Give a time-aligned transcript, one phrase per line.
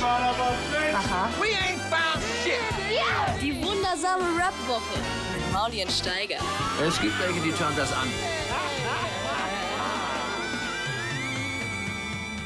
[0.00, 1.28] Aha.
[3.42, 4.98] Die wundersame Rap-Woche
[5.34, 6.36] mit Maulien Steiger.
[6.86, 8.06] Es gibt welche, die schauen das an.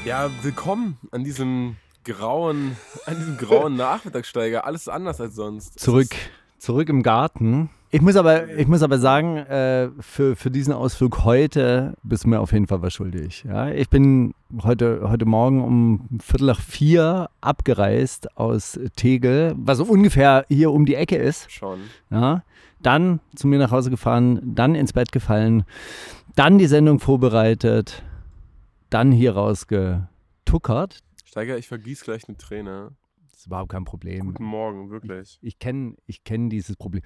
[0.03, 4.65] Ja, willkommen an diesem grauen, an diesem grauen Nachmittagssteiger.
[4.65, 5.79] Alles anders als sonst.
[5.79, 6.15] Zurück,
[6.57, 7.69] zurück im Garten.
[7.93, 12.29] Ich muss aber, ich muss aber sagen, äh, für, für diesen Ausflug heute bist du
[12.29, 13.43] mir auf jeden Fall was schuldig.
[13.47, 13.69] Ja?
[13.69, 14.33] Ich bin
[14.63, 20.87] heute, heute Morgen um Viertel nach vier abgereist aus Tegel, was so ungefähr hier um
[20.87, 21.51] die Ecke ist.
[21.51, 21.81] Schon.
[22.09, 22.41] Ja?
[22.81, 25.63] Dann zu mir nach Hause gefahren, dann ins Bett gefallen,
[26.35, 28.01] dann die Sendung vorbereitet,
[28.89, 31.03] dann hier rausgetuckert.
[31.25, 32.93] Steiger, ich vergieß gleich eine Träne.
[33.43, 34.27] Das ist überhaupt kein Problem.
[34.27, 35.37] Guten Morgen, wirklich.
[35.41, 37.01] Ich kenne ich kenn dieses Problem.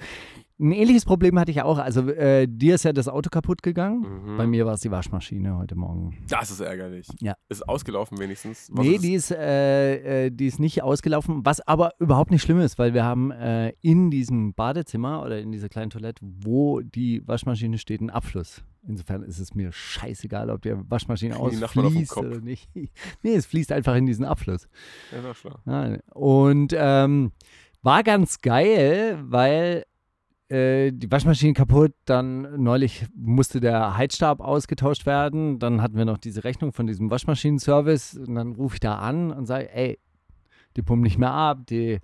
[0.60, 1.80] Ein ähnliches Problem hatte ich auch.
[1.80, 4.02] Also äh, dir ist ja das Auto kaputt gegangen.
[4.02, 4.38] Mhm.
[4.38, 6.16] Bei mir war es die Waschmaschine heute Morgen.
[6.30, 7.08] Das ist ärgerlich.
[7.22, 7.34] Ja.
[7.50, 8.70] Ist ausgelaufen wenigstens.
[8.72, 12.44] Was nee, ist- die ist, äh, äh, die ist nicht ausgelaufen, was aber überhaupt nicht
[12.44, 16.82] schlimm ist, weil wir haben äh, in diesem Badezimmer oder in dieser kleinen Toilette, wo
[16.82, 18.64] die Waschmaschine steht, einen Abfluss.
[18.88, 22.70] Insofern ist es mir scheißegal, ob die Waschmaschine ausfließt oder nicht.
[23.22, 24.68] Nee, es fließt einfach in diesen Abfluss.
[25.12, 26.00] Ja, war klar.
[26.14, 27.32] Und ähm,
[27.82, 29.86] war ganz geil, weil
[30.50, 36.18] äh, die Waschmaschine kaputt, dann neulich musste der Heizstab ausgetauscht werden, dann hatten wir noch
[36.18, 40.00] diese Rechnung von diesem Waschmaschinenservice und dann rufe ich da an und sage, ey,
[40.78, 42.00] die pumpt nicht mehr ab, die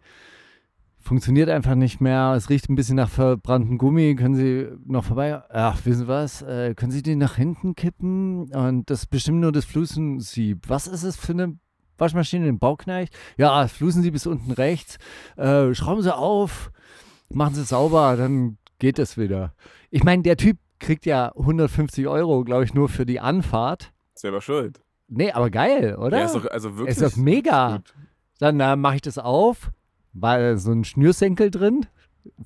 [1.03, 5.41] funktioniert einfach nicht mehr, es riecht ein bisschen nach verbranntem Gummi, können Sie noch vorbei?
[5.49, 9.41] Ach, wissen Sie was, äh, können Sie den nach hinten kippen und das ist bestimmt
[9.41, 10.69] nur das Flusensieb.
[10.69, 11.57] Was ist es für eine
[11.97, 13.13] Waschmaschine, den Bauknecht?
[13.37, 14.97] Ja, flusen Sie bis unten rechts,
[15.35, 16.71] äh, schrauben Sie auf,
[17.29, 19.53] machen Sie sauber, dann geht es wieder.
[19.91, 23.93] Ich meine, der Typ kriegt ja 150 Euro, glaube ich, nur für die Anfahrt.
[24.15, 24.81] Selber schuld.
[25.07, 26.19] Nee, aber geil, oder?
[26.19, 26.97] Ja, ist doch also wirklich.
[26.97, 27.77] ist doch mega.
[27.77, 27.93] gut.
[28.39, 29.71] Dann äh, mache ich das auf,
[30.13, 31.85] war äh, so ein Schnürsenkel drin,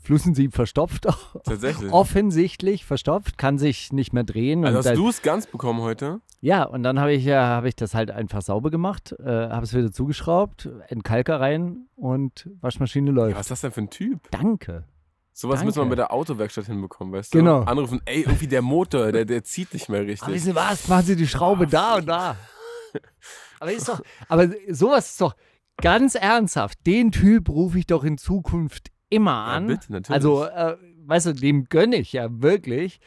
[0.01, 1.07] Flusensieb verstopft,
[1.43, 1.91] Tatsächlich.
[1.93, 4.65] offensichtlich verstopft, kann sich nicht mehr drehen.
[4.65, 6.19] Also hast du es ganz bekommen heute?
[6.41, 9.63] ja, und dann habe ich, ja, hab ich das halt einfach sauber gemacht, äh, habe
[9.63, 13.35] es wieder zugeschraubt, Entkalker rein und Waschmaschine Ja, läuft.
[13.35, 14.31] was ist das denn für ein Typ?
[14.31, 14.85] Danke.
[15.33, 17.37] Sowas müssen wir bei der Autowerkstatt hinbekommen, weißt du?
[17.37, 17.61] Genau.
[17.61, 20.23] Anrufen, ey, irgendwie der Motor, der, der zieht nicht mehr richtig.
[20.23, 20.87] Aber wissen Sie was?
[20.87, 22.35] Machen Sie die Schraube da und da.
[23.59, 25.35] Aber ist doch, aber sowas ist doch
[25.81, 26.85] ganz ernsthaft.
[26.85, 29.67] Den Typ rufe ich doch in Zukunft immer Ja, an.
[29.67, 30.09] bitte, natürlich.
[30.11, 32.99] Also, äh, weißt du, dem gönne ich ja wirklich.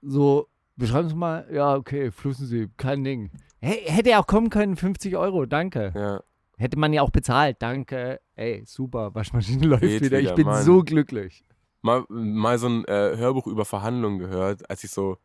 [0.00, 3.30] So, beschreiben Sie mal, ja, okay, flussen Sie, kein Ding.
[3.60, 5.92] Hey, hätte ja auch kommen können, 50 Euro, danke.
[5.94, 6.22] Ja.
[6.56, 8.20] Hätte man ja auch bezahlt, danke.
[8.34, 10.18] Ey, super, Waschmaschine läuft Geht wieder.
[10.18, 10.62] Ich wieder, bin Mann.
[10.64, 11.44] so glücklich.
[11.82, 15.18] Mal, mal so ein äh, Hörbuch über Verhandlungen gehört, als ich so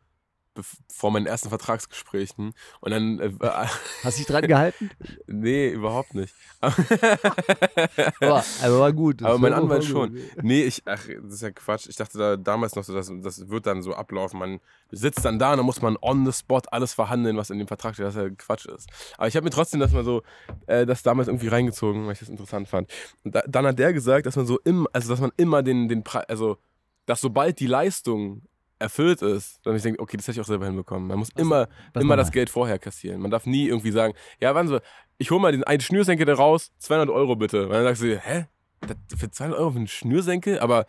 [0.92, 3.32] vor meinen ersten Vertragsgesprächen und dann äh,
[4.02, 4.90] Hast du dich dran gehalten?
[5.26, 6.34] nee, überhaupt nicht.
[6.60, 9.20] Aber, aber war gut.
[9.20, 10.14] Das Aber mein Anwalt schon.
[10.14, 10.22] gut.
[10.42, 11.88] Nee, ich, ach, das ist ja Quatsch.
[11.88, 14.38] Ich dachte da damals noch so, das, das wird dann so ablaufen.
[14.38, 14.60] Man
[14.90, 17.68] sitzt dann da und dann muss man on the spot alles verhandeln, was in dem
[17.68, 18.88] Vertrag steht, was ja Quatsch ist.
[19.16, 20.22] Aber ich habe mir trotzdem das mal so,
[20.66, 22.90] äh, das damals irgendwie reingezogen, weil ich das interessant fand.
[23.24, 25.88] Und da, dann hat der gesagt, dass man so im, also dass man immer den,
[25.88, 26.58] den Preis, also,
[27.06, 28.42] dass sobald die Leistung
[28.78, 31.08] erfüllt ist, dann ich denke, okay, das hätte ich auch selber hinbekommen.
[31.08, 33.20] Man muss immer, was immer das Geld vorher kassieren.
[33.20, 34.80] Man darf nie irgendwie sagen, ja, wann so,
[35.18, 37.64] ich hole mal den einen Schnürsenkel da raus, 200 Euro bitte.
[37.64, 38.46] Und dann sagst du, hä?
[38.80, 40.60] Das, für 200 Euro für einen Schnürsenkel?
[40.60, 40.86] Aber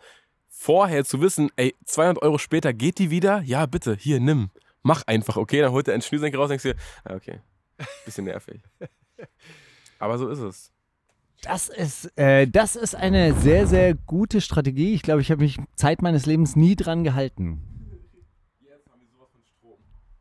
[0.48, 3.42] vorher zu wissen, ey, 200 Euro später geht die wieder?
[3.42, 4.50] Ja, bitte, hier, nimm.
[4.82, 5.60] Mach einfach, okay?
[5.60, 7.40] Dann holt er einen Schnürsenkel raus und denkst dir, ah, okay,
[8.04, 8.62] bisschen nervig.
[9.98, 10.72] Aber so ist es.
[11.42, 14.94] Das ist, äh, das ist eine sehr, sehr gute Strategie.
[14.94, 17.79] Ich glaube, ich habe mich Zeit meines Lebens nie dran gehalten.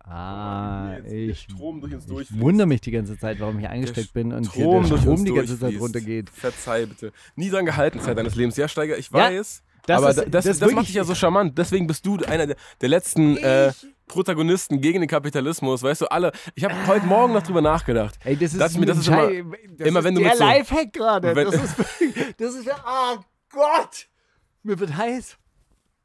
[0.09, 4.33] Ah, ich Strom durch uns ich wundere mich die ganze Zeit, warum ich eingesteckt bin
[4.33, 6.29] und hier Strom der durch Strom die ganze Zeit runtergeht.
[6.31, 7.11] Verzeih bitte.
[7.35, 8.57] Nie dran gehalten, Zeit deines Lebens.
[8.57, 9.63] Ja, Steiger, ich Ja, weiß.
[9.85, 11.57] das aber ist- da- das, das das, macht dich ja so charmant.
[11.57, 13.71] Deswegen bist du einer der, der letzten äh,
[14.07, 15.83] Protagonisten gegen den Kapitalismus.
[15.83, 16.31] Weißt du, alle.
[16.55, 18.17] Ich habe heute Morgen noch drüber nachgedacht.
[18.23, 20.43] Ey, das ist, Das das ein ist immer- immer ist wenn du der mit so-
[20.43, 21.35] Lifehack gerade.
[21.35, 21.75] wenn- Das ist,
[22.37, 23.17] das ist, oh
[23.51, 24.07] Gott,
[24.63, 25.37] mir wird heiß.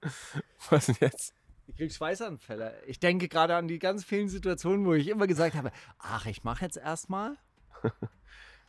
[0.71, 1.33] Was denn jetzt?
[1.67, 2.83] Ich krieg Schweißanfälle.
[2.87, 6.45] Ich denke gerade an die ganz vielen Situationen, wo ich immer gesagt habe, ach, ich
[6.45, 7.37] mache jetzt erstmal.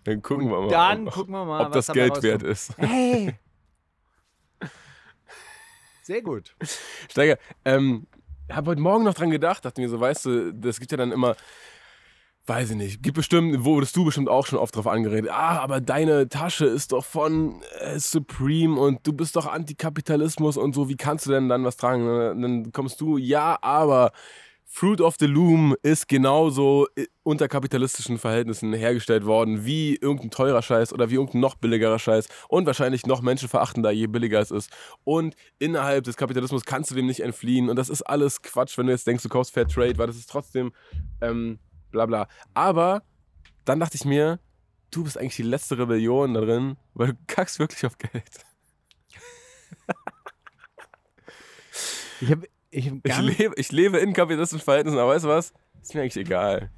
[0.06, 2.78] Dann gucken wir mal, Dann ob, gucken wir mal, ob das Geld wert ist.
[2.78, 3.36] Hey!
[6.04, 6.56] Sehr gut.
[7.10, 8.08] Steiger, ähm,
[8.52, 11.12] habe heute Morgen noch dran gedacht, dachte mir so, weißt du, das gibt ja dann
[11.12, 11.36] immer,
[12.48, 15.82] weiß ich nicht, gibt bestimmt, wurdest du bestimmt auch schon oft drauf angeredet, ah, aber
[15.82, 20.96] deine Tasche ist doch von äh, Supreme und du bist doch Antikapitalismus und so, wie
[20.96, 22.08] kannst du denn dann was tragen?
[22.08, 24.12] Und dann kommst du, ja, aber
[24.68, 30.62] Fruit of the Loom ist genauso i- unter kapitalistischen Verhältnissen hergestellt worden wie irgendein teurer
[30.62, 34.70] Scheiß oder wie irgendein noch billigerer Scheiß und wahrscheinlich noch menschenverachtender, je billiger es ist.
[35.04, 38.88] Und innerhalb des Kapitalismus kannst du dem nicht entfliehen und das ist alles Quatsch, wenn
[38.88, 40.74] du jetzt denkst, du kaufst Fair Trade, weil das ist trotzdem
[41.22, 41.60] ähm,
[41.96, 42.28] bla bla.
[42.54, 43.04] Aber
[43.66, 44.40] dann dachte ich mir,
[44.92, 48.46] du bist eigentlich die letzte Rebellion da drin, weil du kackst wirklich auf Geld.
[52.22, 55.54] Ich habe ich hab Ich lebe, ich lebe in kapitalistischen Verhältnissen, aber weißt du was?
[55.82, 56.70] Ist mir eigentlich egal.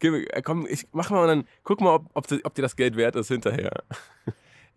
[0.00, 2.96] Äh, komm, ich mach mal und dann guck mal, ob, ob, ob dir das Geld
[2.96, 3.82] wert ist hinterher.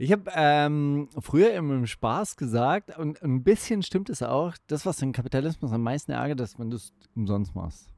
[0.01, 4.85] Ich habe ähm, früher immer im Spaß gesagt, und ein bisschen stimmt es auch, das,
[4.85, 7.89] was den Kapitalismus am meisten ärgert, ist, wenn du es umsonst machst.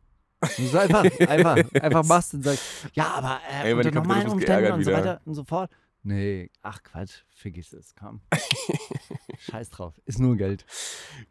[0.42, 4.84] Du einfach, einfach, einfach machst und sagst, ja, aber äh, Ey, unter normalen Umständen und
[4.84, 4.98] so wieder.
[4.98, 5.70] weiter und so fort.
[6.04, 8.22] Nee, ach Quatsch, vergiss es, komm.
[9.40, 10.66] Scheiß drauf, ist nur Geld.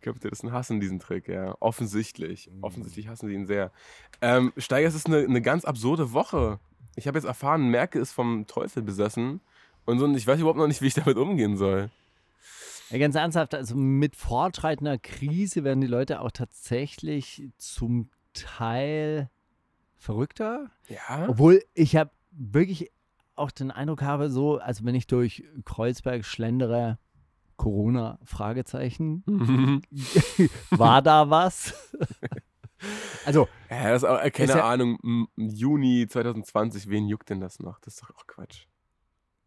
[0.01, 1.57] Kapitalisten hassen diesen Trick, ja.
[1.59, 2.49] Offensichtlich.
[2.53, 2.63] Mhm.
[2.63, 3.73] Offensichtlich hassen sie ihn sehr.
[4.21, 6.61] Ähm, Steiger, es ist eine, eine ganz absurde Woche.
[6.95, 9.41] Ich habe jetzt erfahren, Merke ist vom Teufel besessen.
[9.87, 11.91] Und, so, und ich weiß überhaupt noch nicht, wie ich damit umgehen soll.
[12.91, 18.09] Ja, ganz ernsthaft, also mit fortschreitender Krise werden die Leute auch tatsächlich zum
[18.45, 19.31] Teil
[19.97, 20.71] verrückter.
[20.89, 21.29] Ja?
[21.29, 22.91] Obwohl ich habe wirklich
[23.37, 26.99] auch den Eindruck habe, so, also wenn ich durch Kreuzberg schlendere,
[27.57, 29.23] Corona, Fragezeichen,
[30.71, 31.75] war da was?
[33.27, 37.41] also, ja, das ist auch, äh, keine Ist ja- Ahnung, Juni 2020, wen juckt denn
[37.41, 37.79] das noch?
[37.81, 38.67] Das ist doch auch Quatsch.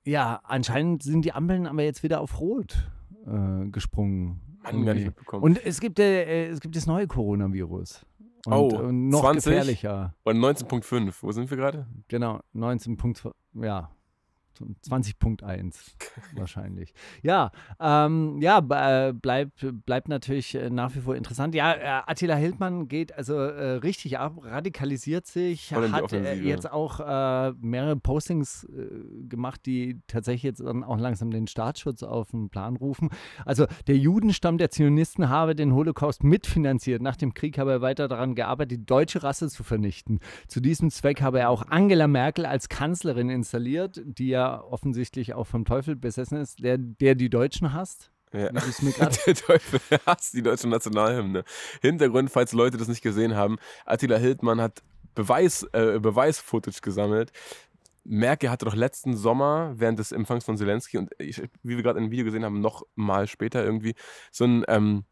[0.06, 2.90] ja, anscheinend sind die Ampeln aber jetzt wieder auf Rot
[3.26, 4.42] äh, gesprungen.
[4.64, 5.44] Mann, gar nicht mitbekommen.
[5.44, 8.06] Und es gibt, äh, es gibt das neue Coronavirus.
[8.46, 9.44] Und, Oh, und noch 20?
[9.52, 10.16] gefährlicher.
[10.24, 11.88] Und 19.5, wo sind wir gerade?
[12.10, 13.90] Genau, 19 Punkt, ja,
[14.60, 15.94] 20.1
[16.36, 16.94] wahrscheinlich.
[17.22, 21.56] Ja, ähm, ja, äh, bleibt, bleibt natürlich äh, nach wie vor interessant.
[21.56, 27.00] Ja, äh, Attila Hildmann geht also äh, richtig ab, radikalisiert sich, hat äh, jetzt auch
[27.00, 28.68] äh, mehrere Postings
[29.30, 33.10] gemacht, die tatsächlich jetzt dann auch langsam den Staatsschutz auf den Plan rufen.
[33.46, 37.02] Also der Judenstamm der Zionisten habe den Holocaust mitfinanziert.
[37.02, 40.20] Nach dem Krieg habe er weiter daran gearbeitet, die deutsche Rasse zu vernichten.
[40.48, 45.48] Zu diesem Zweck habe er auch Angela Merkel als Kanzlerin installiert, die ja offensichtlich auch
[45.48, 48.12] vom Teufel besessen ist, der, der die Deutschen hasst.
[48.34, 48.50] Ja.
[49.28, 51.44] Der Teufel hasst die deutsche Nationalhymne.
[51.82, 54.82] Hintergrund, falls Leute das nicht gesehen haben, Attila Hildmann hat
[55.14, 57.32] Beweis, äh, Beweis-Footage gesammelt.
[58.04, 62.00] Merkel hatte doch letzten Sommer während des Empfangs von Zelensky und ich, wie wir gerade
[62.00, 63.94] im Video gesehen haben, noch mal später irgendwie
[64.32, 65.06] so ein ähm,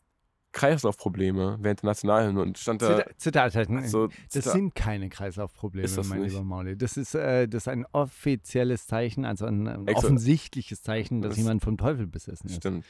[0.54, 3.88] Kreislaufprobleme während der Nationalhymne und stand da Zitat, Zitat, ne?
[3.88, 6.32] so Das Zita- sind keine Kreislaufprobleme, Ist das mein nicht?
[6.32, 6.78] lieber Mauli.
[6.78, 11.38] Das ist, äh, das ist ein offizielles Zeichen, also ein, Extra- offensichtliches Zeichen, dass Das-
[11.38, 12.58] jemand vom Teufel besessen ist.
[12.58, 12.86] Stimmt.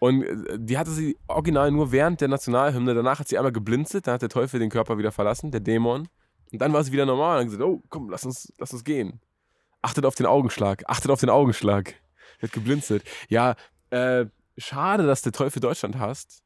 [0.00, 2.94] Und äh, die hatte sie original nur während der Nationalhymne.
[2.94, 6.08] Danach hat sie einmal geblinzelt, dann hat der Teufel den Körper wieder verlassen, der Dämon.
[6.52, 8.84] Und dann war sie wieder normal und hat gesagt, oh, komm, lass uns, lass uns
[8.84, 9.20] gehen.
[9.82, 11.94] Achtet auf den Augenschlag, achtet auf den Augenschlag.
[12.40, 13.04] Sie hat geblinzelt.
[13.28, 13.54] Ja,
[13.90, 16.42] äh, schade, dass der Teufel Deutschland hasst.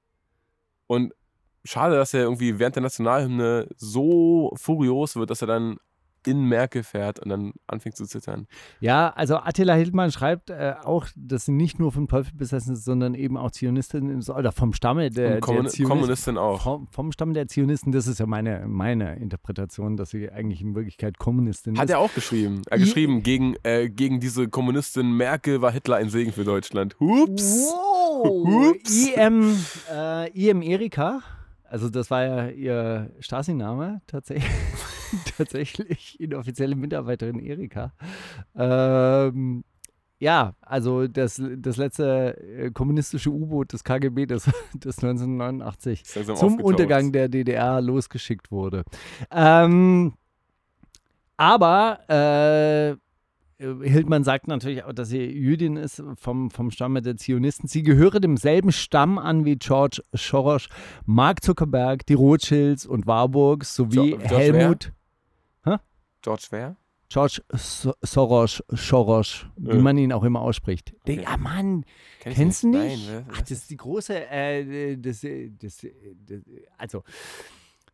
[0.93, 1.15] Und
[1.65, 5.77] schade, dass er irgendwie während der Nationalhymne so furios wird, dass er dann
[6.25, 8.47] in Merkel fährt und dann anfängt zu zittern.
[8.79, 12.85] Ja, also Attila Hildmann schreibt äh, auch, dass sie nicht nur vom Teufel besessen ist,
[12.85, 15.89] sondern eben auch Zionistin ist, oder vom Stamme der, Kommun der Zionisten.
[15.89, 16.63] Kommunistin auch.
[16.63, 20.77] Vom, vom Stamm der Zionisten, das ist ja meine, meine Interpretation, dass sie eigentlich in
[20.77, 21.91] Wirklichkeit Kommunistin Hat ist.
[21.91, 22.63] er auch geschrieben.
[22.71, 26.95] Er I- geschrieben, gegen, äh, gegen diese Kommunistin Merkel war Hitler ein Segen für Deutschland.
[27.01, 27.67] Hups.
[27.73, 27.92] Wow!
[28.21, 29.09] Ups.
[29.09, 29.57] IM,
[29.91, 31.23] äh, IM Erika,
[31.73, 34.53] also das war ja ihr Stasi-Name tatsächlich,
[35.39, 37.95] tatsächlich, inoffizielle Mitarbeiterin Erika.
[38.55, 39.65] Ähm,
[40.19, 46.37] ja, also das, das letzte äh, kommunistische U-Boot des KGB, das, das 1989 Ist langsam
[46.37, 46.65] zum aufgetaucht.
[46.65, 48.85] Untergang der DDR losgeschickt wurde.
[49.31, 50.13] Ähm,
[51.39, 52.97] aber äh,
[53.83, 57.69] Hildmann sagt natürlich auch, dass sie Jüdin ist vom, vom Stamme der Zionisten.
[57.69, 60.69] Sie gehöre demselben Stamm an wie George Soros,
[61.07, 64.93] Mark Zuckerberg, die Rothschilds und Warburgs sowie Jo- George Helmut
[66.25, 66.77] George wer?
[67.09, 69.83] George so Soros, Soros, wie Ja.
[69.83, 70.95] man ihn auch immer ausspricht.
[71.07, 71.25] Der, Okay.
[71.25, 71.85] ja, Mann,
[72.21, 72.81] Kenn Kennst du nicht?
[72.85, 73.07] nicht?
[73.09, 75.91] Nein, wer- Ach, wer das ist die große, äh, das, äh, das, äh,
[76.25, 77.03] das, äh, also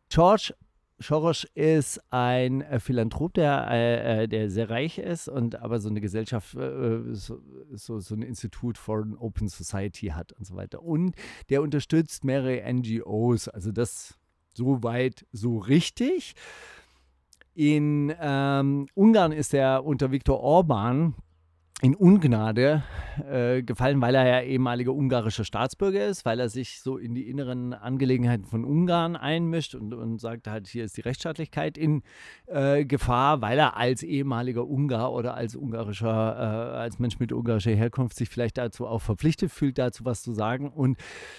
[0.09, 0.53] George
[0.99, 5.89] Soros ist ein äh, Philanthrop, der, äh, äh, der sehr reich ist und aber so
[5.89, 7.41] eine Gesellschaft, äh, so,
[7.71, 10.83] so, so ein Institut for an Open Society hat und so weiter.
[10.83, 11.15] Und
[11.49, 14.19] der unterstützt mehrere NGOs, also das
[14.53, 16.33] so weit, so richtig.
[17.55, 21.15] In ähm, Ungarn ist er unter Viktor Orban
[21.81, 22.83] in Ungnade
[23.31, 27.29] äh, gefallen, weil er ja ehemaliger ungarischer Staatsbürger ist, weil er sich so in die
[27.29, 32.03] inneren Angelegenheiten von Ungarn einmischt und, und sagt halt, hier ist die Rechtsstaatlichkeit in
[32.47, 37.71] äh, Gefahr, weil er als ehemaliger Ungar oder als ungarischer, äh, als Mensch mit ungarischer
[37.71, 40.69] Herkunft sich vielleicht dazu auch verpflichtet fühlt, dazu was zu sagen.
[40.69, 40.97] Und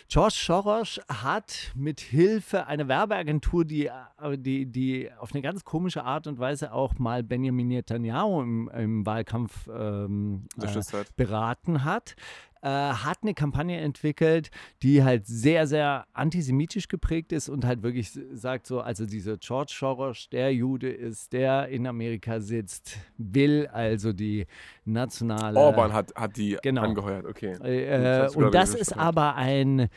[0.09, 6.05] George Soros hat mit Hilfe einer Werbeagentur, die, äh, die, die auf eine ganz komische
[6.05, 12.17] Art und Weise auch mal Benjamin Netanyahu im, im Wahlkampf ähm, Unterstützt äh, beraten hat,
[12.63, 14.51] äh, hat eine Kampagne entwickelt,
[14.83, 19.73] die halt sehr, sehr antisemitisch geprägt ist und halt wirklich sagt so, also dieser George
[19.75, 24.47] Soros, der Jude ist, der in Amerika sitzt, will also die
[24.85, 26.83] nationale Orban hat, hat die Genau.
[26.83, 27.53] angeheuert, okay.
[27.63, 29.89] äh, Das und das ist aber ein,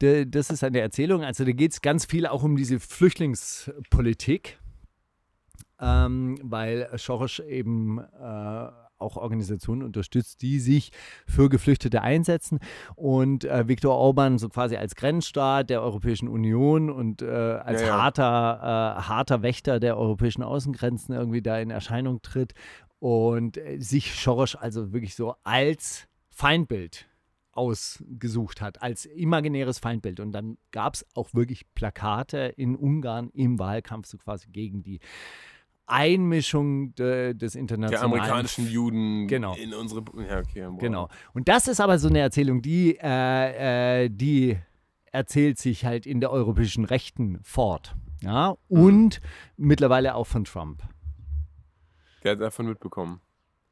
[0.00, 4.58] das ist eine Erzählung, also da geht es ganz viel auch um diese Flüchtlingspolitik,
[5.80, 8.68] ähm, weil Soros eben äh,
[8.98, 10.90] auch Organisationen unterstützt, die sich
[11.26, 12.58] für Geflüchtete einsetzen
[12.94, 17.88] und äh, Viktor Orban so quasi als Grenzstaat der Europäischen Union und äh, als Ja,
[17.88, 18.02] ja.
[18.02, 22.54] harter, äh, harter Wächter der europäischen Außengrenzen irgendwie da in Erscheinung tritt
[22.98, 27.08] und äh, sich Soros also wirklich so als Feindbild
[27.52, 30.20] ausgesucht hat, als imaginäres Feindbild.
[30.20, 35.00] Und dann gab es auch wirklich Plakate in Ungarn im Wahlkampf so quasi gegen die
[35.88, 39.54] Einmischung de, des Der internationalen amerikanischen Juden Genau.
[39.54, 40.02] in unsere.
[40.28, 40.68] Ja, okay.
[40.78, 41.08] Genau.
[41.32, 44.58] Und das ist aber so eine Erzählung, die, äh, äh, die
[45.12, 47.94] erzählt sich halt in der europäischen Rechten fort.
[48.22, 49.20] Ja, und
[49.56, 50.82] mittlerweile auch von Trump.
[52.24, 53.20] Der hat davon mitbekommen.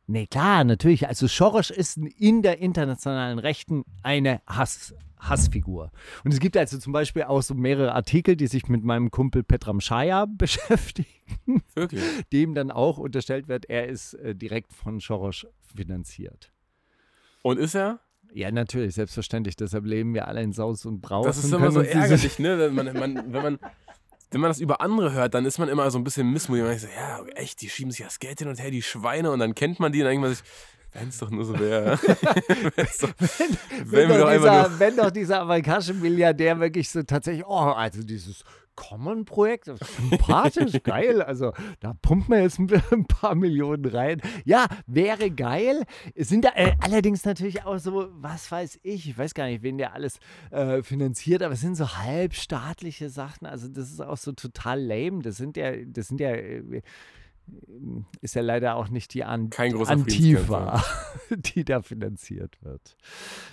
[0.07, 1.09] Nee, klar, natürlich.
[1.09, 5.91] Also Soros ist in der internationalen Rechten eine Hass, Hassfigur.
[6.25, 9.43] Und es gibt also zum Beispiel auch so mehrere Artikel, die sich mit meinem Kumpel
[9.43, 12.03] Petram Shaya beschäftigen, Wirklich.
[12.33, 16.53] dem dann auch unterstellt wird, er ist äh, direkt von Soros finanziert.
[17.43, 18.01] Und ist er?
[18.33, 19.57] Ja, natürlich, selbstverständlich.
[19.57, 21.27] Deshalb leben wir alle in Saus und Braus.
[21.27, 22.59] Das ist immer so ärgerlich, ne?
[22.59, 23.59] Wenn man, man, wenn, man,
[24.31, 26.65] wenn man das über andere hört, dann ist man immer so ein bisschen missmutig.
[26.65, 29.31] Man denkt so, ja, echt, die schieben sich das Geld hin und her, die Schweine.
[29.31, 30.45] Und dann kennt man die und dann denkt man sich,
[30.93, 31.99] wenn es doch nur so wäre.
[33.85, 38.45] Wenn, wenn dieser, wenn doch dieser amerikanische Milliardär wirklich so tatsächlich, oh, also dieses
[38.77, 41.23] Common-Projekt, sympathisch, geil.
[41.23, 42.59] Also da pumpt man jetzt
[42.93, 44.21] ein, paar Millionen rein.
[44.45, 45.83] Ja, wäre geil.
[46.15, 49.63] Es sind da äh, allerdings natürlich auch so, was weiß ich, ich weiß gar nicht,
[49.63, 53.47] wen der alles äh, finanziert, aber es sind so halbstaatliche Sachen.
[53.47, 55.23] Also das ist auch so total lame.
[55.23, 56.31] Das sind ja, das sind ja.
[56.31, 56.83] Äh,
[58.21, 60.83] ist ja leider auch nicht die An Antifa,
[61.31, 62.97] die da finanziert wird.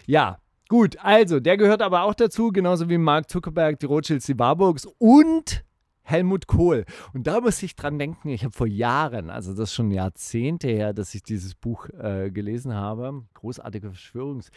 [0.08, 0.40] Ja,
[0.74, 4.88] gut, also der gehört aber auch dazu, genauso wie Mark Zuckerberg, die Rothschilds, die Warburgs
[4.98, 5.64] und
[6.02, 6.86] Helmut Kohl.
[7.14, 10.70] Und da muss ich dran denken, ich habe vor Jahren, also das ist schon Jahrzehnte
[10.70, 14.50] her, dass ich dieses Buch äh, gelesen habe, großartige Verschwörungs-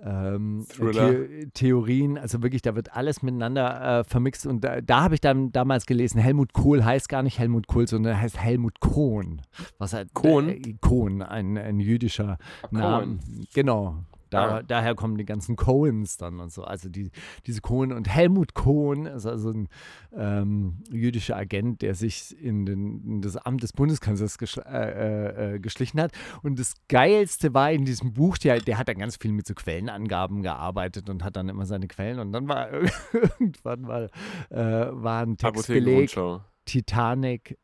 [0.00, 0.64] ähm.
[0.78, 5.20] The Theorien, also wirklich, da wird alles miteinander äh, vermixt und da, da habe ich
[5.20, 9.42] dann damals gelesen, Helmut Kohl heißt gar nicht Helmut Kohl, sondern er heißt Helmut Kohn.
[9.78, 10.50] Was halt, Kohn?
[10.50, 12.38] Äh, Kohn, ein, ein jüdischer
[12.70, 13.18] Name.
[13.54, 14.04] Genau.
[14.30, 14.62] Da, Ah.
[14.62, 16.64] Daher kommen die ganzen Cohens dann und so.
[16.64, 17.10] Also die,
[17.46, 19.68] diese Cohen und Helmut Kohn ist also ein
[20.12, 25.58] ähm, jüdischer Agent, der sich in, den, in das Amt des Bundeskanzlers geschl äh, äh,
[25.60, 26.12] geschlichen hat.
[26.42, 29.54] Und das Geilste war in diesem Buch, der, der hat dann ganz viel mit so
[29.54, 32.18] Quellenangaben gearbeitet und hat dann immer seine Quellen.
[32.18, 32.70] Und dann war
[33.12, 34.10] irgendwann mal
[34.50, 36.40] äh, war ein Textbeleg Rundschau.
[36.64, 37.58] Titanic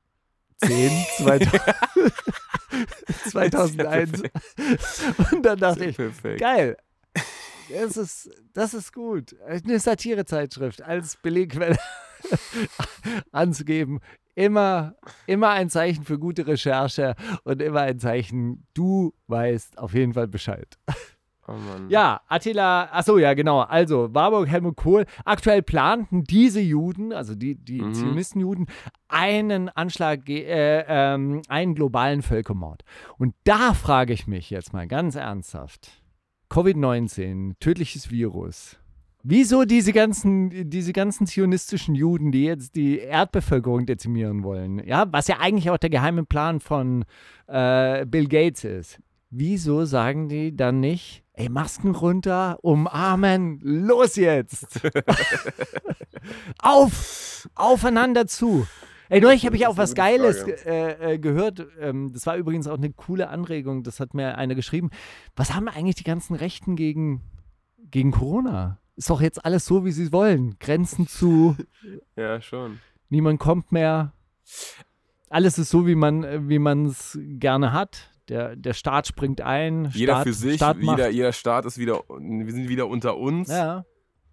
[0.66, 1.62] 10 2000,
[3.30, 4.23] 2001.
[5.33, 5.97] Und dann dachte ich,
[6.38, 6.76] geil.
[7.71, 9.35] Das ist, das ist gut.
[9.47, 11.78] Eine Satirezeitschrift als Belegquelle
[13.33, 14.00] anzugeben.
[14.35, 20.12] Immer, immer ein Zeichen für gute Recherche und immer ein Zeichen, du weißt auf jeden
[20.12, 20.76] Fall Bescheid.
[21.46, 21.52] Oh.
[21.88, 23.60] Ja, Attila, achso, ja, genau.
[23.60, 25.04] Also, Warburg, Helmut Kohl.
[25.24, 27.94] Aktuell planten diese Juden, also die, die Mhm.
[27.94, 28.66] Zionisten-Juden,
[29.08, 32.82] einen Anschlag, äh, ähm, einen globalen Völkermord.
[33.18, 36.02] Und da frage ich mich jetzt mal ganz ernsthaft:
[36.50, 38.76] Covid-19, tödliches Virus.
[39.26, 44.86] Wieso diese ganzen, diese ganzen zionistischen Juden, die jetzt die Erdbevölkerung dezimieren wollen?
[44.86, 47.04] Ja, was ja eigentlich auch der geheime Plan von
[47.46, 48.98] äh, Bill Gates ist.
[49.36, 54.80] Wieso sagen die dann nicht, ey, Masken runter, umarmen, los jetzt?
[56.62, 58.64] Auf, aufeinander zu.
[59.08, 61.66] Ey, neulich habe ich auch was Geiles äh, äh, gehört.
[61.80, 63.82] Ähm, das war übrigens auch eine coole Anregung.
[63.82, 64.90] Das hat mir einer geschrieben.
[65.34, 67.20] Was haben eigentlich die ganzen Rechten gegen,
[67.90, 68.78] gegen Corona?
[68.94, 70.56] Ist doch jetzt alles so, wie sie wollen.
[70.60, 71.56] Grenzen zu,
[72.16, 72.78] Ja, schon.
[73.10, 74.12] niemand kommt mehr.
[75.28, 78.13] Alles ist so, wie man wie man es gerne hat.
[78.28, 79.90] Der, der Staat springt ein.
[79.92, 80.98] Jeder Staat, für sich, Staat macht.
[80.98, 83.48] jeder, jeder Staat ist wieder, wir sind wieder unter uns.
[83.48, 83.84] Ja.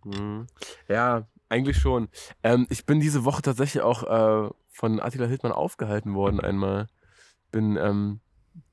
[0.03, 0.47] Mhm.
[0.87, 2.09] Ja, eigentlich schon.
[2.43, 6.87] Ähm, ich bin diese Woche tatsächlich auch äh, von Attila Hildmann aufgehalten worden einmal.
[7.51, 8.21] Bin ähm,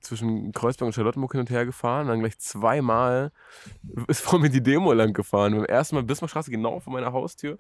[0.00, 3.32] zwischen Kreuzberg und Charlottenburg hin und her gefahren, dann gleich zweimal
[4.08, 5.54] ist vor mir die Demo lang gefahren.
[5.54, 7.58] Beim ersten Mal Bismarckstraße genau vor meiner Haustür.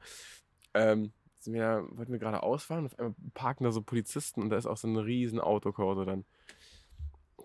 [0.74, 1.12] Ähm,
[1.44, 4.76] wir, wollten wir gerade ausfahren, auf einmal parken da so Polizisten und da ist auch
[4.76, 6.24] so ein riesen Autokorso dann.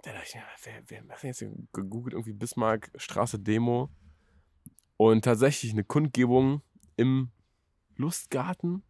[0.04, 1.52] Da dachte ich, ja, wer, wer jetzt hier?
[1.72, 3.90] gegoogelt irgendwie Bismarckstraße Demo
[4.98, 6.62] und tatsächlich eine Kundgebung
[6.98, 7.32] im
[7.96, 8.84] Lustgarten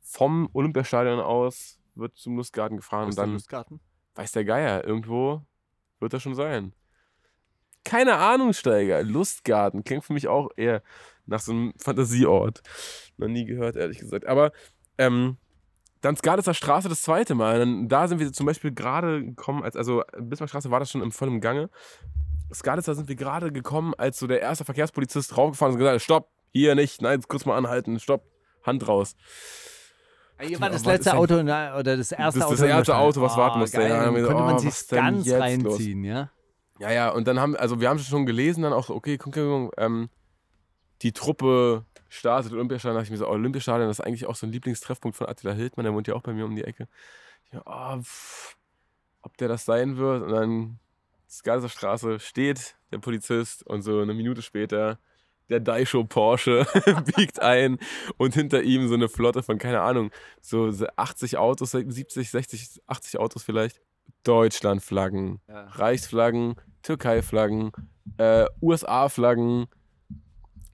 [0.00, 3.80] vom Olympiastadion aus wird zum Lustgarten gefahren und dann Lustgarten?
[4.14, 5.44] weiß der Geier, irgendwo
[5.98, 6.72] wird das schon sein.
[7.84, 9.02] Keine Ahnung, Steiger.
[9.02, 10.82] Lustgarten klingt für mich auch eher
[11.26, 12.62] nach so einem Fantasieort.
[13.16, 14.26] Noch nie gehört, ehrlich gesagt.
[14.26, 14.52] Aber
[14.96, 15.38] ähm,
[16.02, 17.58] dann Skaditzer Straße das zweite Mal.
[17.60, 21.12] Dann, da sind wir zum Beispiel gerade gekommen, als, also Bismarckstraße war das schon im
[21.12, 21.70] vollen Gange.
[22.52, 26.02] Skaditzer sind wir gerade gekommen, als so der erste Verkehrspolizist draufgefahren ist und gesagt hat,
[26.02, 28.24] stopp, hier nicht, nein, kurz mal anhalten, stopp,
[28.62, 29.16] Hand raus.
[30.40, 32.54] Hier war das letzte Auto oder das erste Das Auto.
[32.54, 32.96] ist das erste.
[32.96, 33.78] Auto, was Ah, warten musste.
[33.78, 33.90] geil.
[33.90, 36.30] Ja, Dann so, man oh, sich ganz reinziehen, ja.
[36.80, 39.70] Ja, ja, und dann haben, also wir haben schon gelesen, dann auch so, okay, Kundgebung,
[39.78, 40.08] ähm,
[41.02, 44.34] die Truppe startet Olympiastadion, da dachte ich mir so, oh, Olympiastadion, das ist eigentlich auch
[44.36, 46.88] so ein Lieblingstreffpunkt von Attila Hildmann, der wohnt ja auch bei mir um die Ecke.
[47.50, 48.56] Ich, oh, pff,
[49.22, 50.78] ob der das sein wird und dann
[51.28, 54.98] Straße steht der Polizist und so eine Minute später
[55.48, 56.66] der Daisho Porsche
[57.16, 57.78] biegt ein
[58.16, 63.20] und hinter ihm so eine Flotte von, keine Ahnung, so 80 Autos, 70, 60, 80
[63.20, 63.80] Autos vielleicht.
[64.24, 65.64] Deutschlandflaggen, Ja.
[65.66, 67.72] Reichsflaggen, Türkei-Flaggen,
[68.18, 69.66] äh, USA-Flaggen,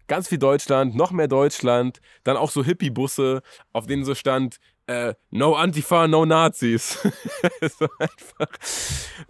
[0.08, 5.14] ganz viel Deutschland, noch mehr Deutschland, dann auch so Hippie-Busse, auf denen so stand, äh,
[5.30, 6.98] no Antifa, no Nazis.
[7.78, 8.48] so einfach.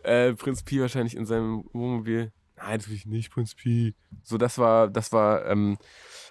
[0.04, 2.32] Äh, Prinz Pi wahrscheinlich in seinem Wohnmobil.
[2.56, 3.94] Nein, natürlich nicht, Prinz Pi.
[4.22, 5.78] So, das war, das war ähm,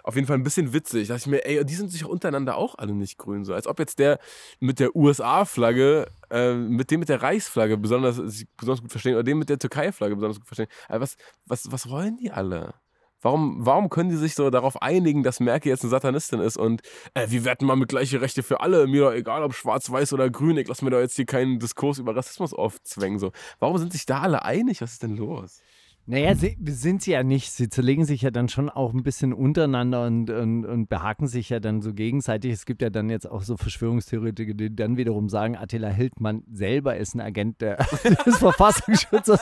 [0.04, 1.08] auf jeden Fall ein bisschen witzig.
[1.08, 3.44] Da dachte ich mir, ey, die sind sich untereinander auch alle nicht grün.
[3.44, 4.20] So, als ob jetzt der
[4.60, 9.24] mit der USA-Flagge, äh, mit dem mit der Reichsflagge besonders, sich besonders gut verstehen oder
[9.24, 10.70] dem mit der Türkei-Flagge besonders gut verstehen.
[10.88, 12.74] Aber was, was, was wollen die alle?
[13.22, 16.82] Warum, warum können die sich so darauf einigen, dass Merkel jetzt eine Satanistin ist und
[17.14, 20.14] äh, wir wetten mal mit gleiche Rechte für alle, mir doch egal ob schwarz, weiß
[20.14, 23.20] oder grün, ich lass mir doch jetzt hier keinen Diskurs über Rassismus aufzwängen.
[23.20, 23.32] So.
[23.60, 24.82] Warum sind sich da alle einig?
[24.82, 25.62] Was ist denn los?
[26.10, 27.52] Naja, sie, sind sie ja nicht.
[27.52, 31.50] Sie zerlegen sich ja dann schon auch ein bisschen untereinander und, und, und behaken sich
[31.50, 32.54] ja dann so gegenseitig.
[32.54, 36.96] Es gibt ja dann jetzt auch so Verschwörungstheoretiker, die dann wiederum sagen, Attila Hildmann selber
[36.96, 37.76] ist ein Agent der,
[38.26, 39.42] des Verfassungsschutzes,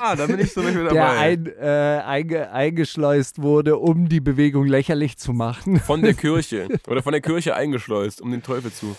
[0.00, 4.20] Ah, da bin ich so nicht mehr der ein, äh, einge, eingeschleust wurde, um die
[4.20, 5.78] Bewegung lächerlich zu machen.
[5.78, 6.66] Von der Kirche.
[6.88, 8.96] Oder von der Kirche eingeschleust, um den Teufel zu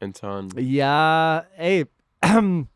[0.00, 0.50] enttarnen.
[0.58, 1.86] Ja, ey.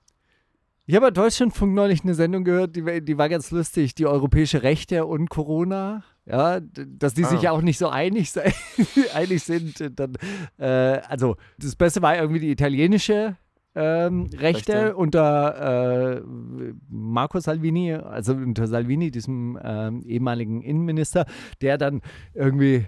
[0.91, 4.07] Ich habe bei Deutschlandfunk neulich eine Sendung gehört, die, war- die war ganz lustig, die
[4.07, 6.03] europäische Rechte und Corona.
[6.25, 7.43] Ja, dass die sich Ah.
[7.43, 8.55] ja auch nicht so einig, sei,
[9.15, 9.83] einig sind.
[9.83, 10.15] äh, Dann,
[10.57, 10.65] äh,
[11.07, 13.37] also, das Beste war irgendwie die italienische
[13.75, 14.97] ähm, Rechte, Rechte.
[14.97, 16.23] unter äh,
[16.89, 21.27] Marco Salvini, also unter Salvini, diesem ähm, ehemaligen Innenminister,
[21.61, 22.01] der dann
[22.33, 22.87] irgendwie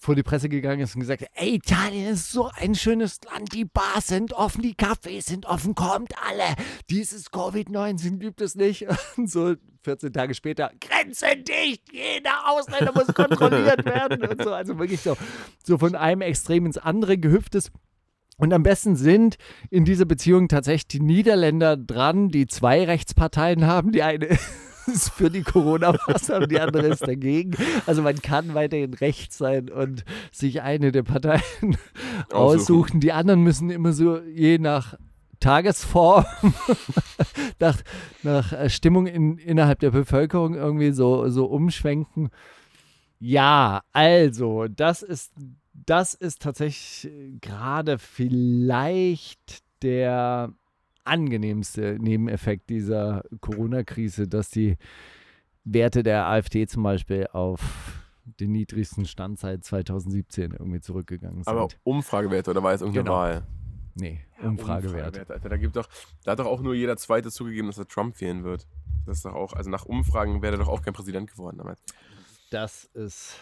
[0.00, 3.52] vor die Presse gegangen ist und gesagt hat, ey, Italien ist so ein schönes Land,
[3.52, 6.56] die Bars sind offen, die Cafés sind offen, kommt alle.
[6.90, 8.86] Dieses Covid-19 gibt es nicht.
[9.16, 14.52] Und so 14 Tage später, Grenzen dicht, jeder Ausländer muss kontrolliert werden und so.
[14.52, 15.16] Also wirklich so,
[15.64, 17.70] so von einem Extrem ins andere gehüpft ist.
[18.36, 19.36] Und am besten sind
[19.70, 23.92] in dieser Beziehung tatsächlich die Niederländer dran, die zwei Rechtsparteien haben.
[23.92, 24.38] Die eine
[24.88, 27.56] ist für die Corona-Maßnahmen, die andere ist dagegen.
[27.86, 31.42] Also man kann weiterhin rechts sein und sich eine der Parteien
[32.30, 32.34] Aussuchen.
[32.34, 33.00] aussuchen.
[33.00, 34.94] Die anderen müssen immer so je nach
[35.40, 36.24] Tagesform,
[37.60, 37.80] nach,
[38.22, 42.30] nach äh, Stimmung in, innerhalb der Bevölkerung irgendwie so, so umschwenken.
[43.20, 45.32] Ja, also, das ist,
[45.72, 50.52] das ist tatsächlich äh, gerade vielleicht der
[51.08, 54.76] angenehmste Nebeneffekt dieser Corona-Krise, dass die
[55.64, 57.60] Werte der AfD zum Beispiel auf
[58.40, 61.48] den niedrigsten Stand seit 2017 irgendwie zurückgegangen sind.
[61.48, 63.16] Aber Umfragewerte, oder war jetzt irgendeine Genau.
[63.16, 63.46] Wahl?
[63.94, 65.26] nee, Umfragewerte.
[65.28, 65.48] Alter.
[65.48, 65.88] Da, gibt doch,
[66.24, 68.66] da hat doch auch nur jeder Zweite zugegeben, dass er Trump wählen wird.
[69.06, 71.82] Das ist doch auch, also nach Umfragen wäre er doch auch kein Präsident geworden damals.
[72.50, 73.36] Das ist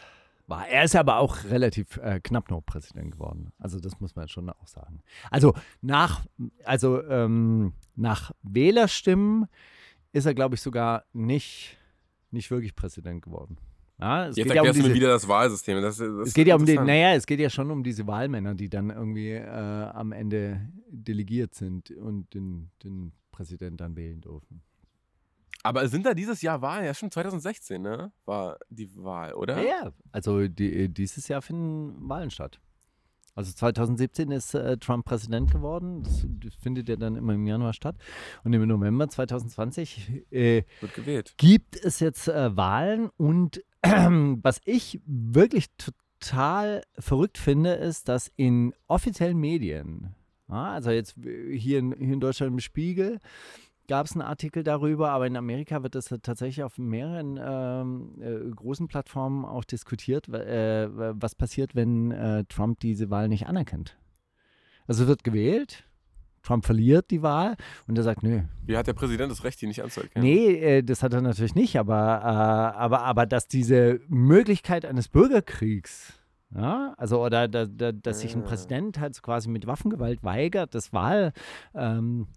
[0.46, 0.68] wahr.
[0.68, 3.52] Er ist aber auch relativ äh, knapp noch Präsident geworden.
[3.58, 5.00] Also das muss man schon auch sagen.
[5.30, 6.24] Also nach,
[6.64, 9.46] also, ähm, nach Wählerstimmen
[10.12, 11.78] ist er, glaube ich, sogar nicht,
[12.30, 13.58] nicht wirklich Präsident geworden.
[13.98, 15.80] Ja, es Jetzt geht ja um diese, wieder das Wahlsystem.
[15.80, 18.54] Das, das es geht ja um die, naja, es geht ja schon um diese Wahlmänner,
[18.54, 24.62] die dann irgendwie äh, am Ende delegiert sind und den, den Präsident dann wählen dürfen.
[25.66, 26.84] Aber sind da dieses Jahr Wahlen?
[26.84, 28.12] Ja, schon 2016, ne?
[28.24, 29.60] War die Wahl, oder?
[29.60, 32.60] Ja, also die, dieses Jahr finden Wahlen statt.
[33.34, 36.04] Also 2017 ist äh, Trump Präsident geworden.
[36.04, 37.96] Das, das findet ja dann immer im Januar statt.
[38.44, 41.34] Und im November 2020 äh, Wird gewählt.
[41.36, 43.10] gibt es jetzt äh, Wahlen.
[43.16, 50.14] Und was ich wirklich total verrückt finde, ist, dass in offiziellen Medien,
[50.48, 53.20] ja, also jetzt hier in, hier in Deutschland im Spiegel,
[53.88, 58.50] gab es einen Artikel darüber, aber in Amerika wird das tatsächlich auf mehreren ähm, äh,
[58.54, 63.96] großen Plattformen auch diskutiert, äh, was passiert, wenn äh, Trump diese Wahl nicht anerkennt.
[64.86, 65.84] Also wird gewählt,
[66.42, 67.56] Trump verliert die Wahl
[67.88, 68.42] und er sagt, nö.
[68.64, 70.26] Wie hat der Präsident das Recht, die nicht anzuerkennen?
[70.26, 75.08] Nee, äh, das hat er natürlich nicht, aber, äh, aber, aber dass diese Möglichkeit eines
[75.08, 76.14] Bürgerkriegs
[76.54, 80.92] ja, also oder da, da, dass sich ein Präsident halt quasi mit Waffengewalt weigert, das
[80.92, 81.32] Wahl,
[81.74, 82.28] ähm,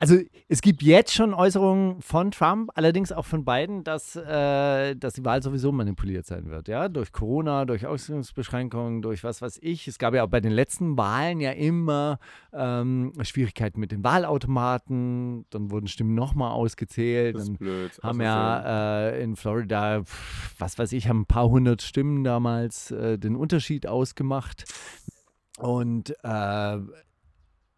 [0.00, 0.16] also
[0.48, 5.24] es gibt jetzt schon Äußerungen von Trump, allerdings auch von Biden, dass, äh, dass die
[5.26, 9.86] Wahl sowieso manipuliert sein wird, ja, durch Corona, durch Ausgangsbeschränkungen, durch was weiß ich.
[9.88, 12.18] Es gab ja auch bei den letzten Wahlen ja immer
[12.54, 17.34] ähm, Schwierigkeiten mit den Wahlautomaten, dann wurden Stimmen nochmal ausgezählt.
[17.34, 18.00] Das ist dann blöd.
[18.02, 22.90] haben ja äh, in Florida, pf, was weiß ich, haben ein paar hundert Stimmen damals
[22.90, 24.64] äh, den Unterschied ausgemacht.
[25.58, 26.78] Und äh,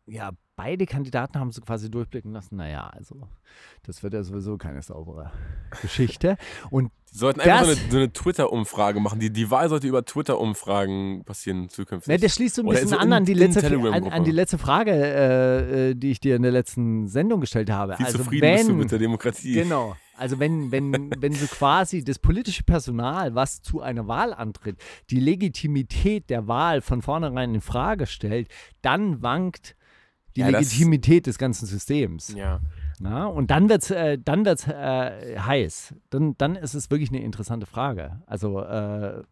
[0.06, 0.30] ja,
[0.62, 3.28] beide Kandidaten haben so quasi durchblicken lassen, naja, also
[3.82, 5.32] das wird ja sowieso keine saubere
[5.80, 6.36] Geschichte.
[6.70, 9.18] Und Sie sollten einfach so eine, so eine Twitter-Umfrage machen.
[9.18, 12.08] Die, die Wahl sollte über Twitter-Umfragen passieren zukünftig.
[12.12, 14.30] ne, das schließt so ein bisschen so an in- an die, letzte, an, an die
[14.30, 17.96] letzte Frage, äh, äh, die ich dir in der letzten Sendung gestellt habe.
[17.98, 19.52] Wie also zufrieden wenn, bist du mit der Demokratie?
[19.54, 19.96] Genau.
[20.16, 24.76] Also wenn, wenn, wenn so quasi das politische Personal, was zu einer Wahl antritt,
[25.10, 28.48] die Legitimität der Wahl von vornherein in Frage stellt,
[28.80, 29.74] dann wankt
[30.36, 32.34] die Ja, Legitimität des ganzen Systems.
[32.34, 32.60] Ja.
[33.00, 33.26] Na?
[33.26, 35.94] Und dann wird es äh, dann wird's, äh, heiß.
[36.10, 38.22] Dann, dann ist es wirklich eine interessante Frage.
[38.26, 39.22] Also äh,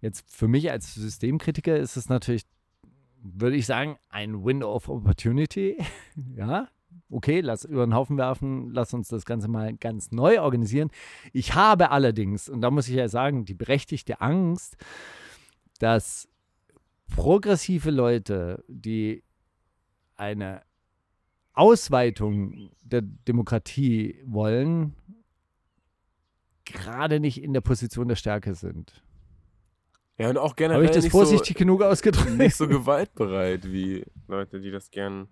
[0.00, 2.42] jetzt für mich als Systemkritiker ist es natürlich,
[3.22, 5.78] würde ich sagen, ein Window of Opportunity.
[6.36, 6.68] ja,
[7.10, 10.90] okay, lass über den Haufen werfen, lass uns das Ganze mal ganz neu organisieren.
[11.32, 14.76] Ich habe allerdings, und da muss ich ja sagen, die berechtigte Angst,
[15.78, 16.28] dass
[17.08, 19.22] progressive Leute, die
[20.18, 20.62] eine
[21.54, 24.94] Ausweitung der Demokratie wollen,
[26.64, 29.02] gerade nicht in der Position der Stärke sind.
[30.18, 32.36] Ja, und auch generell Habe ich das nicht, vorsichtig genug so, ausgedrückt?
[32.36, 35.28] nicht so gewaltbereit wie Leute, die das gern ein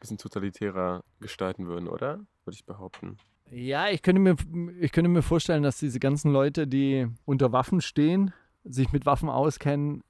[0.00, 2.20] bisschen totalitärer gestalten würden, oder?
[2.44, 3.18] Würde ich behaupten.
[3.50, 4.36] Ja, ich könnte, mir,
[4.80, 8.32] ich könnte mir vorstellen, dass diese ganzen Leute, die unter Waffen stehen,
[8.64, 10.02] sich mit Waffen auskennen,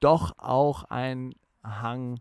[0.00, 2.20] doch auch einen Hang.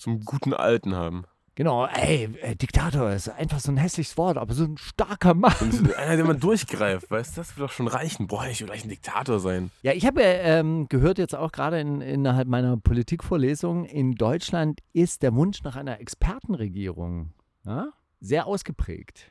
[0.00, 1.24] Zum guten Alten haben.
[1.56, 5.52] Genau, ey, äh, Diktator ist einfach so ein hässliches Wort, aber so ein starker Mann.
[5.60, 8.26] Und einer, der mal durchgreift, weißt du, das wird doch schon reichen.
[8.26, 9.70] Boah, ich will gleich ein Diktator sein.
[9.82, 15.22] Ja, ich habe ähm, gehört jetzt auch gerade in, innerhalb meiner Politikvorlesung, in Deutschland ist
[15.22, 17.34] der Wunsch nach einer Expertenregierung
[17.66, 17.88] ja,
[18.20, 19.30] sehr ausgeprägt.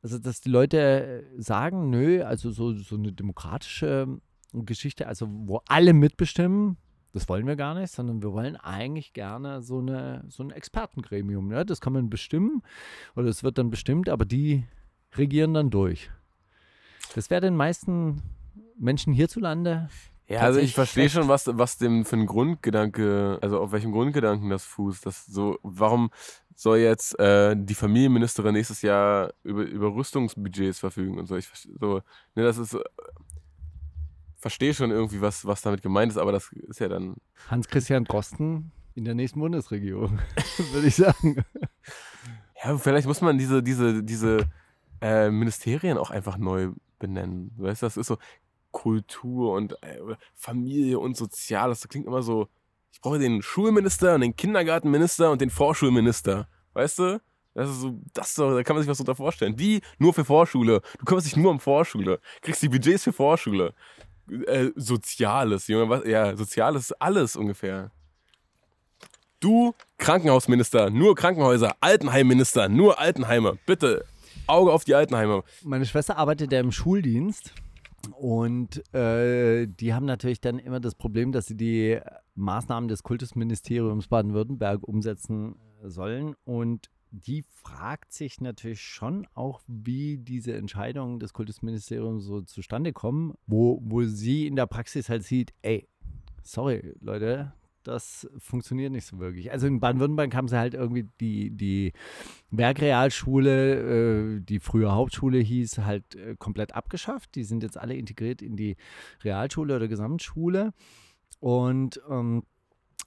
[0.00, 4.20] Also, dass die Leute sagen, nö, also so, so eine demokratische
[4.52, 6.76] Geschichte, also wo alle mitbestimmen,
[7.14, 11.48] das wollen wir gar nicht, sondern wir wollen eigentlich gerne so, eine, so ein Expertengremium.
[11.48, 11.64] Ne?
[11.64, 12.62] Das kann man bestimmen
[13.14, 14.64] oder es wird dann bestimmt, aber die
[15.16, 16.10] regieren dann durch.
[17.14, 18.22] Das wäre den meisten
[18.76, 19.88] Menschen hierzulande
[20.26, 24.50] Ja, also ich verstehe schon, was, was dem für ein Grundgedanke, also auf welchem Grundgedanken
[24.50, 25.06] das fußt.
[25.06, 26.10] Das so, warum
[26.56, 31.36] soll jetzt äh, die Familienministerin nächstes Jahr über, über Rüstungsbudgets verfügen und so.
[31.36, 31.48] Ich
[31.78, 32.00] so,
[32.34, 32.76] ne, das ist
[34.44, 37.16] verstehe schon irgendwie, was, was damit gemeint ist, aber das ist ja dann.
[37.48, 40.18] Hans-Christian Drosten in der nächsten Bundesregierung,
[40.72, 41.42] würde ich sagen.
[42.62, 44.50] Ja, vielleicht muss man diese, diese, diese
[45.00, 47.52] äh, Ministerien auch einfach neu benennen.
[47.56, 48.18] Weißt du, das ist so
[48.70, 49.98] Kultur und äh,
[50.34, 51.80] Familie und Soziales.
[51.80, 52.48] Das klingt immer so.
[52.92, 56.48] Ich brauche den Schulminister und den Kindergartenminister und den Vorschulminister.
[56.74, 57.18] Weißt du?
[57.54, 59.56] Das ist so, das ist so, da kann man sich was drunter vorstellen.
[59.56, 60.82] Die nur für Vorschule.
[60.98, 62.20] Du kümmerst dich nur um Vorschule.
[62.42, 63.72] Kriegst die Budgets für Vorschule.
[64.46, 66.04] Äh, Soziales, Junge, was?
[66.06, 67.90] Ja, Soziales alles ungefähr.
[69.40, 73.58] Du, Krankenhausminister, nur Krankenhäuser, Altenheimminister, nur Altenheime.
[73.66, 74.04] Bitte,
[74.46, 75.42] Auge auf die Altenheime.
[75.62, 77.52] Meine Schwester arbeitet ja im Schuldienst
[78.12, 82.00] und äh, die haben natürlich dann immer das Problem, dass sie die
[82.34, 90.54] Maßnahmen des Kultusministeriums Baden-Württemberg umsetzen sollen und die fragt sich natürlich schon auch, wie diese
[90.54, 95.88] Entscheidungen des Kultusministeriums so zustande kommen, wo, wo sie in der Praxis halt sieht, ey,
[96.42, 97.52] sorry, Leute,
[97.84, 99.52] das funktioniert nicht so wirklich.
[99.52, 101.92] Also in Baden-Württemberg haben sie halt irgendwie die, die
[102.50, 107.34] Werkrealschule, äh, die früher Hauptschule hieß, halt äh, komplett abgeschafft.
[107.34, 108.76] Die sind jetzt alle integriert in die
[109.22, 110.72] Realschule oder Gesamtschule.
[111.40, 112.42] Und ähm,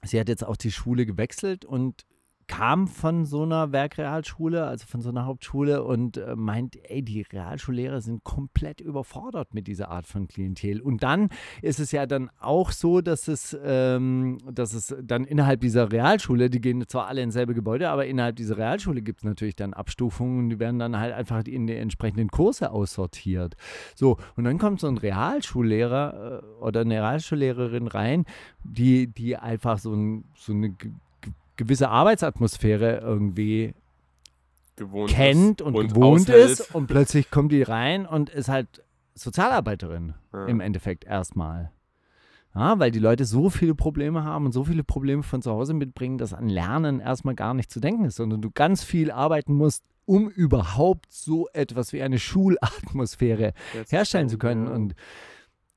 [0.04, 2.06] sie hat jetzt auch die Schule gewechselt und
[2.48, 7.22] kam von so einer Werkrealschule, also von so einer Hauptschule und äh, meint, ey, die
[7.22, 10.80] Realschullehrer sind komplett überfordert mit dieser Art von Klientel.
[10.80, 11.28] Und dann
[11.62, 16.50] ist es ja dann auch so, dass es, ähm, dass es dann innerhalb dieser Realschule,
[16.50, 19.74] die gehen zwar alle ins selbe Gebäude, aber innerhalb dieser Realschule gibt es natürlich dann
[19.74, 23.56] Abstufungen, die werden dann halt einfach in die entsprechenden Kurse aussortiert.
[23.94, 28.24] So, und dann kommt so ein Realschullehrer äh, oder eine Realschullehrerin rein,
[28.64, 30.74] die, die einfach so, ein, so eine
[31.58, 33.74] gewisse Arbeitsatmosphäre irgendwie
[34.76, 36.50] Gewohnt kennt ist und, gewohnt aushält.
[36.50, 38.82] ist und plötzlich kommt die rein und ist halt
[39.14, 40.46] Sozialarbeiterin Ja.
[40.46, 41.70] im Endeffekt erstmal.
[42.54, 45.74] Ja, weil die Leute so viele Probleme haben und so viele Probleme von zu Hause
[45.74, 49.52] mitbringen, dass an Lernen erstmal gar nicht zu denken ist, sondern du ganz viel arbeiten
[49.54, 54.66] musst, um überhaupt so etwas wie eine Schulatmosphäre Jetzt- herstellen zu können.
[54.66, 54.72] Ja.
[54.72, 54.94] Und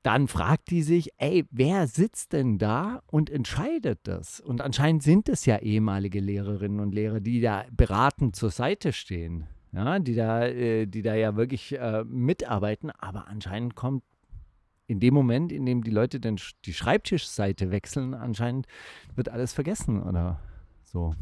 [0.02, 4.40] dann fragt die sich, ey, wer sitzt denn da und entscheidet das?
[4.40, 9.46] Und anscheinend sind es ja ehemalige Lehrerinnen und Lehrer, die da beratend zur Seite stehen.
[9.72, 14.02] Ja, die da, äh, die da ja wirklich äh, mitarbeiten, aber anscheinend kommt
[14.86, 18.66] in dem Moment, in dem die Leute sch- die Schreibtischseite wechseln, anscheinend
[19.14, 20.40] wird alles vergessen oder
[20.82, 21.14] so.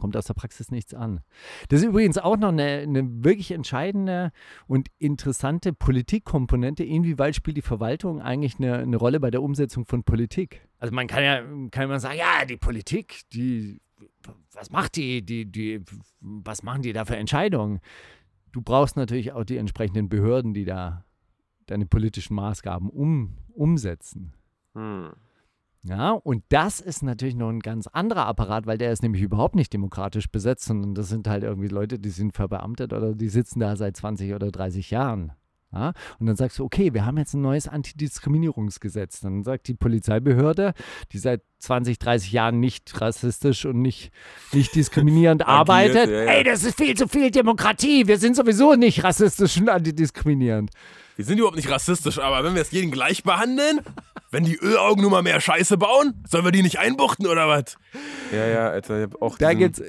[0.00, 1.20] Kommt aus der Praxis nichts an.
[1.68, 4.32] Das ist übrigens auch noch eine, eine wirklich entscheidende
[4.66, 6.82] und interessante Politikkomponente.
[6.82, 10.66] Inwieweit spielt die Verwaltung eigentlich eine, eine Rolle bei der Umsetzung von Politik?
[10.78, 13.80] Also man kann ja kann man sagen, ja, die Politik, die,
[14.52, 15.82] was macht die, die, die,
[16.20, 17.80] was machen die da für Entscheidungen?
[18.52, 21.04] Du brauchst natürlich auch die entsprechenden Behörden, die da
[21.66, 24.32] deine politischen Maßgaben um, umsetzen.
[24.74, 25.12] Hm.
[25.82, 29.54] Ja, und das ist natürlich noch ein ganz anderer Apparat, weil der ist nämlich überhaupt
[29.54, 33.60] nicht demokratisch besetzt, sondern das sind halt irgendwie Leute, die sind verbeamtet oder die sitzen
[33.60, 35.32] da seit 20 oder 30 Jahren.
[35.72, 35.92] Ja?
[36.18, 39.20] Und dann sagst du, okay, wir haben jetzt ein neues Antidiskriminierungsgesetz.
[39.20, 40.74] Dann sagt die Polizeibehörde,
[41.12, 44.12] die seit 20, 30 Jahren nicht rassistisch und nicht,
[44.52, 46.32] nicht diskriminierend arbeitet, ja, ja.
[46.32, 50.70] ey, das ist viel zu viel Demokratie, wir sind sowieso nicht rassistisch und antidiskriminierend.
[51.20, 53.80] Wir sind überhaupt nicht rassistisch, aber wenn wir es jeden gleich behandeln,
[54.30, 57.76] wenn die Ölaugen nur mal mehr Scheiße bauen, sollen wir die nicht einbuchten oder was?
[58.32, 59.82] Ja, ja, Alter, ich hab auch Da gibt's,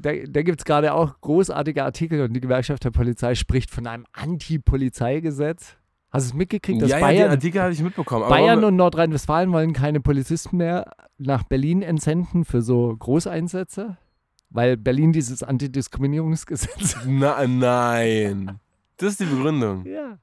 [0.00, 3.86] da, da gibt es gerade auch großartige Artikel und die Gewerkschaft der Polizei spricht von
[3.86, 5.76] einem Anti-Polizeigesetz.
[6.10, 8.22] Hast du es mitgekriegt, dass ja, ja, den Bayern, Artikel hatte ich mitbekommen.
[8.22, 13.98] Aber Bayern und Nordrhein-Westfalen wollen keine Polizisten mehr nach Berlin entsenden für so Großeinsätze?
[14.48, 16.96] Weil Berlin dieses Antidiskriminierungsgesetz.
[17.06, 18.58] Na, nein.
[18.96, 19.84] Das ist die Begründung.
[19.84, 20.16] ja.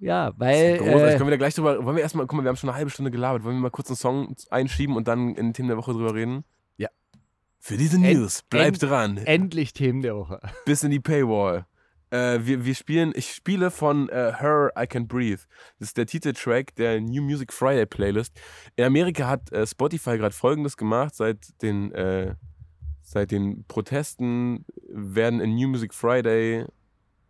[0.00, 0.78] Ja, weil.
[0.78, 1.02] Großartig.
[1.14, 1.84] Äh, Können wir da gleich drüber.
[1.84, 3.44] Wollen wir erstmal, guck mal, wir haben schon eine halbe Stunde gelabert.
[3.44, 6.14] Wollen wir mal kurz einen Song einschieben und dann in den Themen der Woche drüber
[6.14, 6.44] reden?
[6.78, 6.88] Ja.
[7.58, 9.16] Für diese End- News, bleibt end- dran.
[9.18, 10.40] endlich Themen der Woche.
[10.64, 11.66] bis in die Paywall.
[12.12, 15.42] Äh, wir, wir spielen, ich spiele von äh, Her I Can Breathe.
[15.78, 18.32] Das ist der Titeltrack der New Music Friday Playlist.
[18.76, 21.14] In Amerika hat äh, Spotify gerade folgendes gemacht.
[21.14, 22.34] Seit den, äh,
[23.02, 26.64] seit den Protesten werden in New Music Friday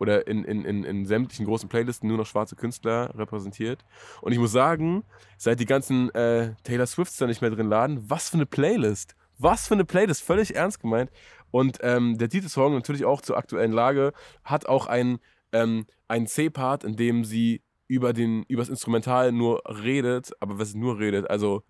[0.00, 3.84] oder in, in, in, in sämtlichen großen Playlisten nur noch schwarze Künstler repräsentiert.
[4.22, 5.04] Und ich muss sagen,
[5.36, 9.14] seit die ganzen äh, Taylor Swifts da nicht mehr drin laden, was für eine Playlist.
[9.38, 11.10] Was für eine Playlist, völlig ernst gemeint.
[11.50, 15.18] Und ähm, der Titelsong natürlich auch zur aktuellen Lage hat auch einen,
[15.52, 20.74] ähm, einen C-Part, in dem sie über, den, über das Instrumental nur redet, aber was
[20.74, 21.62] nur redet, also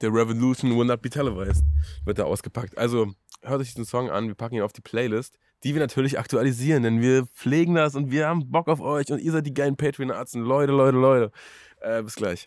[0.00, 1.64] The Revolution will not be televised,
[2.04, 2.76] wird da ausgepackt.
[2.76, 6.16] Also hört euch diesen Song an, wir packen ihn auf die Playlist, die wir natürlich
[6.16, 9.52] aktualisieren, denn wir pflegen das und wir haben Bock auf euch und ihr seid die
[9.52, 10.42] geilen Patreon-Arzten.
[10.42, 11.32] Leute, Leute, Leute.
[11.80, 12.44] Äh, bis gleich.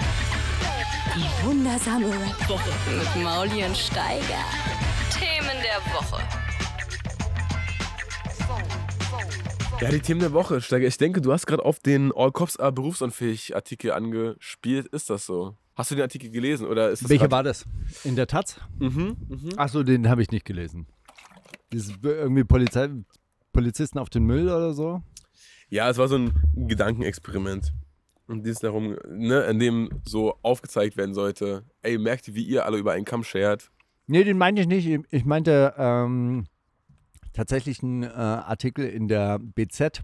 [1.15, 4.45] Die wundersame Rap-Woche mit Mauli und Steiger.
[5.11, 6.23] Themen der Woche.
[9.81, 10.87] Ja, die Themen der Woche, Steiger.
[10.87, 14.87] Ich denke, du hast gerade auf den All Cops are berufsunfähig Artikel angespielt.
[14.87, 15.57] Ist das so?
[15.75, 17.65] Hast du den Artikel gelesen oder ist das Welcher war das?
[18.05, 18.61] In der Taz?
[18.77, 19.49] Mhm, mhm.
[19.57, 20.87] Achso, den habe ich nicht gelesen.
[21.71, 22.89] Irgendwie Polizei,
[23.53, 25.01] Polizisten auf den Müll oder so?
[25.69, 27.73] Ja, es war so ein Gedankenexperiment.
[28.27, 32.65] Und dies darum, ne, in dem so aufgezeigt werden sollte, ey, merkt ihr, wie ihr
[32.65, 33.71] alle über einen Kamm schert?
[34.05, 34.87] Nee, den meinte ich nicht.
[35.09, 36.45] Ich meinte ähm,
[37.33, 40.03] tatsächlich einen äh, Artikel in der BZ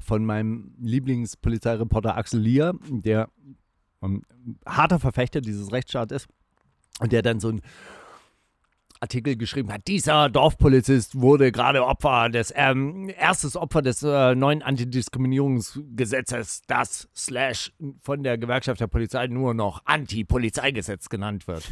[0.00, 3.28] von meinem Lieblingspolizeireporter Axel Lier, der
[4.00, 4.22] ein
[4.66, 6.28] harter Verfechter dieses Rechtsstaats ist
[7.00, 7.60] und der dann so ein
[9.02, 14.62] Artikel geschrieben hat, dieser Dorfpolizist wurde gerade Opfer des, ähm, erstes Opfer des äh, neuen
[14.62, 21.68] Antidiskriminierungsgesetzes, das slash von der Gewerkschaft der Polizei nur noch Anti-Polizeigesetz genannt wird.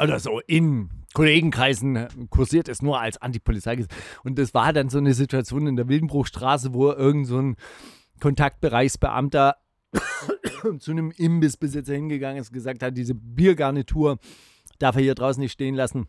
[0.00, 3.92] Oder so in Kollegenkreisen kursiert es nur als Antipolizeigesetz.
[4.22, 7.56] Und das war dann so eine Situation in der Wildenbruchstraße, wo irgend so ein
[8.20, 9.56] Kontaktbereichsbeamter
[10.78, 14.18] zu einem Imbissbesitzer hingegangen ist und gesagt hat, diese Biergarnitur
[14.78, 16.06] darf er hier draußen nicht stehen lassen.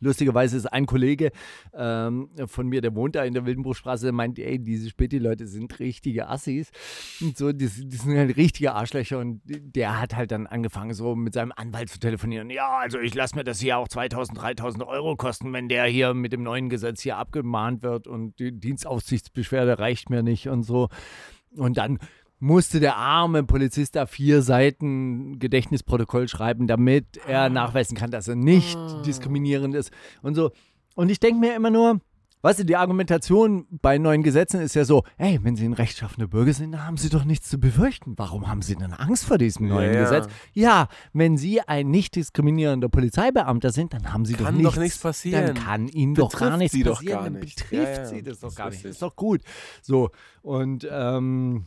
[0.00, 1.30] Lustigerweise ist ein Kollege
[1.74, 5.78] ähm, von mir, der wohnt da in der Wildenbruchstraße, der meint, ey, diese Späti-Leute sind
[5.78, 6.70] richtige Assis.
[7.20, 9.18] Und so, die, die, sind halt richtige Arschlöcher.
[9.18, 12.50] Und der hat halt dann angefangen, so mit seinem Anwalt zu telefonieren.
[12.50, 16.14] Ja, also ich lasse mir das hier auch 2000, 3000 Euro kosten, wenn der hier
[16.14, 20.88] mit dem neuen Gesetz hier abgemahnt wird und die Dienstaufsichtsbeschwerde reicht mir nicht und so.
[21.56, 21.98] Und dann
[22.42, 28.34] musste der arme Polizist da vier Seiten Gedächtnisprotokoll schreiben, damit er nachweisen kann, dass er
[28.34, 28.76] nicht
[29.06, 30.50] diskriminierend ist und so.
[30.96, 32.00] Und ich denke mir immer nur,
[32.42, 36.26] weißt du, die Argumentation bei neuen Gesetzen ist ja so, hey, wenn Sie ein rechtschaffener
[36.26, 38.14] Bürger sind, dann haben Sie doch nichts zu befürchten.
[38.16, 40.02] Warum haben Sie denn Angst vor diesem neuen Ja.
[40.02, 40.26] Gesetz?
[40.52, 44.78] Ja, wenn Sie ein nicht diskriminierender Polizeibeamter sind, dann haben Sie Kann doch doch nichts,
[44.78, 45.46] nichts passieren.
[45.46, 47.14] Dann kann Ihnen doch gar Betrifft nichts Sie doch passieren.
[47.18, 47.56] gar dann nicht.
[47.70, 48.84] betrifft Ja, ja, Sie das doch das gar ist nicht.
[48.84, 48.96] Das richtig.
[48.96, 49.40] ist doch gut.
[49.80, 50.10] So,
[50.42, 51.66] und ähm,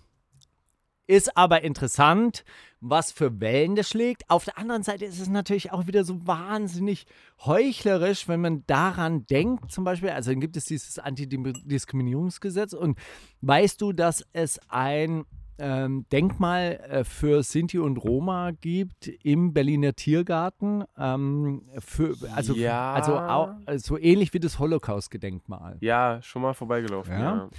[1.07, 2.43] ist aber interessant,
[2.81, 4.29] was für Wellen das schlägt.
[4.29, 7.05] Auf der anderen Seite ist es natürlich auch wieder so wahnsinnig
[7.43, 12.97] heuchlerisch, wenn man daran denkt, zum Beispiel, also dann gibt es dieses Antidiskriminierungsgesetz und
[13.41, 15.25] weißt du, dass es ein
[15.57, 22.93] ähm, Denkmal äh, für Sinti und Roma gibt im Berliner Tiergarten, ähm, für, also, Ja.
[22.93, 25.77] also au, äh, so ähnlich wie das Holocaust-Gedenkmal.
[25.79, 27.13] Ja, schon mal vorbeigelaufen.
[27.13, 27.49] Ja?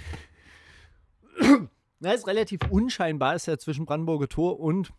[1.41, 1.67] Ja.
[1.99, 4.93] Na, ist relativ unscheinbar, ist ja zwischen Brandenburger Tor und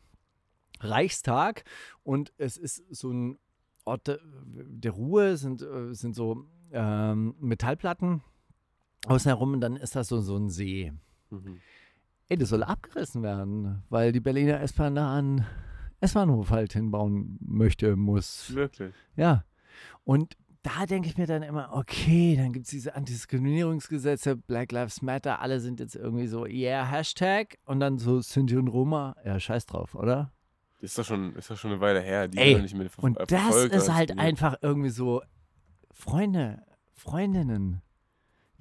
[0.80, 1.64] Reichstag.
[2.02, 3.38] Und es ist so ein
[3.84, 8.22] Ort der, der Ruhe, sind, äh, sind so ähm, Metallplatten
[9.06, 10.92] außen herum und dann ist das so, so ein See.
[11.30, 11.60] Mhm.
[12.28, 15.46] Ey, das soll abgerissen werden, weil die Berliner S-Bahn da an
[16.00, 18.54] S-Bahnhof halt hinbauen möchte, muss.
[18.54, 18.94] Wirklich.
[19.16, 19.44] Ja.
[20.04, 20.36] Und
[20.68, 25.40] da denke ich mir dann immer, okay, dann gibt es diese Antidiskriminierungsgesetze, Black Lives Matter,
[25.40, 29.66] alle sind jetzt irgendwie so, yeah, Hashtag und dann so Sinti und Roma, ja, scheiß
[29.66, 30.32] drauf, oder?
[30.80, 32.28] Ist doch schon, ist doch schon eine Weile her.
[32.28, 34.18] Die Ey, nicht mehr ver Und das ist halt diskriminiert.
[34.18, 35.22] einfach irgendwie so,
[35.90, 36.62] Freunde,
[36.94, 37.82] Freundinnen,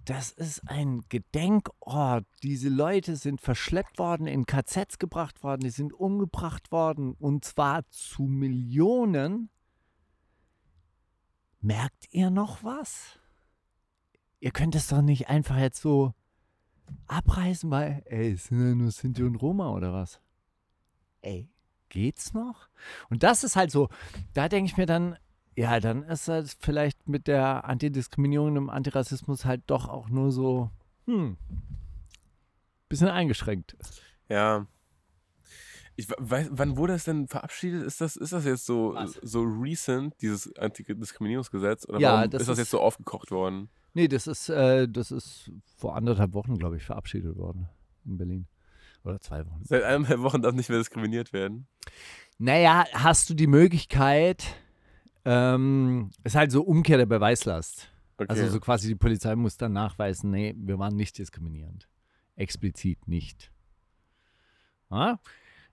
[0.06, 2.26] das ist ein Gedenkort.
[2.42, 7.86] Diese Leute sind verschleppt worden, in KZs gebracht worden, die sind umgebracht worden und zwar
[7.90, 9.50] zu Millionen.
[11.62, 13.20] Merkt ihr noch was?
[14.40, 16.14] Ihr könnt es doch nicht einfach jetzt so
[17.08, 20.22] abreißen, weil, ey, es sind ja nur Sinti und Roma oder was?
[21.22, 21.50] Ey,
[21.90, 22.70] geht's noch?
[23.10, 23.90] Und das ist halt so,
[24.34, 25.18] da denke ich mir dann,
[25.56, 30.32] ja, dann ist das vielleicht mit der Antidiskriminierung und dem Antirassismus halt doch auch nur
[30.32, 30.70] so,
[31.06, 31.38] hm,
[32.88, 33.76] bisschen eingeschränkt.
[34.30, 34.68] Ja.
[36.00, 37.84] Ich we- weiß, wann wurde das denn verabschiedet?
[37.84, 39.14] Ist das, ist das jetzt so, Was?
[39.24, 41.90] so recent, dieses Antidiskriminierungsgesetz?
[41.90, 43.70] Oder Ja, das ist das jetzt so aufgekocht worden?
[43.96, 47.68] Nee, das ist, äh, das ist vor anderthalb Wochen, glaube ich, verabschiedet worden
[48.06, 48.48] in Berlin.
[49.04, 49.62] Oder zwei Wochen.
[49.64, 51.68] Seit eineinhalb Wochen darf nicht mehr diskriminiert werden.
[52.38, 54.46] Naja, hast du die Möglichkeit,
[55.26, 57.92] ähm, ist halt so Umkehr der Beweislast.
[58.20, 58.30] Okay.
[58.30, 61.88] Also so quasi die Polizei muss dann nachweisen, nee, wir waren nicht diskriminierend.
[62.36, 63.52] Explizit nicht.
[64.92, 65.20] Ja?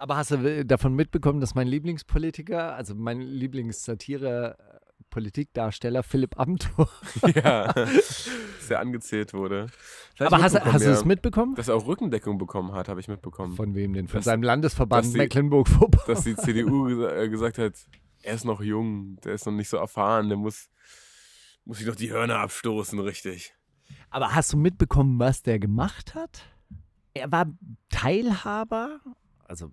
[0.00, 6.88] Aber hast du äh, davon mitbekommen, dass mein Lieblingspolitiker, also mein Lieblingssatire-Politikdarsteller Philipp Amthor,
[7.34, 7.70] ja.
[7.74, 8.30] Dass
[8.70, 9.66] der angezählt wurde.
[10.18, 11.54] Hab aber hast, hast du es mitbekommen?
[11.54, 13.56] Dass er auch Rückendeckung bekommen hat, habe ich mitbekommen.
[13.56, 14.08] Von wem denn?
[14.08, 16.06] Von Dass- seinem Landesverband Mecklenburg-Vorpommern.
[16.06, 17.74] dass die CDU gesa äh, gesagt hat,
[18.22, 20.70] er ist noch jung, der ist noch nicht so erfahren, der muss,
[21.66, 23.52] muss sich doch die Hörner abstoßen, richtig.
[24.08, 26.46] Aber hast du mitbekommen, was der gemacht hat?
[27.12, 27.44] Er war
[27.90, 29.00] Teilhaber,
[29.44, 29.72] also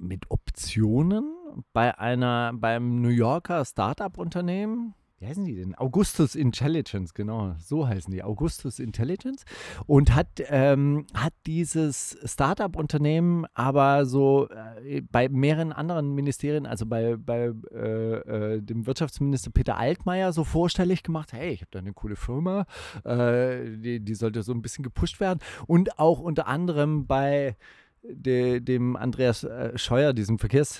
[0.00, 1.32] mit Optionen
[1.72, 4.94] bei einer beim New Yorker Startup-Unternehmen.
[5.18, 5.74] Wie heißen die denn?
[5.74, 8.22] Augustus Intelligence, genau, so heißen die.
[8.22, 9.44] Augustus Intelligence.
[9.86, 17.16] Und hat, ähm, hat dieses Startup-Unternehmen aber so äh, bei mehreren anderen Ministerien, also bei,
[17.18, 21.92] bei äh, äh, dem Wirtschaftsminister Peter Altmaier so vorstellig gemacht, hey, ich habe da eine
[21.92, 22.64] coole Firma,
[23.04, 25.40] äh, die, die sollte so ein bisschen gepusht werden.
[25.66, 27.56] Und auch unter anderem bei
[28.02, 30.78] de, dem Andreas äh, Scheuer, diesem Verkehrs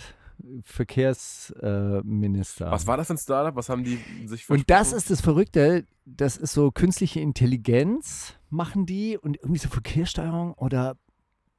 [0.64, 2.70] Verkehrsminister.
[2.70, 3.54] Was war das für ein Startup?
[3.56, 8.38] Was haben die sich für Und das ist das Verrückte, das ist so künstliche Intelligenz
[8.48, 10.96] machen die und irgendwie so Verkehrssteuerung oder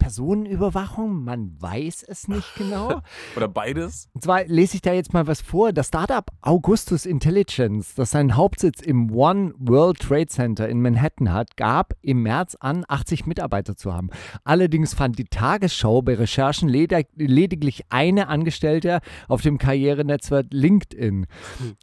[0.02, 3.02] Personenüberwachung, man weiß es nicht genau.
[3.38, 4.10] Oder beides?
[4.14, 5.74] Und zwar lese ich da jetzt mal was vor.
[5.74, 11.56] Das Startup Augustus Intelligence, das seinen Hauptsitz im One World Trade Center in Manhattan hat,
[11.56, 14.10] gab im März an, 80 Mitarbeiter zu haben.
[14.43, 21.28] Allerdings fand die Tagesschau bei Recherchen ledig lediglich eine Angestellte auf dem Karrierenetzwerk LinkedIn.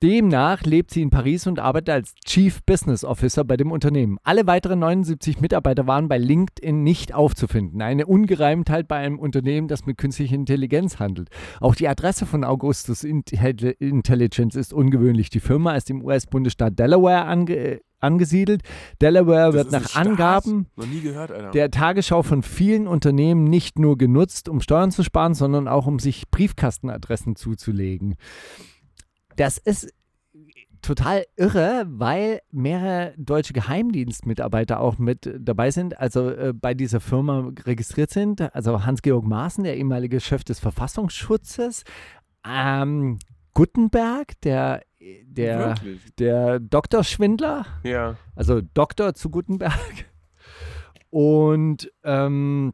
[0.02, 4.18] Demnach lebt sie in Paris und arbeitet als Chief Business Officer bei dem Unternehmen.
[4.24, 7.80] Alle weiteren 79 Mitarbeiter waren bei LinkedIn nicht aufzufinden.
[7.80, 11.28] Eine Ungereimtheit bei einem Unternehmen, das mit künstlicher Intelligenz handelt.
[11.60, 15.30] Auch die Adresse von Augustus Intelli- Intelligence ist ungewöhnlich.
[15.30, 18.62] Die Firma ist im US-Bundesstaat Delaware ange angesiedelt.
[19.00, 19.96] Delaware Das wird nach?
[19.96, 20.66] Angaben
[21.02, 25.86] gehört, der Tagesschau von vielen Unternehmen nicht nur genutzt, um Steuern zu sparen, sondern auch
[25.86, 28.14] um sich Briefkastenadressen zuzulegen.
[29.36, 29.92] Das ist
[30.88, 37.52] total irre, weil mehrere deutsche Geheimdienstmitarbeiter auch mit dabei sind, also äh, bei dieser Firma
[37.66, 38.40] registriert sind.
[38.54, 41.84] Also Hans-Georg Maaßen, der ehemalige Chef des Verfassungsschutzes,
[42.48, 43.18] ähm,
[43.52, 44.82] Guttenberg, der,
[45.24, 46.14] der, Wirklich?
[46.16, 48.16] der Doktorschwindler, Ja.
[48.34, 50.06] also Doktor zu Gutenberg.
[51.10, 52.72] Und ähm,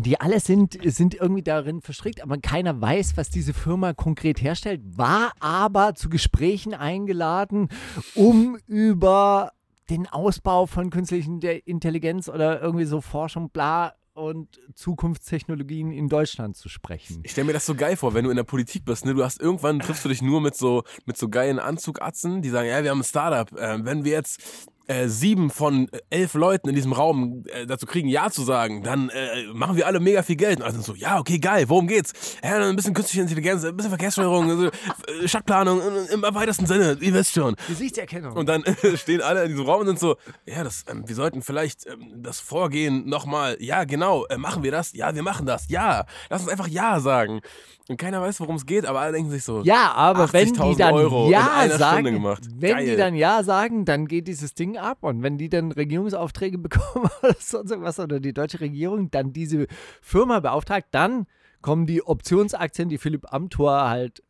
[0.00, 4.80] die alle sind, sind irgendwie darin verstrickt, aber keiner weiß, was diese Firma konkret herstellt,
[4.84, 7.68] war aber zu Gesprächen eingeladen,
[8.14, 9.52] um über
[9.90, 16.56] den Ausbau von künstlichen De- Intelligenz oder irgendwie so Forschung, bla und Zukunftstechnologien in Deutschland
[16.56, 17.20] zu sprechen.
[17.22, 19.14] Ich stelle mir das so geil vor, wenn du in der Politik bist, ne?
[19.14, 22.68] Du hast irgendwann triffst du dich nur mit so mit so geilen Anzugatzen, die sagen,
[22.68, 23.56] ja, wir haben ein Startup.
[23.56, 27.86] Äh, wenn wir jetzt äh, sieben von äh, elf Leuten in diesem Raum äh, dazu
[27.86, 30.62] kriegen, ja zu sagen, dann äh, machen wir alle mega viel Geld.
[30.62, 32.12] Und sind so, ja, okay, geil, worum geht's?
[32.42, 36.96] Ja, ein bisschen künstliche Intelligenz, ein bisschen Verkehrssteuerung, also, äh, Stadtplanung äh, im weitesten Sinne,
[37.00, 37.54] ihr wisst schon.
[37.68, 38.32] Gesichtserkennung.
[38.34, 40.16] Und dann äh, stehen alle in diesem Raum und sind so,
[40.46, 44.92] ja, das, ähm, wir sollten vielleicht ähm, das Vorgehen nochmal, ja, genau, machen wir das?
[44.94, 46.04] Ja, wir machen das, ja.
[46.30, 47.40] Lass uns einfach Ja sagen.
[47.88, 50.60] Und keiner weiß, worum es geht, aber alle denken sich so, Ja, aber wenn die
[50.60, 52.22] 80.000 dann Euro Ja sagen,
[52.58, 52.96] wenn die Geil.
[52.98, 54.98] dann Ja sagen, dann geht dieses Ding ab.
[55.02, 59.66] Und wenn die dann Regierungsaufträge bekommen oder sonst irgendwas oder die deutsche Regierung dann diese
[60.00, 61.26] Firma beauftragt, dann
[61.60, 64.22] kommen die Optionsaktien, die Philipp Amthor halt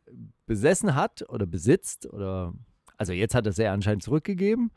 [0.45, 2.53] besessen hat oder besitzt oder
[2.97, 4.71] also jetzt hat er sie ja anscheinend zurückgegeben.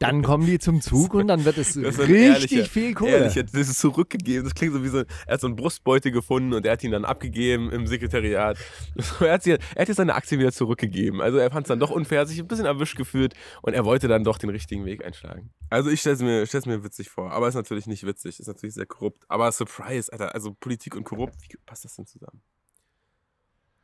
[0.00, 3.10] Dann kommen die zum Zug und dann wird es richtig ehrlicher- viel Kohle.
[3.10, 4.44] Ehrlich, das ist zurückgegeben.
[4.44, 6.90] Das klingt so wie so, er hat so einen Brustbeutel gefunden und er hat ihn
[6.90, 8.56] dann abgegeben im Sekretariat.
[9.20, 11.20] Er hat, sie, er hat jetzt seine Aktie wieder zurückgegeben.
[11.20, 14.08] Also er fand es dann doch unfair, sich ein bisschen erwischt gefühlt und er wollte
[14.08, 15.50] dann doch den richtigen Weg einschlagen.
[15.68, 18.46] Also ich stelle es mir, stell's mir witzig vor, aber ist natürlich nicht witzig, ist
[18.48, 19.22] natürlich sehr korrupt.
[19.28, 22.40] Aber Surprise, Alter, also Politik und korrupt, wie passt das denn zusammen?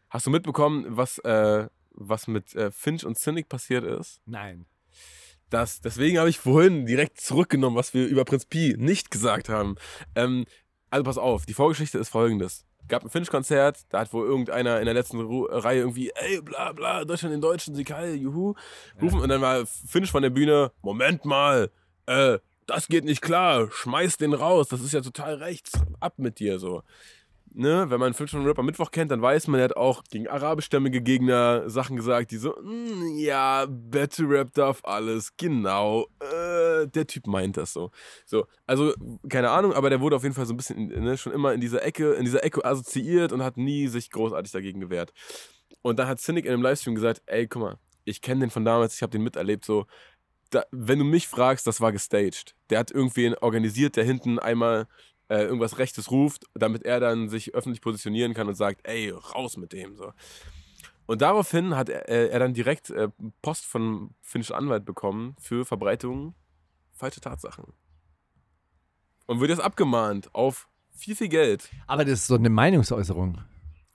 [0.08, 4.22] Hast du mitbekommen, was, äh, was mit äh, Finch und Cynic passiert ist?
[4.24, 4.64] Nein.
[5.50, 9.76] Das, deswegen habe ich vorhin direkt zurückgenommen, was wir über Prinz Pi nicht gesagt haben.
[10.14, 10.44] Ähm,
[10.90, 12.64] also pass auf, die Vorgeschichte ist folgendes.
[12.88, 16.72] Gab ein Finch-Konzert, da hat wohl irgendeiner in der letzten Ru Reihe irgendwie, ey, bla
[16.72, 18.54] bla, Deutschland in Deutschen, sie geil, juhu,
[19.02, 21.70] rufen und dann war Finch von der Bühne, Moment mal,
[22.06, 26.38] äh, das geht nicht klar, schmeiß den raus, das ist ja total rechts, ab mit
[26.38, 26.82] dir, so.
[27.58, 30.28] Ne, wenn man Finch von Rapper Mittwoch kennt, dann weiß man, er hat auch gegen
[30.28, 37.06] arabischstämmige Gegner Sachen gesagt, die so, "Mm, ja, Battle Rap darf alles, genau, äh, der
[37.06, 37.92] Typ meint das so.
[38.26, 38.92] So, also,
[39.30, 41.62] keine Ahnung, aber der wurde auf jeden Fall so ein bisschen, ne, schon immer in
[41.62, 45.14] dieser Ecke, in dieser Ecke assoziiert und hat nie sich großartig dagegen gewehrt.
[45.80, 48.66] Und dann hat Cynic in einem Livestream gesagt, ey, guck mal, ich kenne den von
[48.66, 49.86] damals, ich habe den miterlebt, so,
[50.50, 52.54] da, wenn du mich fragst, das war gestaged.
[52.70, 54.88] Der hat irgendwen organisiert, der hinten einmal
[55.28, 59.56] äh, irgendwas Rechtes ruft, damit er dann sich öffentlich positionieren kann und sagt, ey, raus
[59.56, 59.96] mit dem.
[59.96, 60.12] So.
[61.06, 63.08] Und daraufhin hat er, äh, er dann direkt äh,
[63.42, 66.34] Post von Finch Anwalt bekommen für Verbreitung
[66.92, 67.72] falscher Tatsachen.
[69.26, 71.68] Und wird jetzt abgemahnt auf viel, viel Geld.
[71.86, 73.38] Aber das ist so eine Meinungsäußerung.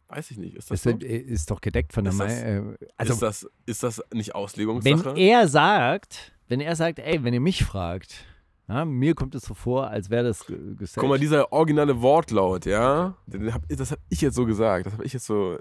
[0.08, 0.56] Weiß ich nicht.
[0.56, 0.98] Ist das Das so?
[1.00, 2.76] ist, ist doch gedeckt von der Ist Meinung.
[2.98, 5.18] Also, ist, das, ist das nicht wenn Auslegungssache?
[5.18, 8.26] er sagt, wenn er sagt, ey, wenn ihr mich fragt,
[8.74, 11.02] ja, mir kommt es so vor, als wäre das ge- gestaged.
[11.02, 13.16] Guck mal, dieser originale Wortlaut, ja,
[13.52, 14.86] hab, das habe ich jetzt so gesagt.
[14.86, 15.58] Das habe ich jetzt so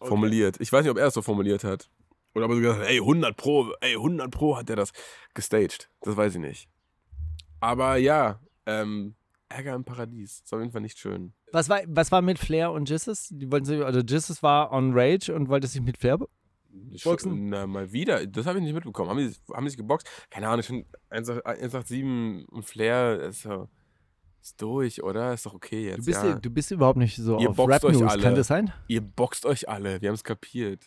[0.00, 0.56] formuliert.
[0.60, 1.88] Ich weiß nicht, ob er es so formuliert hat.
[2.34, 4.92] Oder aber so gesagt, ey, 100 Pro, ey, 100 Pro hat er das
[5.34, 5.88] gestaged.
[6.02, 6.68] Das weiß ich nicht.
[7.60, 9.14] Aber ja, ähm,
[9.48, 10.40] Ärger im Paradies.
[10.44, 11.32] Ist auf jeden Fall nicht schön.
[11.52, 13.28] was, war, was war mit Flair und Jesus?
[13.30, 16.18] Die wollten sich, also Jesus war on Rage und wollte sich mit Flair.
[17.04, 17.48] Boxen?
[17.50, 18.26] Na, mal wieder.
[18.26, 19.10] Das habe ich nicht mitbekommen.
[19.10, 20.08] Haben die, haben die sich geboxt?
[20.30, 23.68] Keine Ahnung, ich finde 187 und Flair ist so,
[24.42, 25.32] Ist durch, oder?
[25.34, 25.98] Ist doch okay jetzt.
[25.98, 26.34] Du bist, ja.
[26.34, 28.22] du bist überhaupt nicht so Ihr auf boxt Rap euch News, alle.
[28.22, 28.72] kann das sein?
[28.88, 30.84] Ihr boxt euch alle, wir haben es kapiert.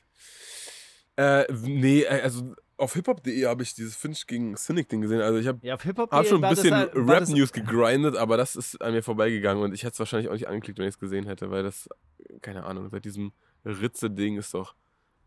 [1.18, 5.20] Äh, nee, äh, also auf hiphop.de habe ich dieses Finch gegen Cynic-Ding gesehen.
[5.20, 8.94] Also ich habe Ja, hab schon ein bisschen halt- Rap-News gegrindet, aber das ist an
[8.94, 11.52] mir vorbeigegangen und ich hätte es wahrscheinlich auch nicht angeklickt, wenn ich es gesehen hätte,
[11.52, 11.90] weil das,
[12.42, 13.34] keine Ahnung, seit diesem
[13.66, 14.76] Ritze-Ding ist doch,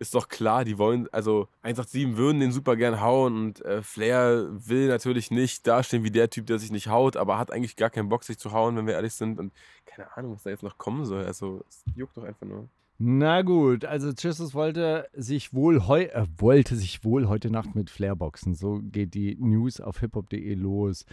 [0.02, 4.48] ist doch klar, die wollen, also 187 würden den super gern hauen und äh, Flair
[4.50, 7.88] will natürlich nicht dastehen wie der Typ, der sich nicht haut, aber hat eigentlich gar
[7.88, 9.52] keinen Bock, sich zu hauen, wenn wir ehrlich sind und
[9.86, 11.24] keine Ahnung, was da jetzt noch kommen soll.
[11.24, 12.68] Also, es juckt doch einfach nur.
[13.04, 17.90] Na gut, also Jesus wollte sich wohl heu äh, wollte sich wohl heute Nacht mit
[17.90, 18.54] Flair boxen.
[18.54, 21.04] So geht die News auf hiphop.de los.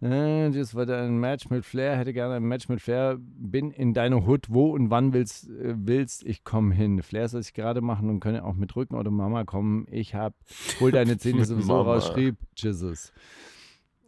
[0.00, 3.18] Äh, das war ein Match mit Flair, hätte gerne ein Match mit Flair.
[3.20, 7.02] Bin in deiner Hut, wo und wann willst, äh, willst ich komme hin.
[7.02, 9.86] Flair soll sich gerade machen und könne auch mit Rücken oder Mama kommen.
[9.90, 10.34] Ich hab
[10.80, 13.12] hol deine Zähne sowieso raus, schrieb Jesus.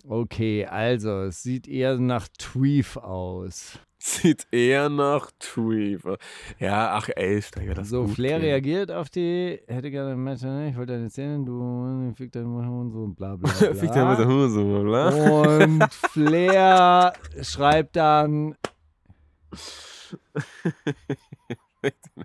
[0.08, 3.78] Okay, also es sieht eher nach Tweef aus.
[4.08, 6.04] Sieht eher nach Tweef.
[6.60, 8.42] Ja, ach ey, Steiger, das So, Flair ey.
[8.50, 10.68] reagiert auf die, hätte gerne ein Match, ne?
[10.70, 13.74] ich wollte deine Zähne, du fick deinen Mund und so, bla bla bla.
[13.74, 15.08] Fick der mit der Hose, bla.
[15.08, 18.54] und Flair schreibt dann,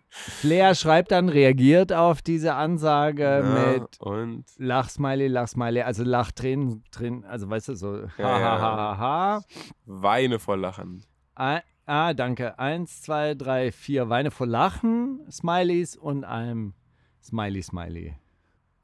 [0.09, 3.41] Flair schreibt dann, reagiert auf diese Ansage Ja,
[3.79, 8.39] mit und Lachsmiley, Lachsmiley, also Lachtränen drin, also weißt du, so ha Ja, ja.
[8.39, 9.41] ha ha ha ha.
[9.85, 11.03] Weine vor Lachen.
[11.35, 12.57] Ein- Ah, danke.
[12.59, 16.73] Eins, zwei, drei, vier Weine vor Lachen, Smileys und einem
[17.23, 18.15] Smiley, Smiley.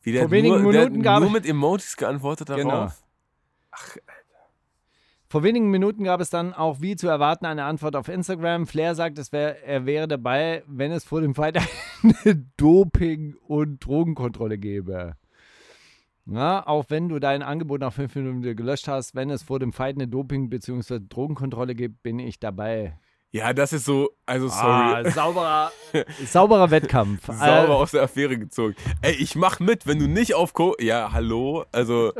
[0.01, 2.63] Wie der Vor wenigen nur, Minuten gab nur es- mit Emojis geantwortet darauf.
[2.65, 4.01] Genau.
[5.29, 8.65] Vor wenigen Minuten gab es dann auch wie zu erwarten eine Antwort auf Instagram.
[8.65, 11.57] Flair sagt, wär, er wäre dabei, wenn es vor dem Fight
[12.03, 15.15] eine Doping- und Drogenkontrolle gäbe.
[16.29, 19.71] Ja, auch wenn du dein Angebot nach fünf Minuten gelöscht hast, wenn es vor dem
[19.71, 20.99] Fight eine Doping- bzw.
[21.07, 22.97] Drogenkontrolle gibt, bin ich dabei.
[23.31, 25.11] Ja, das ist so, also Ah, sorry.
[25.11, 25.71] sauberer,
[26.25, 27.25] sauberer Wettkampf.
[27.27, 28.75] Sauber Äh, aus der Affäre gezogen.
[29.01, 30.75] Ey, ich mach mit, wenn du nicht auf Co.
[30.79, 31.65] Ja, hallo.
[31.71, 32.13] Also,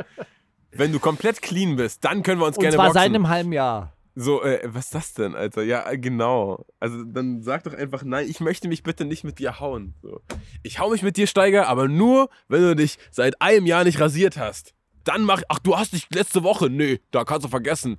[0.72, 3.00] wenn du komplett clean bist, dann können wir uns und gerne zwar boxen.
[3.00, 3.92] seit einem halben Jahr.
[4.20, 5.62] So, äh, was ist das denn, Alter?
[5.62, 6.66] Ja, äh, genau.
[6.80, 9.94] Also dann sag doch einfach, nein, ich möchte mich bitte nicht mit dir hauen.
[10.02, 10.20] So.
[10.64, 14.00] Ich hau mich mit dir, Steiger, aber nur, wenn du dich seit einem Jahr nicht
[14.00, 14.74] rasiert hast.
[15.04, 16.68] Dann mach, ach, du hast dich letzte Woche.
[16.68, 17.98] Nee, da kannst du vergessen.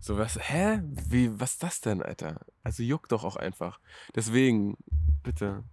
[0.00, 0.82] So, was, hä?
[1.08, 2.38] Wie, was ist das denn, Alter?
[2.62, 3.80] Also juckt doch auch einfach.
[4.14, 4.76] Deswegen,
[5.24, 5.64] bitte.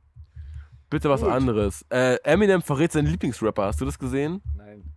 [0.89, 1.29] Bitte was Gut.
[1.29, 1.85] anderes.
[1.89, 3.65] Äh, Eminem verrät seinen Lieblingsrapper.
[3.65, 4.41] Hast du das gesehen?
[4.57, 4.92] Nein.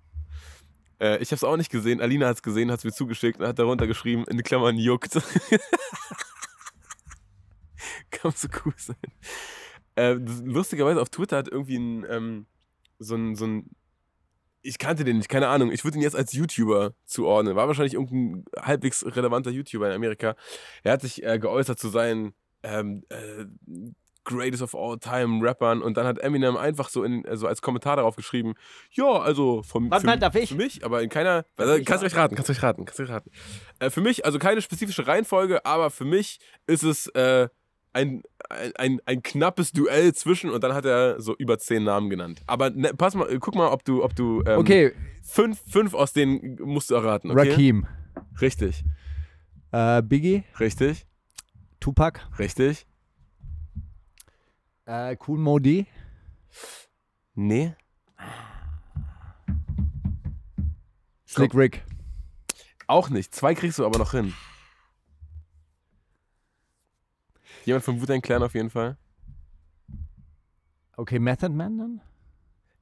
[1.00, 2.00] Äh, ich habe es auch nicht gesehen.
[2.00, 5.14] Alina hat es gesehen, hat es mir zugeschickt und hat darunter geschrieben, in Klammern juckt.
[8.10, 8.96] Kann so cool sein.
[9.96, 12.46] Äh, lustigerweise auf Twitter hat irgendwie ein, ähm,
[12.98, 13.70] so ein, so ein,
[14.62, 15.70] ich kannte den nicht, keine Ahnung.
[15.70, 17.56] Ich würde ihn jetzt als YouTuber zuordnen.
[17.56, 20.34] War wahrscheinlich irgendein halbwegs relevanter YouTuber in Amerika.
[20.82, 23.44] Er hat sich äh, geäußert zu seinen ähm, äh,
[24.26, 27.96] Greatest of All Time Rappern und dann hat Eminem einfach so, in, so als Kommentar
[27.96, 28.54] darauf geschrieben,
[28.90, 30.50] ja, also vom, Warte für, mal, darf ich?
[30.50, 32.98] für mich, aber in keiner, also, kannst du euch raten, kannst du euch raten, kannst
[32.98, 33.30] du euch raten.
[33.78, 37.48] Äh, für mich, also keine spezifische Reihenfolge, aber für mich ist es äh,
[37.92, 42.10] ein, ein, ein, ein knappes Duell zwischen und dann hat er so über zehn Namen
[42.10, 42.42] genannt.
[42.46, 46.12] Aber ne, pass mal, guck mal, ob du, ob du ähm, Okay, fünf, fünf aus
[46.12, 47.30] denen musst du erraten.
[47.30, 47.50] Okay?
[47.50, 47.86] Rakim.
[48.40, 48.84] Richtig,
[49.72, 51.06] Äh, Biggie, richtig,
[51.80, 52.86] Tupac, richtig.
[54.86, 55.86] Äh, Cool Modi,
[57.34, 57.74] Nee.
[61.28, 61.84] Slick Rick.
[62.86, 63.34] Auch nicht.
[63.34, 64.32] Zwei kriegst du aber noch hin.
[67.66, 68.96] Jemand von Wu-Tang Clan auf jeden Fall?
[70.96, 72.00] Okay, Method Man dann?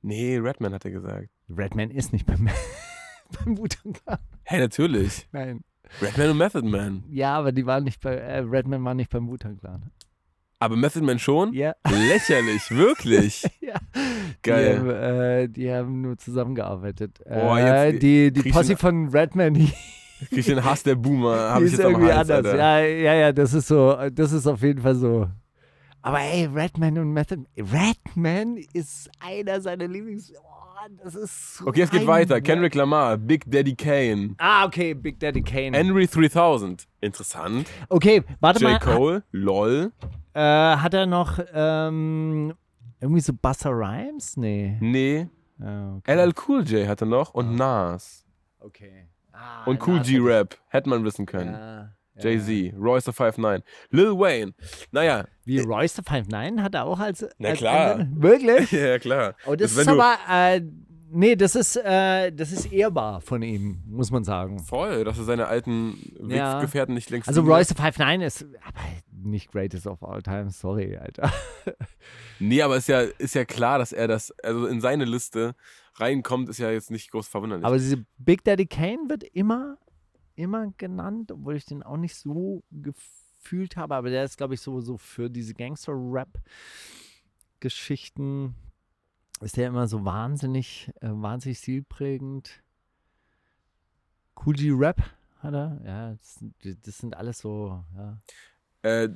[0.03, 1.31] Nee, Redman hat er gesagt.
[1.49, 2.49] Redman ist nicht beim,
[3.45, 4.19] beim Wu-Tang Clan.
[4.45, 5.27] Hey, natürlich.
[5.33, 5.65] Nein.
[6.01, 7.03] Redman und Method Man.
[7.09, 9.91] Ja, aber die waren nicht bei, äh, Redman war nicht beim Wu-Tang Clan.
[10.65, 11.53] Aber Method Man schon?
[11.53, 11.75] Ja.
[12.09, 13.43] Lächerlich, wirklich.
[13.61, 13.75] ja.
[14.43, 14.73] Geil.
[14.73, 17.21] Die haben, äh, die haben nur zusammengearbeitet.
[17.29, 19.71] Boah, äh, jetzt die die ich Posse von Redman, die,
[20.31, 21.51] Krieg ich den Hass der Boomer.
[21.51, 22.55] Hab die ich jetzt am irgendwie Hals, anders.
[22.55, 22.57] Alter.
[22.57, 25.29] Ja, ja, ja, das ist so, das ist auf jeden Fall so.
[26.01, 30.33] Aber ey, Redman und Method, Redman ist einer seiner Lieblings...
[30.35, 30.54] Oh,
[31.03, 32.41] das ist Okay, es geht weiter.
[32.41, 35.76] Kendrick Lamar, Big Daddy Kane, Ah, okay, Big Daddy Kane.
[35.76, 36.87] Henry 3000.
[37.01, 37.68] Interessant.
[37.89, 38.70] okay, warte J.
[38.70, 38.78] mal.
[38.78, 39.93] Cole, LOL.
[40.35, 42.55] Äh, hat er noch ähm,
[43.01, 44.37] irgendwie so Buster Rhymes?
[44.37, 44.76] Nee.
[44.80, 45.28] Nee.
[45.61, 46.14] Ah, okay.
[46.14, 48.24] LL Cool J hatte noch und Nas.
[48.61, 49.07] okay.
[49.32, 50.59] Ah, Und Cool Nas G hätte ich- Rap.
[50.68, 51.53] Hätte man wissen können.
[51.53, 51.91] Ja.
[52.19, 54.55] Jay-Z, Royce the 5'9, Lil Wayne.
[54.93, 57.27] Naja, Wie Royce the 5'9 hat er auch als.
[57.39, 57.97] Na als klar.
[57.97, 58.23] Antwort?
[58.23, 58.73] Wirklich?
[58.73, 59.35] ja klar.
[59.47, 60.17] Oh, das, Also ist aber.
[60.31, 60.61] Äh,
[61.11, 64.59] nee, das ist, äh, das ist ehrbar von ihm, muss man sagen.
[64.61, 65.99] Voll, dass er seine alten
[66.29, 66.59] Ja.
[66.59, 68.81] Weggefährten nicht längst Also Royce the 59 ist aber
[69.25, 71.33] nicht greatest of all time, sorry, Alter.
[72.41, 75.55] Nee, aber ist ja, ist ja klar, dass er das, also in seine Liste
[75.97, 77.65] reinkommt, ist ja jetzt nicht groß verwunderlich.
[77.65, 79.79] Aber diese Big Daddy Kane wird immer,
[80.37, 83.95] immer genannt, obwohl ich den auch nicht so gefühlt habe.
[83.95, 88.55] Aber der ist, glaube ich, so, so für diese Gangster-Rap-Geschichten
[89.41, 92.62] ist der immer so wahnsinnig, äh, wahnsinnig stilprägend.
[94.45, 95.03] Cool G Rap
[95.41, 95.80] hat er.
[95.85, 96.55] Ja, das, sind-
[96.87, 98.18] das sind alles so, ja.
[98.82, 99.09] äh,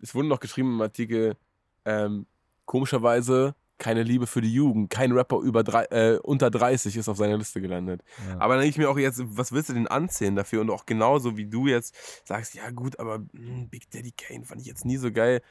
[0.00, 1.36] es wurde noch geschrieben im Artikel,
[1.84, 2.26] ähm,
[2.64, 4.90] komischerweise keine Liebe für die Jugend.
[4.90, 8.02] Kein Rapper über drei, äh, unter 30 ist auf seiner Liste gelandet.
[8.28, 8.40] Ja.
[8.40, 10.60] Aber dann denke ich mir auch jetzt, was willst du denn anzählen dafür?
[10.60, 11.94] Und auch genauso wie du jetzt
[12.26, 15.42] sagst, ja gut, aber hm, Big Daddy Kane fand ich jetzt nie so geil.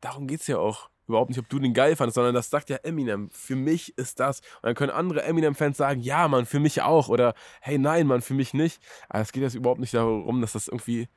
[0.00, 2.70] Darum geht es ja auch überhaupt nicht, ob du den geil fandest, sondern das sagt
[2.70, 3.30] ja Eminem.
[3.30, 4.40] Für mich ist das.
[4.40, 7.08] Und dann können andere Eminem-Fans sagen, ja, Mann, für mich auch.
[7.08, 8.82] Oder hey, nein, Mann, für mich nicht.
[9.08, 11.08] Aber es geht jetzt überhaupt nicht darum, dass das irgendwie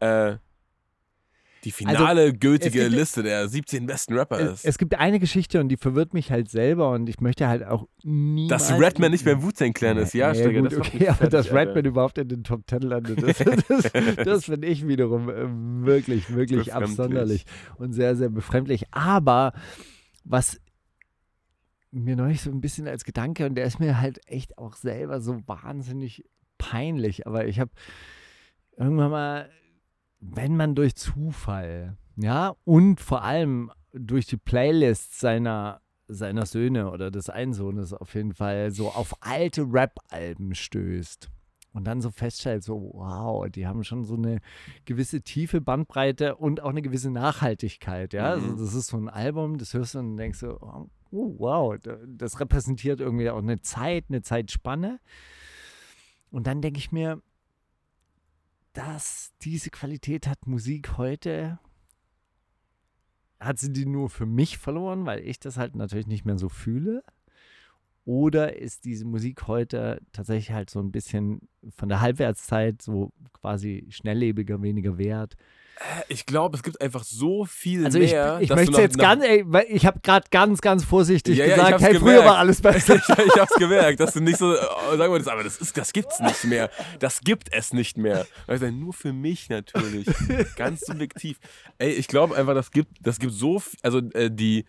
[0.00, 0.36] äh,
[1.64, 4.64] die finale gültige gibt- Liste der 17 besten Rapper ist.
[4.64, 7.86] es gibt eine Geschichte und die verwirrt mich halt selber und ich möchte halt auch
[8.02, 8.68] niemals...
[8.68, 10.14] Dass Redman nicht mehr im Wu-Tang-Clan ist.
[10.14, 11.60] Ja, ja, Steiger, gut, das okay, aber fertig, dass Alter.
[11.60, 13.38] Redman überhaupt in den Top Ten landet, das,
[13.68, 17.44] das, das finde ich wiederum äh, wirklich, wirklich absonderlich
[17.76, 18.84] und sehr, sehr befremdlich.
[18.92, 19.52] Aber
[20.24, 20.60] was
[21.90, 25.20] mir neulich so ein bisschen als Gedanke, und der ist mir halt echt auch selber
[25.20, 26.24] so wahnsinnig
[26.56, 27.70] peinlich, aber ich habe
[28.76, 29.50] irgendwann mal,
[30.20, 35.80] wenn man durch Zufall, ja, und vor allem durch die Playlist seiner
[36.12, 41.30] seiner Söhne oder des einen Sohnes auf jeden Fall so auf alte Rap-Alben stößt
[41.72, 44.40] und dann so feststellt, so wow, die haben schon so eine
[44.86, 48.36] gewisse tiefe Bandbreite und auch eine gewisse Nachhaltigkeit, ja.
[48.36, 48.42] Mhm.
[48.42, 50.58] Also das ist so ein Album, das hörst du und denkst so,
[51.12, 54.98] oh, wow, da- das repräsentiert irgendwie auch eine Zeit, eine Zeitspanne.
[56.32, 57.22] Und dann denke ich mir,
[58.72, 61.58] dass diese Qualität hat Musik heute
[63.40, 66.48] hat sie die nur für mich verloren, weil ich das halt natürlich nicht mehr so
[66.48, 67.02] fühle?
[68.04, 73.86] Oder ist diese Musik heute tatsächlich halt so ein bisschen von der Halbwertszeit so quasi
[73.90, 75.36] schnelllebiger, weniger wert?
[76.08, 78.38] Ich glaube, es gibt einfach so viel Also ich, mehr.
[78.42, 81.94] ich möchte jetzt ganz, ey, ich habe gerade ganz, ganz vorsichtig Ja, ja, gesagt, hey,
[81.94, 82.26] früher gemerkt.
[82.28, 82.96] war alles besser.
[82.96, 84.58] ich, ich hab's gemerkt, dass du nicht so äh,
[84.96, 86.70] sagen wolltest, aber das, ist, das gibt's nicht mehr.
[86.98, 88.26] Das gibt es nicht mehr.
[88.46, 90.06] Sag, nur für mich natürlich.
[90.56, 91.38] Ganz subjektiv.
[91.78, 94.66] Ey, ich glaube einfach, das gibt, das gibt so viel, also äh, die,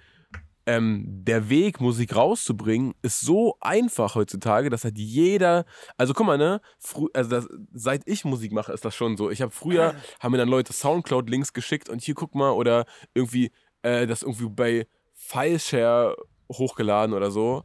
[0.66, 5.66] ähm, der Weg, Musik rauszubringen, ist so einfach heutzutage, dass halt jeder,
[5.97, 9.30] also guck mal, ne, frü also das, seit ich Musik mache, ist das schon so.
[9.30, 13.51] Ich habe früher, haben mir dann Leute Soundcloud-Links geschickt und hier guck mal, oder irgendwie,
[13.82, 16.16] äh, das irgendwie bei Fileshare
[16.51, 17.64] hochgeladen oder so.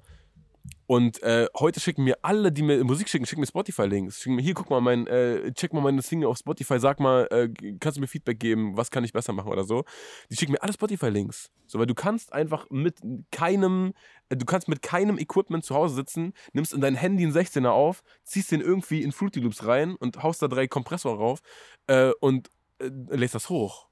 [0.87, 4.21] Und äh, heute schicken mir alle, die mir Musik schicken, schicken mir Spotify-Links.
[4.21, 7.27] Schicken mir, hier, guck mal, mein, äh, check mal meine Single auf Spotify, sag mal,
[7.31, 7.49] äh,
[7.81, 9.85] kannst du mir Feedback geben, was kann ich besser machen oder so.
[10.31, 11.51] Die schicken mir alle Spotify-Links.
[11.67, 12.99] So, weil du kannst einfach mit
[13.33, 13.95] keinem,
[14.29, 17.71] äh, du kannst mit keinem Equipment zu Hause sitzen, nimmst in dein Handy einen 16er
[17.71, 21.41] auf, ziehst den irgendwie in Fruity Loops rein und haust da drei Kompressor rauf
[21.89, 23.89] äh, und äh, lässt das hoch.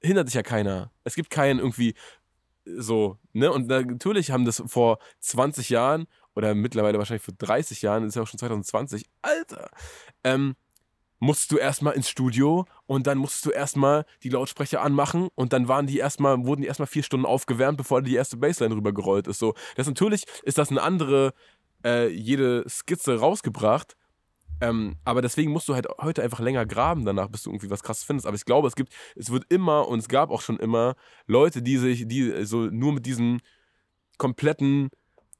[0.00, 0.92] Hindert dich ja keiner.
[1.02, 1.94] Es gibt keinen irgendwie
[2.66, 3.52] so, ne?
[3.52, 6.06] Und natürlich haben das vor 20 Jahren
[6.36, 9.70] oder mittlerweile wahrscheinlich vor 30 Jahren, ist ja auch schon 2020, Alter,
[10.22, 10.54] ähm,
[11.18, 15.66] musstest du erstmal ins Studio und dann musstest du erstmal die Lautsprecher anmachen und dann
[15.66, 19.38] waren die erstmal, wurden die erstmal vier Stunden aufgewärmt, bevor die erste Bassline rübergerollt ist.
[19.38, 21.32] So, das natürlich ist das eine andere,
[21.84, 23.96] äh, jede Skizze rausgebracht.
[24.60, 27.82] Ähm, aber deswegen musst du halt heute einfach länger graben danach, bis du irgendwie was
[27.82, 28.26] krasses findest.
[28.26, 30.94] Aber ich glaube, es gibt, es wird immer und es gab auch schon immer
[31.26, 33.40] Leute, die sich, die so nur mit diesem
[34.16, 34.88] kompletten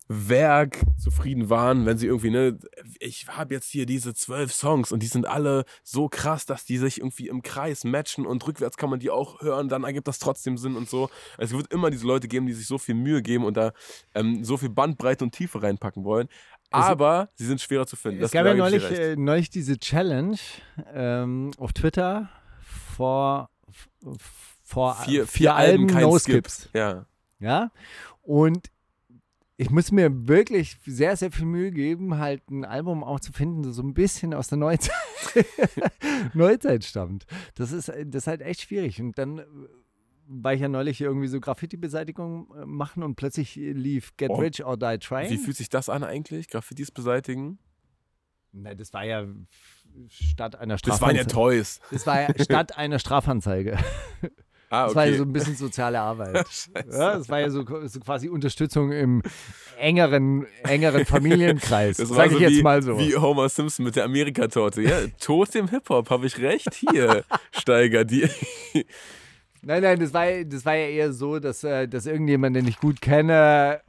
[0.08, 2.58] Werk zufrieden waren, wenn sie irgendwie, ne,
[3.00, 6.78] ich habe jetzt hier diese zwölf Songs und die sind alle so krass, dass die
[6.78, 10.18] sich irgendwie im Kreis matchen und rückwärts kann man die auch hören, dann ergibt das
[10.18, 11.10] trotzdem Sinn und so.
[11.38, 13.72] Es wird immer diese Leute geben, die sich so viel Mühe geben und da
[14.14, 16.28] ähm, so viel Bandbreite und Tiefe reinpacken wollen.
[16.70, 18.18] Aber sie sind schwerer zu finden.
[18.18, 20.36] Es Das gab ja neulich, äh, neulich diese Challenge
[20.92, 22.28] ähm, auf Twitter
[22.96, 23.50] vor,
[24.62, 26.48] vor vier, vier Alben, kein No Skip.
[26.48, 26.68] Skips.
[26.74, 27.06] Ja.
[27.38, 27.70] Ja.
[28.22, 28.70] Und
[29.58, 33.62] ich muss mir wirklich sehr, sehr viel Mühe geben, halt ein Album auch zu finden,
[33.62, 34.92] das so ein bisschen aus der Neuzeit,
[36.34, 37.26] Neuzeit stammt.
[37.54, 39.00] Das ist, das ist halt echt schwierig.
[39.00, 39.42] Und dann
[40.28, 44.36] war ich ja neulich irgendwie so Graffiti-Beseitigung äh, machen und plötzlich lief Get Oh.
[44.36, 45.30] Rich or Die Trying.
[45.30, 46.48] Wie fühlt sich das an eigentlich?
[46.48, 47.58] Graffitis beseitigen?
[48.52, 49.26] Na, das war ja
[50.08, 51.26] statt einer Das waren ja Strafanzeige.
[51.32, 51.80] Toys.
[51.90, 53.78] Das war ja statt einer Strafanzeige.
[54.76, 55.18] Ah, Das war ja okay.
[55.18, 56.44] so ein bisschen soziale Arbeit.
[56.92, 59.22] Ja, das war ja so, so quasi Unterstützung im
[59.78, 61.96] engeren, engeren Familienkreis.
[61.98, 62.98] Das war sag so ich jetzt wie, mal so.
[62.98, 64.82] wie Homer Simpson mit der Amerikatorte.
[64.82, 66.74] Ja, Tod dem Hip-Hop, habe ich recht?
[66.74, 68.28] Hier, Steiger, die.
[69.62, 72.78] Nein, nein, das war, das war ja eher so, dass, äh, dass irgendjemand, den ich
[72.78, 73.80] gut kenne,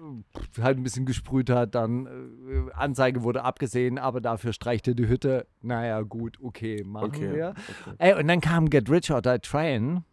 [0.60, 5.08] halt ein bisschen gesprüht hat, dann äh, Anzeige wurde abgesehen, aber dafür streicht er die
[5.08, 5.46] Hütte.
[5.62, 7.54] Naja, gut, okay, machen Okay, wir.
[8.00, 10.04] Ey, und dann kam Get Rich or Die Trying.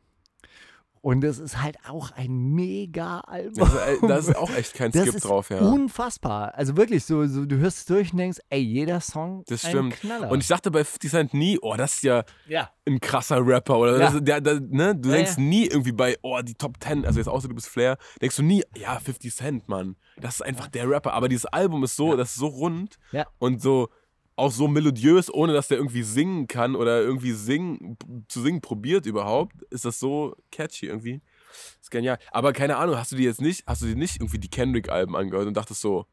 [1.05, 3.53] Und das ist halt auch ein mega Album.
[3.57, 5.59] Das, ist- äh, da ist auch echt kein Das Skip ist drauf, ja.
[5.61, 6.55] unfassbar.
[6.55, 9.71] Also wirklich, so, so du hörst es durch und denkst, ey, jeder Song Das ein
[9.71, 9.97] stimmt.
[10.01, 10.31] Knaller.
[10.31, 12.71] Und ich dachte bei 50 Cent nie, oh, das ist ja ja.
[12.89, 13.79] ein krasser Rapper.
[13.81, 14.11] Oder Ja.
[14.13, 14.97] das, der, der, ne?
[14.97, 15.43] Du Ja, denkst ja.
[15.43, 18.43] nie irgendwie bei, oh, die Top 10, also jetzt außer du bist Flair, denkst du
[18.43, 19.97] nie, ja, 50 Cent, Mann.
[20.17, 21.13] Das ist einfach der Rapper.
[21.13, 23.27] Aber dieses Album ist so, das ist so rund Ja.
[23.39, 23.91] und so
[24.37, 27.97] auch so melodiös, ohne dass der irgendwie singen kann oder irgendwie singen,
[28.29, 31.21] zu singen probiert überhaupt, ist das so catchy irgendwie.
[31.81, 32.19] ist genial.
[32.33, 35.15] Aber keine Ahnung, hast du dir jetzt nicht, hast du dir nicht irgendwie die Kendrick-Alben
[35.15, 36.07] angehört und dachtest so,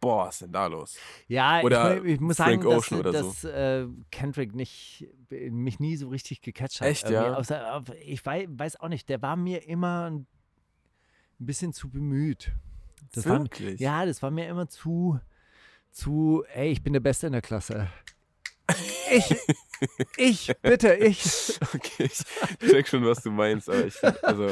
[0.00, 0.96] boah, was ist denn da los?
[1.26, 5.80] Ja, Oder ich, ich muss Frank sagen, dass, Ocean oder dass äh, Kendrick nicht, mich
[5.80, 6.88] nie so richtig gecatcht hat.
[6.88, 7.36] Echt, Irgendwie ja?
[7.36, 10.26] Außer, ich weiß, weiß auch nicht, der war mir immer ein
[11.38, 12.52] bisschen zu bemüht.
[13.12, 13.80] Das war, Wirklich?
[13.80, 15.18] ja, das war mir immer zu,
[15.92, 17.88] zu, ey, ich bin der Beste in der Klasse.
[19.10, 19.36] Ich,
[20.16, 21.58] ich, bitte, ich.
[21.74, 24.50] Okay, ich check schon, was du meinst, aber ich, also,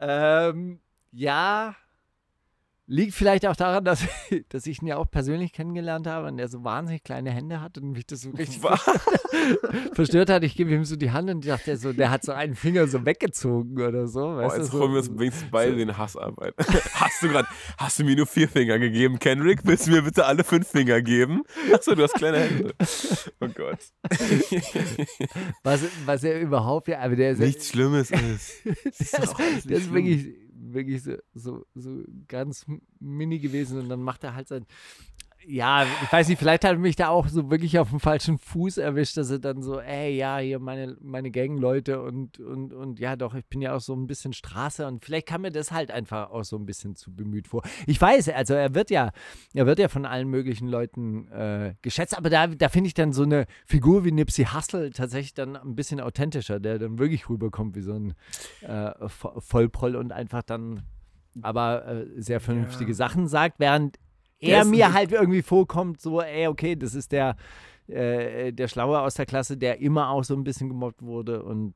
[0.00, 0.80] Ähm,
[1.12, 1.76] ja,
[2.90, 4.04] liegt vielleicht auch daran, dass,
[4.48, 7.78] dass ich ihn ja auch persönlich kennengelernt habe und der so wahnsinnig kleine Hände hat
[7.78, 8.60] und mich das so richtig
[9.92, 10.42] verstört hat.
[10.42, 12.88] Ich gebe ihm so die Hand und ich dachte so, der hat so einen Finger
[12.88, 14.20] so weggezogen oder so.
[14.20, 16.34] oh, Weißt jetzt du, holen wir uns so, wenigstens beide den Hass ab.
[16.94, 19.60] Hast du gerade, hast du mir nur vier Finger gegeben, Kendrick?
[19.62, 21.44] Willst du mir bitte alle fünf Finger geben?
[21.72, 22.74] Achso, du hast kleine Hände.
[23.40, 23.78] Oh Gott.
[25.62, 28.64] was, was er überhaupt, ja, aber der ist, Nichts Schlimmes ist.
[28.64, 30.34] der ist, der ist wirklich,
[30.72, 32.66] wirklich so, so, so ganz
[32.98, 34.66] mini gewesen und dann macht er halt sein.
[35.46, 38.76] Ja, ich weiß nicht, vielleicht hat mich da auch so wirklich auf dem falschen Fuß
[38.76, 43.16] erwischt, dass er dann so, ey, ja, hier meine, meine Gangleute und, und, und ja,
[43.16, 45.90] doch, ich bin ja auch so ein bisschen Straße und vielleicht kam mir das halt
[45.90, 47.62] einfach auch so ein bisschen zu bemüht vor.
[47.86, 49.12] Ich weiß, also er wird ja,
[49.54, 53.12] er wird ja von allen möglichen Leuten äh, geschätzt, aber da, da finde ich dann
[53.12, 57.74] so eine Figur wie Nipsey Hussle tatsächlich dann ein bisschen authentischer, der dann wirklich rüberkommt
[57.76, 58.14] wie so ein
[58.60, 60.82] äh, Vo- Vollproll und einfach dann
[61.42, 63.96] aber äh, sehr vernünftige Sachen sagt, während
[64.40, 67.36] er mir halt irgendwie vorkommt, so, ey, okay, das ist der,
[67.88, 71.74] äh, der Schlaue aus der Klasse, der immer auch so ein bisschen gemobbt wurde und.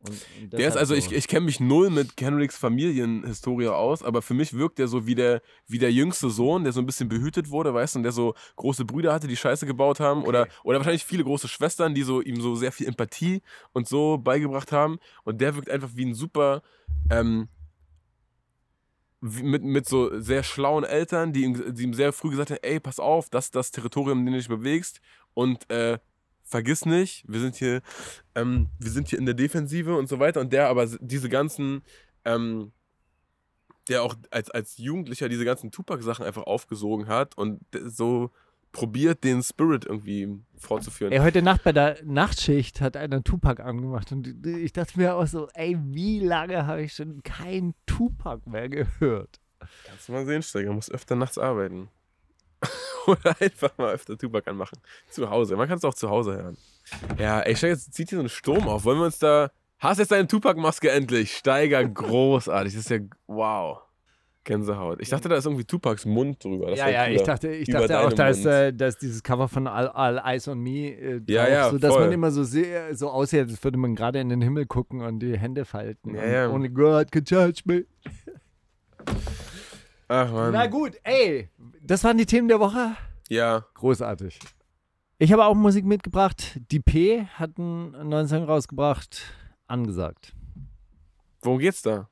[0.00, 0.98] und, und Der ist also, so.
[0.98, 5.06] ich, ich kenne mich null mit Kendricks Familienhistorie aus, aber für mich wirkt der so
[5.06, 8.02] wie der, wie der jüngste Sohn, der so ein bisschen behütet wurde, weißt du, und
[8.02, 11.94] der so große Brüder hatte, die Scheiße gebaut haben oder, oder wahrscheinlich viele große Schwestern,
[11.94, 15.90] die so ihm so sehr viel Empathie und so beigebracht haben und der wirkt einfach
[15.94, 16.62] wie ein super,
[17.10, 17.48] ähm,
[19.20, 22.80] mit, mit so sehr schlauen Eltern, die ihm, die ihm sehr früh gesagt haben, ey,
[22.80, 25.00] pass auf, das ist das Territorium, in dem du dich bewegst
[25.34, 25.98] und äh,
[26.50, 27.80] vergiss nicht, wir sind hier,
[28.34, 30.40] ähm, wir sind hier in der Defensive und so weiter.
[30.40, 31.82] Und der aber diese ganzen,
[32.24, 32.72] ähm,
[33.88, 38.30] der auch als, als Jugendlicher diese ganzen Tupac-Sachen einfach aufgesogen hat und so
[38.72, 41.12] probiert, den Spirit irgendwie fortzuführen.
[41.12, 45.26] Ey, heute Nacht bei der Nachtschicht hat einer Tupac angemacht und ich dachte mir auch
[45.26, 49.40] so, ey, wie lange habe ich schon kein Tupac mehr gehört?
[49.86, 51.88] Kannst du mal sehen, Steiger, muss öfter nachts arbeiten.
[53.06, 54.78] Oder einfach mal öfter Tupac anmachen.
[55.08, 55.56] Zu Hause.
[55.56, 56.56] Man kann es auch zu Hause hören.
[57.18, 58.84] Ja, ey, Steiger, jetzt zieht hier so ein Sturm auf.
[58.84, 59.50] Wollen wir uns da.
[59.78, 61.36] Hast jetzt deine Tupac-Maske endlich?
[61.36, 62.74] Steiger, großartig.
[62.74, 62.98] Das ist ja.
[63.26, 63.80] Wow.
[64.44, 65.00] Gänsehaut.
[65.02, 66.70] Ich dachte, da ist irgendwie Tupacs Mund drüber.
[66.70, 69.48] Das ja, ja, ich dachte, ich dachte auch, da ist, äh, da ist dieses Cover
[69.48, 72.04] von All, All Eyes on Me äh, drauf, Ja, ja, so dass voll.
[72.04, 75.18] man immer so sehr, so aussieht, als würde man gerade in den Himmel gucken und
[75.20, 76.14] die Hände falten.
[76.14, 76.50] Ja, ja.
[76.50, 77.84] Only God can judge me.
[80.08, 80.52] Ach, Mann.
[80.52, 81.48] Na gut, ey,
[81.82, 82.96] das waren die Themen der Woche.
[83.28, 83.64] Ja.
[83.74, 84.38] Großartig.
[85.18, 86.58] Ich habe auch Musik mitgebracht.
[86.72, 89.22] Die P hat einen neuen Song rausgebracht.
[89.66, 90.34] Angesagt.
[91.42, 92.08] Worum geht's da?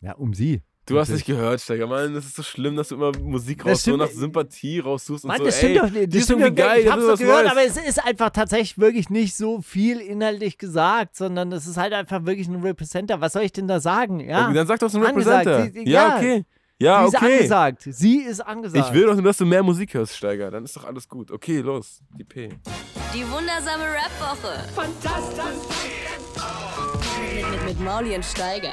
[0.00, 0.62] Ja, um sie.
[0.92, 1.86] Du hast nicht gehört, Steiger.
[1.86, 5.24] Mann, das ist so schlimm, dass du immer Musik Das raus, so nach Sympathie raussuchst
[5.24, 5.44] und Mann, so.
[5.44, 5.94] das stimmt ey, doch nicht.
[6.02, 6.76] die Das ist stimmt irgendwie doch geil.
[6.78, 6.86] nicht.
[6.86, 7.50] Ich hab's ist doch gehört, Neues.
[7.52, 11.92] aber es ist einfach tatsächlich wirklich nicht so viel inhaltlich gesagt, sondern es ist halt
[11.92, 13.20] einfach wirklich ein Representer.
[13.20, 14.20] Was soll ich denn da sagen?
[14.20, 15.04] Ja, Okay, Dann sag doch so ein.
[15.04, 15.70] Representer.
[15.72, 16.16] Sie- ja, ja.
[16.16, 16.44] okay.
[16.78, 17.34] Ja, sie ist okay.
[17.36, 17.82] angesagt.
[17.90, 18.86] Sie ist angesagt.
[18.88, 20.50] Ich will doch nur, dass du mehr Musik hörst, Steiger.
[20.50, 21.30] Dann ist doch alles gut.
[21.30, 22.00] Okay, los.
[22.18, 22.48] Die P.
[23.14, 24.68] Die wundersame Rap-Woche.
[24.74, 25.44] Fantastisch.
[27.34, 28.72] Mit, mit, mit Mauli und Steiger.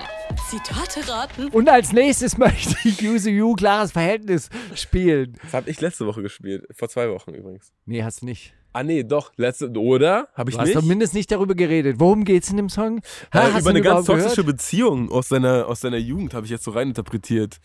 [0.49, 1.47] Zitate raten.
[1.49, 5.37] Und als nächstes möchte ich Use You klares Verhältnis spielen.
[5.43, 6.65] Das habe ich letzte Woche gespielt.
[6.75, 7.71] Vor zwei Wochen übrigens.
[7.85, 8.53] Nee, hast du nicht.
[8.71, 10.27] Ah nee, doch, letzte, oder?
[10.35, 10.79] Habe ich Du hast nicht?
[10.79, 11.99] zumindest nicht darüber geredet.
[11.99, 13.01] Worum geht's in dem Song?
[13.33, 14.47] Ha, Äh, hast über du eine ganz toxische gehört?
[14.57, 17.57] Beziehung aus seiner, aus seiner Jugend habe ich jetzt so reininterpretiert.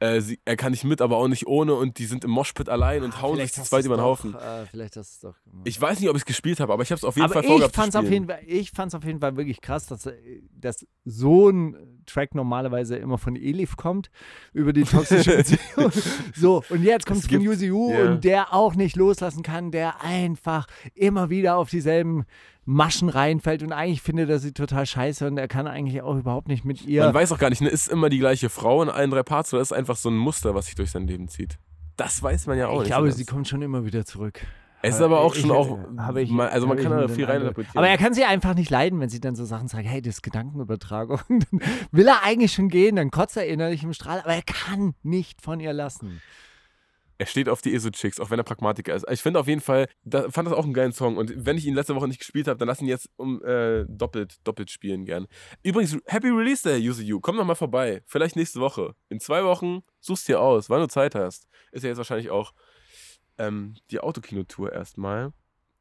[0.00, 2.68] Äh, sie, er kann nicht mit, aber auch nicht ohne und die sind im Moshpit
[2.68, 4.34] allein und hauen sich zu zweit über den Haufen.
[4.34, 5.34] Äh, vielleicht hast es doch.
[5.64, 7.34] Ich weiß nicht, ob ich es gespielt habe, aber ich habe es auf jeden Aber
[7.34, 8.12] Fall ich vorgehabt zu fand's auf spielen.
[8.12, 10.14] jeden Fall, ich fand's auf jeden Fall wirklich krass, dass, äh,
[10.52, 11.76] dass so ein
[12.06, 14.10] Track normalerweise immer von Elif kommt
[14.52, 15.90] über die toxische Beziehung.
[16.34, 18.06] so, und jetzt kommt Es es von Yuzi U ja.
[18.12, 22.24] und der auch nicht loslassen kann, der einfach immer wieder auf dieselben
[22.70, 26.48] Maschen reinfällt und eigentlich findet er sie total scheiße und er kann eigentlich auch überhaupt
[26.48, 27.02] nicht mit ihr.
[27.04, 29.54] Man weiß auch gar nicht, ne, ist immer die gleiche Frau in allen drei Parts
[29.54, 31.58] oder ist einfach so ein Muster, was sich durch sein Leben zieht?
[31.96, 32.88] Das weiß man ja auch ich nicht.
[32.88, 34.40] glaube, so sie kommt schon immer wieder zurück.
[34.82, 37.24] Es ist aber auch Ich- schon auch, habe ich- also man kann ich da viel
[37.24, 37.78] reininterpretieren.
[37.78, 40.16] Aber er kann sie einfach nicht leiden, wenn sie dann so Sachen sagt, hey, das
[40.16, 41.18] ist Gedankenübertragung.
[41.28, 41.60] Dann
[41.90, 45.40] will er eigentlich schon gehen, dann kotzt er innerlich im Strahl, aber er kann nicht
[45.42, 46.20] von ihr lassen.
[47.18, 49.04] Er steht auf die ESO-Chicks, auch wenn er Pragmatiker ist.
[49.10, 51.16] Ich finde auf jeden Fall, da, fand das auch einen geilen Song.
[51.16, 53.84] Und wenn ich ihn letzte Woche nicht gespielt habe, dann lass ihn jetzt um äh,
[53.88, 55.26] doppelt, doppelt spielen gern.
[55.64, 57.20] Übrigens, Happy Release Day, Use You.
[57.20, 58.02] Komm doch mal vorbei.
[58.06, 58.94] Vielleicht nächste Woche.
[59.08, 61.48] In zwei Wochen suchst dir aus, wann du Zeit hast.
[61.72, 62.54] Ist ja jetzt wahrscheinlich auch
[63.36, 65.32] ähm, die Autokinotour erstmal.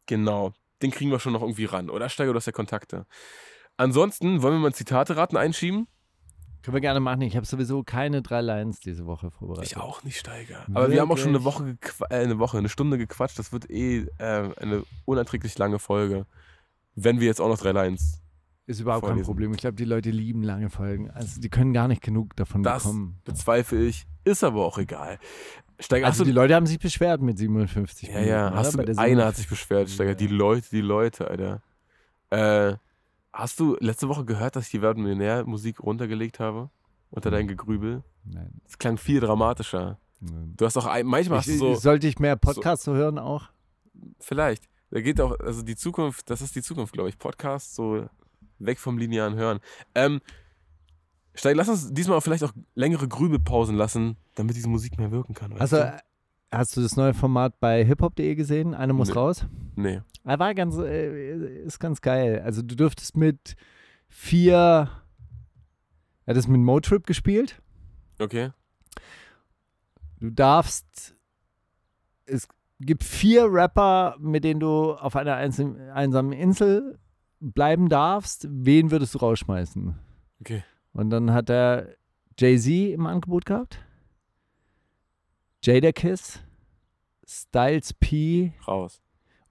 [0.08, 0.54] Genau.
[0.82, 1.92] Den kriegen wir schon noch irgendwie ran.
[1.92, 3.06] Oder Steiger, du hast ja Kontakte.
[3.78, 5.88] Ansonsten wollen wir mal Zitate-Raten einschieben?
[6.68, 7.22] Können wir gerne machen.
[7.22, 9.72] Ich habe sowieso keine drei Lines diese Woche vorbereitet.
[9.72, 10.66] Ich auch nicht, Steiger.
[10.74, 11.98] Aber wir haben auch schon eine Wirklich?
[12.02, 13.40] Woche, äh, eine Woche, eine Stunde gequatscht.
[13.40, 16.26] Das wird eh äh, eine unerträglich lange Folge.
[16.94, 18.22] Wenn wir jetzt auch noch drei Lines.
[18.66, 19.26] Ist überhaupt kein vorlesen.
[19.28, 19.52] Problem.
[19.54, 21.10] Ich glaube, die Leute lieben lange Folgen.
[21.10, 23.22] Also die können gar nicht genug davon Das bekommen.
[23.24, 24.06] bezweifle ich.
[24.26, 25.20] Ist aber auch egal.
[25.80, 26.34] Steiger, Also hast die.
[26.34, 28.84] Leute haben sich beschwert mit 57 Ja, ja, Minuten, hast oder?
[28.84, 28.92] du.
[28.98, 30.16] Einer 57 hat sich beschwert, Steiger.
[30.16, 31.62] Die Leute, die Leute, Alter.
[32.30, 32.76] Äh,
[33.38, 36.70] hast du letzte Woche gehört, dass ich die Werden Millionär-Musik runtergelegt habe?
[37.10, 38.04] Unter dein Gegrübel?
[38.26, 38.60] Nein.
[38.66, 39.98] Das klang viel dramatischer.
[40.20, 40.54] nein.
[40.58, 41.76] Du hast auch ein, manchmal hast Ich, du so.
[41.76, 43.50] sollte ich mehr Podcasts so hören auch?
[44.20, 44.66] Vielleicht.
[44.90, 47.18] Da geht auch, also die Zukunft, das ist die Zukunft, glaube ich.
[47.18, 48.08] Podcast, so
[48.60, 49.60] weg vom linearen Hören.
[49.96, 50.20] Ähm,
[51.34, 55.54] Steig, lass uns diesmal vielleicht auch längere Grübelpausen lassen, damit diese Musik mehr wirken kann.
[55.54, 55.98] Also, du?
[56.52, 58.74] Hast du das neue Format bei hiphop.de gesehen?
[58.74, 59.14] Einer muss Nee.
[59.16, 59.46] raus?
[59.76, 60.02] Nee.
[60.24, 62.42] Er war ganz, äh, ist ganz geil.
[62.44, 63.56] Also du dürftest mit
[64.10, 64.90] vier, er
[66.28, 67.62] hat das mit Motrip gespielt.
[68.20, 68.52] Okay.
[70.20, 71.16] Du darfst,
[72.26, 72.48] es
[72.80, 76.98] gibt vier Rapper, mit denen du auf einer einsamen Insel
[77.40, 78.48] bleiben darfst.
[78.50, 79.96] Wen würdest du rausschmeißen?
[80.42, 80.64] Okay.
[80.94, 81.96] Und dann hat er
[82.40, 83.80] Jay-Z im Angebot gehabt,
[85.68, 86.40] Jadakiss,
[87.28, 89.02] Styles P Raus.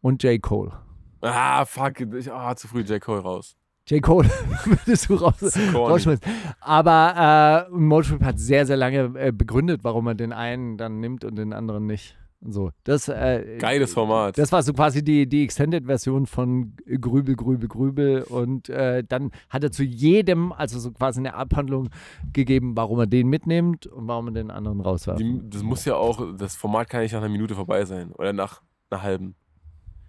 [0.00, 0.40] und J.
[0.40, 0.72] Cole.
[1.20, 2.00] Ah, fuck.
[2.00, 3.02] Ich, ah, zu früh J.
[3.02, 3.54] Cole raus.
[3.86, 4.02] J.
[4.02, 4.26] Cole
[4.64, 6.24] würdest du raus, rausschmeißen.
[6.60, 11.22] Aber äh, Motrip hat sehr, sehr lange äh, begründet, warum er den einen dann nimmt
[11.22, 12.16] und den anderen nicht.
[12.52, 14.38] So, das, äh, Geiles Format.
[14.38, 18.22] Das war so quasi die, die Extended-Version von Grübel, Grübel, Grübel.
[18.22, 21.90] Und äh, dann hat er zu jedem, also so quasi eine Abhandlung
[22.32, 25.20] gegeben, warum er den mitnimmt und warum er den anderen rauswerft.
[25.20, 28.12] Die, das muss ja auch, das Format kann nicht nach einer Minute vorbei sein.
[28.12, 29.34] Oder nach einer halben.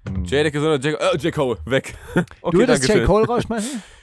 [0.08, 0.24] Hm.
[0.24, 0.54] J.
[0.54, 1.00] sondern J.
[1.00, 1.34] Oh, J.
[1.34, 1.96] Cole, weg.
[2.16, 2.90] Okay, du würdest J.
[2.90, 3.06] dankeschön.
[3.06, 3.84] Cole rausschmeißen?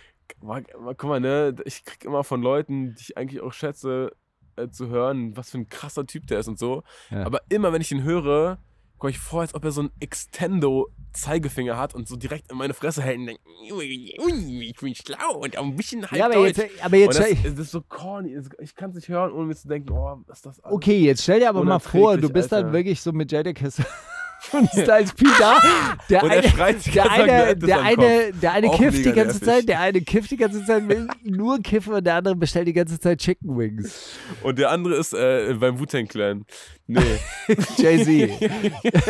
[0.40, 4.12] Guck mal, ne, ich krieg immer von Leuten, die ich eigentlich auch schätze,
[4.56, 6.82] äh, zu hören, was für ein krasser Typ der ist und so.
[7.10, 7.24] Ja.
[7.24, 8.58] Aber immer, wenn ich ihn höre,
[8.98, 12.74] komme ich vor, als ob er so einen Extendo-Zeigefinger hat und so direkt in meine
[12.74, 16.58] Fresse hält und denkt, ich bin schlau und auch ein bisschen halb ja, aber deutsch.
[16.58, 18.36] jetzt, aber jetzt das, das ist so corny.
[18.60, 20.74] Ich kann es nicht hören, ohne mir zu denken, oh, was ist das alles?
[20.74, 22.72] okay, jetzt stell dir aber mal vor, du bist dann Alter.
[22.72, 23.82] wirklich so mit Jadakiss
[24.52, 25.58] und Styles P da.
[26.08, 29.40] Der Und er eine, schreit der eine, der eine, der eine kifft die ganze.
[29.40, 32.72] Zeit, der eine kifft die ganze Zeit, will nur kiffen und der andere bestellt die
[32.72, 34.16] ganze Zeit Chicken Wings.
[34.42, 36.44] Und der andere ist äh, beim Wu-Tang Clan.
[36.86, 37.00] Nee.
[37.76, 38.30] Jay-Z.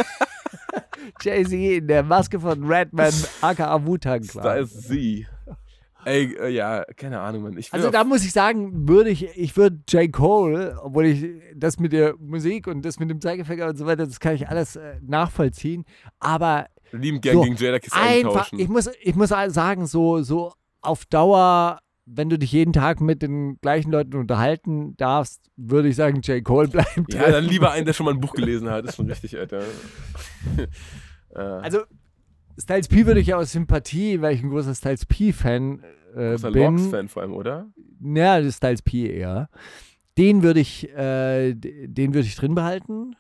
[1.22, 4.58] Jay-Z in der Maske von Redman, aka Wu-Tang da Clan.
[4.64, 5.26] ist sie.
[6.04, 7.58] Ey, äh, ja, keine Ahnung, Mann.
[7.70, 10.12] Also da muss ich sagen, würde ich, ich würde J.
[10.12, 14.06] Cole, obwohl ich das mit der Musik und das mit dem Zeigefinger und so weiter,
[14.06, 15.84] das kann ich alles äh, nachvollziehen,
[16.18, 20.52] aber lieben gern so gegen Jada Kiss einfach, ich muss, ich muss sagen, so, so
[20.80, 25.96] auf Dauer, wenn du dich jeden Tag mit den gleichen Leuten unterhalten darfst, würde ich
[25.96, 26.44] sagen, J.
[26.44, 27.12] Cole bleibt.
[27.12, 28.84] Ja, dann lieber einen, der schon mal ein Buch gelesen hat.
[28.84, 29.62] Ist schon richtig, Alter.
[31.34, 31.80] äh, Also,
[32.58, 35.82] Styles P würde ich ja aus Sympathie, weil ich ein großer Styles P-Fan
[36.14, 36.76] äh, großer bin.
[36.76, 37.70] Logs-Fan vor allem, oder?
[38.00, 39.48] Ja, das Styles P eher.
[40.16, 43.16] Den würde ich, äh, den würde ich drin behalten.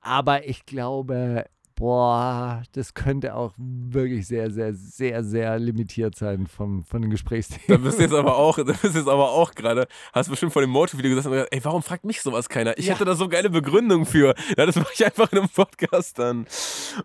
[0.00, 1.44] Aber ich glaube,
[1.78, 7.66] boah, das könnte auch wirklich sehr, sehr, sehr, sehr limitiert sein vom, von den Gesprächsthemen.
[7.68, 10.52] Da bist du jetzt aber auch, da bist du jetzt aber auch gerade, hast bestimmt
[10.52, 10.70] vor dem
[11.10, 12.76] gesagt, und gesagt, ey, warum fragt mich sowas keiner?
[12.78, 12.94] Ich Ja.
[12.94, 14.34] hätte da so geile Begründung für.
[14.56, 16.46] Ja, das mache ich einfach in einem Podcast dann.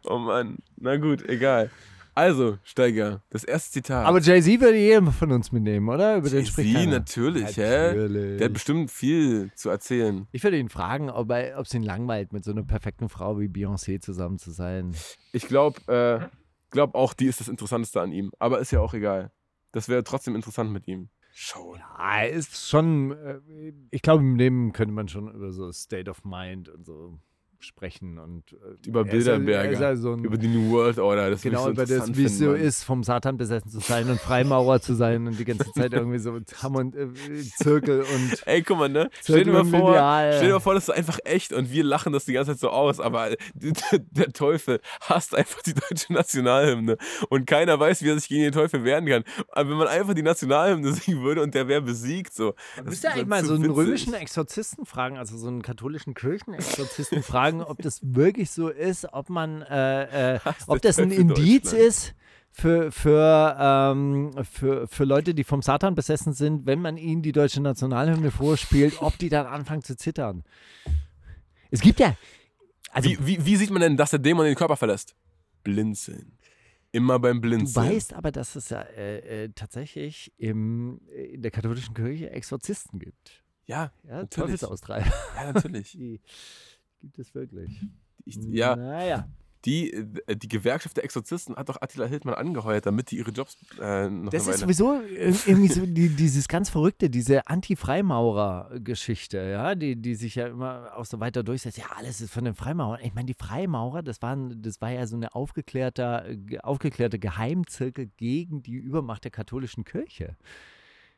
[0.05, 0.57] Oh Mann.
[0.77, 1.69] Na gut, egal.
[2.15, 4.05] Also, Steiger, das erste Zitat.
[4.05, 6.17] Aber Jay-Z würde jeder von uns mitnehmen, oder?
[6.17, 6.91] Über Jay-Z, keiner.
[6.91, 7.87] natürlich, hä?
[7.87, 8.37] Natürlich.
[8.37, 10.27] Der hat bestimmt viel zu erzählen.
[10.31, 13.39] Ich würde ihn fragen, ob er- ob es ihn langweilt, mit so einer perfekten Frau
[13.39, 14.93] wie Beyoncé zusammen zu sein.
[15.31, 16.27] Ich glaube, äh,
[16.69, 18.31] glaub auch, die ist das Interessanteste an ihm.
[18.39, 19.31] Aber ist ja auch egal.
[19.71, 21.09] Das wäre trotzdem interessant mit ihm.
[21.35, 21.79] Schon.
[21.79, 23.39] Ja, ist schon, äh,
[23.89, 27.17] ich glaube, mit dem könnte man schon über so State of Mind und so
[27.63, 29.63] sprechen und äh, Über er Bilderberger.
[29.63, 31.29] er ist ja so ein, Über die New World Order.
[31.29, 34.09] Das genau würde über so das, wie es so ist, vom Satan besessen zu sein
[34.09, 37.07] und Freimaurer zu sein und die ganze Zeit irgendwie so Hammer und äh,
[37.57, 39.09] Zirkel und Ey, guck mal, ne?
[39.21, 40.33] Stell dir mal vor, Lineal.
[40.33, 42.59] stell dir mal vor, das ist einfach echt und wir lachen das die ganze Zeit
[42.59, 46.97] so aus, aber der Teufel hasst einfach die deutsche Nationalhymne
[47.29, 49.23] und keiner weiß, wie er sich gegen den Teufel wehren kann.
[49.49, 52.53] Aber wenn man einfach die Nationalhymne singen würde und der wäre besiegt, so.
[52.83, 53.77] Müsste ist eigentlich so mal so einen witzig.
[53.77, 59.29] römischen Exorzisten fragen, also so einen katholischen Kirchenexorzisten fragen, ob das wirklich so ist, ob
[59.29, 62.15] man, äh, äh, ob das ein Indiz ist
[62.51, 67.31] für, für, ähm, für, für Leute, die vom Satan besessen sind, wenn man ihnen die
[67.31, 70.43] deutsche Nationalhymne vorspielt, ob die dann anfangen zu zittern.
[71.71, 72.15] Es gibt ja,
[72.91, 75.15] also Wie, wie, wie sieht man denn, dass der Dämon den Körper verlässt?
[75.63, 76.37] Blinzeln.
[76.91, 77.87] Immer beim Du Blinzeln.
[77.87, 83.43] weißt aber, dass es ja äh, äh, tatsächlich im, in der katholischen Kirche Exorzisten gibt.
[83.65, 84.29] Ja, Ja, Natürlich.
[84.59, 85.11] Teufelsaustreiber.
[85.37, 85.91] ja, natürlich.
[85.97, 86.19] Die
[87.03, 87.69] gibt es wirklich.
[88.25, 89.27] Ich, ja, Naja.
[89.65, 93.57] die, äh, die Gewerkschaft der Exorzisten hat doch Attila Hildmann angeheuert, damit die ihre Jobs
[93.81, 99.75] äh, noch Das ist sowieso ir- irgendwie so die, dieses ganz Verrückte, diese Anti-Freimaurer-Geschichte, ja,
[99.75, 101.77] die, die sich ja immer auch so weiter durchsetzt.
[101.77, 103.01] Ja, alles ist von den Freimaurern.
[103.03, 108.63] Ich meine, die Freimaurer, das, waren, das war ja so eine aufgeklärte, aufgeklärte Geheimzirkel gegen
[108.63, 110.35] die Übermacht der katholischen Kirche.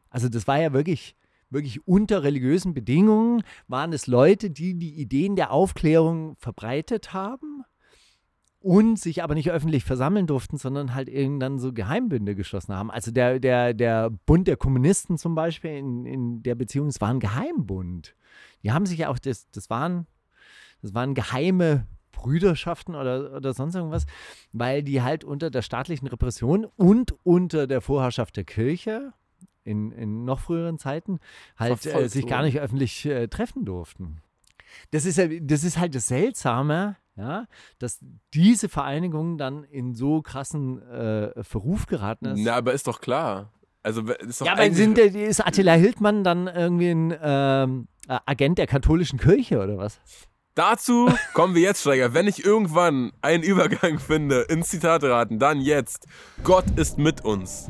[0.10, 1.16] Also das war ja wirklich,
[1.56, 7.64] wirklich unter religiösen Bedingungen, waren es Leute, die die Ideen der Aufklärung verbreitet haben
[8.60, 12.90] und sich aber nicht öffentlich versammeln durften, sondern halt irgendwann so Geheimbünde geschlossen haben.
[12.90, 17.10] Also der, der, der Bund der Kommunisten zum Beispiel in, in der Beziehung, es war
[17.10, 18.16] ein Geheimbund.
[18.64, 20.08] Die haben sich ja auch, das, das waren,
[20.82, 24.08] das waren geheime Brüderschaften oder, oder sonst irgendwas,
[24.52, 29.14] weil die halt unter der staatlichen Repression und unter der Vorherrschaft der Kirche
[29.66, 31.20] in, in noch früheren Zeiten
[31.58, 34.22] halt äh, sich gar nicht öffentlich äh, treffen durften.
[34.92, 37.46] Das ist, das ist halt das Seltsame, ja,
[37.80, 38.00] dass
[38.34, 42.40] diese Vereinigung dann in so krassen äh, Verruf geraten ist.
[42.42, 43.52] Na, aber ist doch klar.
[43.84, 48.58] Also ist doch ja, aber sind, ist Attila Hildmann dann irgendwie ein ähm, äh, Agent
[48.58, 50.00] der katholischen Kirche oder was?
[50.56, 52.14] Dazu kommen wir jetzt, Steiger.
[52.14, 56.08] Wenn ich irgendwann einen Übergang finde ins Zitat raten, dann jetzt.
[56.44, 57.70] Gott ist mit uns.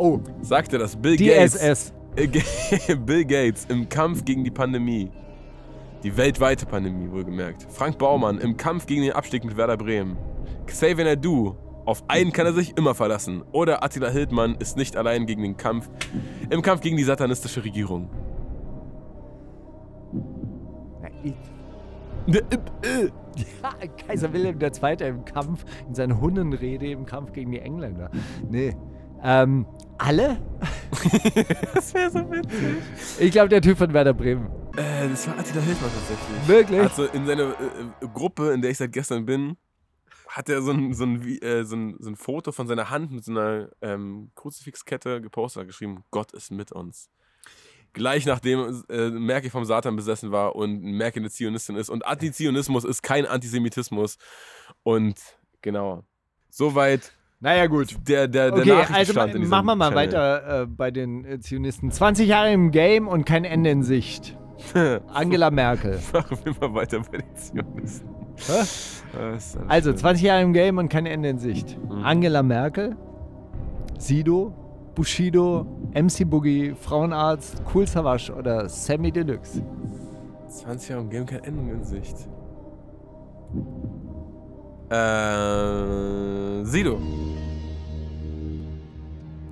[0.00, 1.92] Oh, Sagte das Bill die Gates.
[2.16, 2.26] Äh,
[2.96, 5.10] Bill Gates im Kampf gegen die Pandemie.
[6.02, 7.66] Die weltweite Pandemie, wohlgemerkt.
[7.70, 10.16] Frank Baumann im Kampf gegen den Abstieg mit Werder Bremen.
[10.66, 11.54] Xavier Nadu.
[11.84, 13.42] Auf einen kann er sich immer verlassen.
[13.52, 15.90] Oder Attila Hildmann ist nicht allein gegen den Kampf.
[16.48, 18.08] Im Kampf gegen die satanistische Regierung.
[21.02, 21.34] Na, ich-
[22.34, 23.10] Äh,
[23.62, 23.72] Ja,
[24.06, 25.06] Kaiser Wilhelm II.
[25.08, 28.10] im Kampf, in seiner Hundenrede im Kampf gegen die Engländer.
[28.48, 28.74] Nee.
[29.22, 29.66] Ähm,
[30.00, 30.40] alle?
[31.74, 32.82] Das wäre so witzig.
[33.18, 34.50] Ich glaube, der Typ von Werder Bremen.
[34.76, 36.48] Äh, das war Attila Hildmann tatsächlich.
[36.48, 36.80] Wirklich?
[36.80, 39.56] Also in seiner äh, äh, Gruppe, in der ich seit gestern bin,
[40.28, 43.12] hat er so ein, so ein, äh, so ein, so ein Foto von seiner Hand
[43.12, 47.08] mit so einer ähm, Kruzifixkette gepostet, hat geschrieben, Gott ist mit uns.
[47.92, 51.88] Gleich nachdem äh, Merkel vom Satan besessen war und Merkel eine Zionistin ist.
[51.88, 54.18] Und Antizionismus ist kein Antisemitismus.
[54.82, 55.18] Und
[55.62, 56.04] genau.
[56.50, 57.12] Soweit
[57.42, 57.96] Naja, gut.
[58.06, 59.96] der, der, der Okay, also machen wir mal Channel.
[59.96, 61.90] weiter äh, bei den äh, Zionisten.
[61.90, 64.36] 20 Jahre im Game und kein Ende in Sicht.
[65.14, 65.98] Angela Merkel.
[66.12, 68.08] Machen wir mal weiter bei den Zionisten.
[69.68, 69.96] Also schön.
[69.98, 71.78] 20 Jahre im Game und kein Ende in Sicht.
[71.82, 72.04] Mhm.
[72.04, 72.94] Angela Merkel,
[73.98, 74.52] Sido,
[74.94, 79.62] Bushido, MC Boogie, Frauenarzt, Cool Savage oder Sammy Deluxe.
[80.48, 82.28] 20 Jahre im Game keine Endung in Sicht.
[84.90, 87.00] Äh, Sido.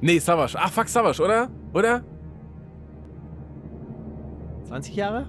[0.01, 0.57] Nee, Savage.
[0.59, 1.49] Ach, fuck Savage, oder?
[1.72, 2.03] Oder?
[4.66, 5.26] 20 Jahre?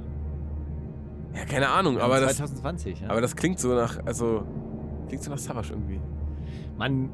[1.36, 3.10] Ja, keine Ahnung, aber das, 2020, ja.
[3.10, 4.44] aber das klingt so nach, also,
[5.08, 6.02] klingt so nach Savage irgendwie.
[6.78, 7.10] Mann,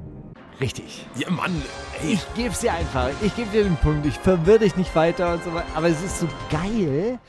[0.62, 1.06] richtig.
[1.16, 1.52] Ja, Mann,
[2.02, 2.14] ey.
[2.14, 3.10] Ich geb's dir einfach.
[3.22, 4.06] Ich gebe dir den Punkt.
[4.06, 5.68] Ich verwirr dich nicht weiter und so weiter.
[5.76, 7.20] Aber es ist so geil,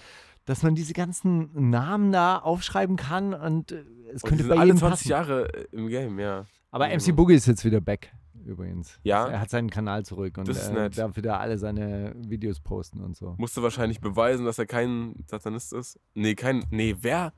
[0.45, 3.85] dass man diese ganzen Namen da aufschreiben kann und äh,
[4.15, 5.09] es könnte bei sind alle jedem 20 passen.
[5.11, 6.47] Jahre äh, im Game, ja.
[6.71, 8.13] Aber Also, MC Boogie ist jetzt wieder back,
[8.45, 8.99] übrigens.
[9.03, 9.21] Ja?
[9.23, 10.99] Also er hat seinen Kanal zurück und Das ist äh, nett.
[10.99, 13.35] darf wieder alle seine Videos posten und so.
[13.39, 15.99] Musste wahrscheinlich beweisen, dass er kein Satanist ist.
[16.15, 16.65] Nee, kein.
[16.71, 17.33] Nee, wer?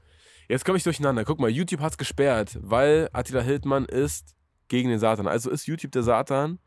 [0.49, 1.25] Jetzt komme ich durcheinander.
[1.25, 4.35] Guck mal, YouTube hat's gesperrt, weil Attila Hildmann ist
[4.69, 5.27] gegen den Satan.
[5.27, 6.59] Also ist YouTube der Satan.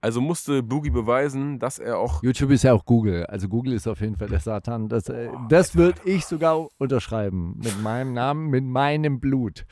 [0.00, 3.26] Also musste Boogie beweisen, dass er auch YouTube ist ja auch Google.
[3.26, 4.88] Also Google ist auf jeden Fall der Satan.
[4.88, 7.56] Das, äh, das würde ich sogar unterschreiben.
[7.56, 9.66] Mit meinem Namen, mit meinem Blut.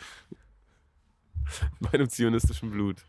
[1.93, 3.05] meinem zionistischen Blut.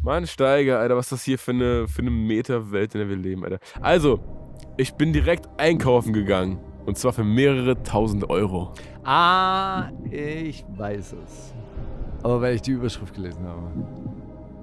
[0.00, 3.16] Mann, Steiger, Alter, was ist das hier für eine, für eine Meta-Welt, in der wir
[3.16, 3.58] leben, Alter.
[3.80, 4.20] Also,
[4.78, 6.58] ich bin direkt einkaufen gegangen.
[6.86, 8.72] Und zwar für mehrere tausend Euro.
[9.04, 11.54] Ah, ich weiß es.
[12.22, 13.70] Aber weil ich die Überschrift gelesen habe.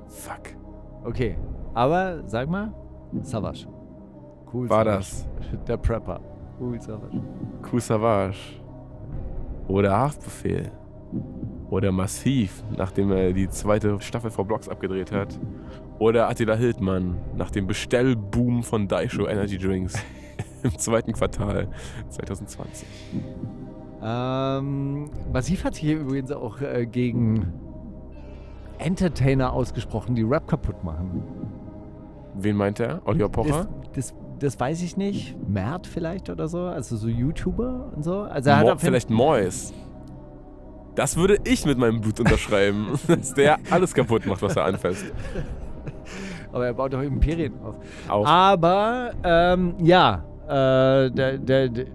[0.09, 0.55] Fuck.
[1.03, 1.37] Okay,
[1.73, 2.73] aber sag mal,
[3.21, 3.67] Savage.
[4.51, 5.57] Cool War Savage.
[5.67, 6.19] Der Prepper.
[6.59, 7.21] Cool Savage.
[7.61, 8.61] Coup Savage.
[9.67, 10.71] Oder Haftbefehl.
[11.69, 15.39] Oder Massiv, nachdem er die zweite Staffel vor Blocks abgedreht hat.
[15.99, 19.93] Oder Attila Hildmann, nach dem Bestellboom von Daisho Energy Drinks
[20.63, 21.67] im zweiten Quartal
[22.09, 22.87] 2020.
[24.01, 27.53] Ähm, Massiv hat sich hier übrigens auch äh, gegen
[28.77, 31.23] Entertainer ausgesprochen, die Rap kaputt machen.
[32.43, 33.01] Wen meint er?
[33.05, 33.67] Oliver Pocher?
[33.93, 35.35] Das, das, das weiß ich nicht.
[35.47, 36.63] Mert vielleicht oder so?
[36.63, 38.21] Also so YouTuber und so?
[38.21, 39.73] Also er hat Mo vielleicht Mois.
[40.95, 45.05] Das würde ich mit meinem Blut unterschreiben, dass der alles kaputt macht, was er anfasst.
[46.51, 47.75] Aber er baut doch Imperien auf.
[48.07, 48.25] Auch.
[48.25, 51.85] Aber ähm, ja, äh, der, der, der,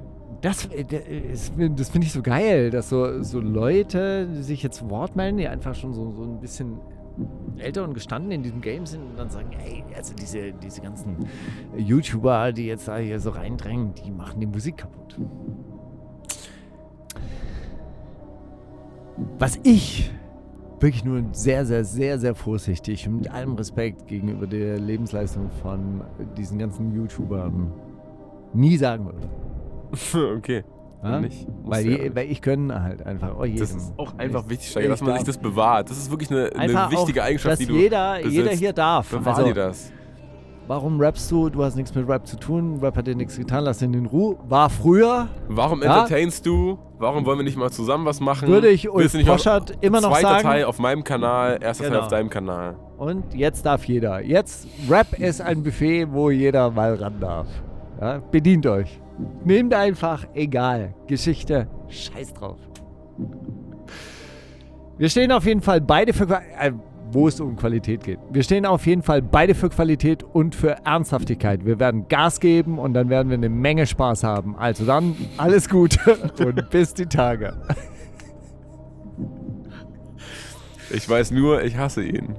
[0.41, 5.49] das, das finde ich so geil, dass so, so Leute sich jetzt Wort melden, die
[5.49, 6.79] einfach schon so, so ein bisschen
[7.59, 11.17] älter und gestanden in diesem Game sind und dann sagen, ey, also diese, diese ganzen
[11.77, 15.17] YouTuber, die jetzt da hier so reindrängen, die machen die Musik kaputt.
[19.39, 20.11] Was ich
[20.81, 26.03] wirklich nur sehr, sehr, sehr, sehr vorsichtig und mit allem Respekt gegenüber der Lebensleistung von
[26.37, 27.73] diesen ganzen YouTubern
[28.53, 30.37] nie sagen würde.
[30.37, 30.65] okay.
[31.05, 31.21] Ja?
[31.21, 31.47] Nicht.
[31.65, 33.61] Weil, ja die, weil ich gönne halt einfach oh, jedem.
[33.61, 35.91] Das ist auch einfach Ich- wichtig, Steiger, dass ich man sich darf- das bewahrt.
[35.91, 38.59] Das ist wirklich eine, eine wichtige auch, Eigenschaft, dass die du jeder, jeder besitzt.
[38.61, 39.11] hier darf.
[39.11, 39.93] Bewahr Also, dir das.
[40.67, 41.51] warum rappst du?
[41.51, 42.79] Du hast nichts mit Rap zu tun.
[42.81, 43.65] Rap hat dir nichts getan.
[43.65, 44.37] Lass ihn in Ruhe.
[44.49, 45.29] War früher.
[45.49, 46.05] Warum Ja?
[46.05, 46.79] entertainst du?
[46.99, 48.49] Warum wollen wir nicht mal zusammen was machen?
[48.49, 50.43] Würde ich auf- Poschert immer noch Zweiter sagen.
[50.43, 52.03] Teil auf meinem Kanal, erster Teil Genau.
[52.05, 52.77] auf deinem Kanal.
[52.97, 54.23] Und jetzt darf jeder.
[54.23, 57.47] Jetzt, Rap ist ein Buffet, wo jeder mal ran darf.
[58.01, 59.01] Ja, bedient euch.
[59.45, 60.95] Nehmt einfach, egal.
[61.07, 62.59] Geschichte, scheiß drauf.
[64.99, 66.25] Wir stehen auf jeden Fall beide für,
[66.59, 66.73] äh,
[67.11, 68.19] wo es um Qualität geht.
[68.31, 71.65] Wir stehen auf jeden Fall beide für Qualität und für Ernsthaftigkeit.
[71.65, 74.57] Wir werden Gas geben und dann werden wir eine Menge Spaß haben.
[74.57, 75.99] Also dann, alles Gute
[76.47, 77.57] und bis die Tage.
[80.93, 82.35] Ich weiß nur, ich hasse ihn.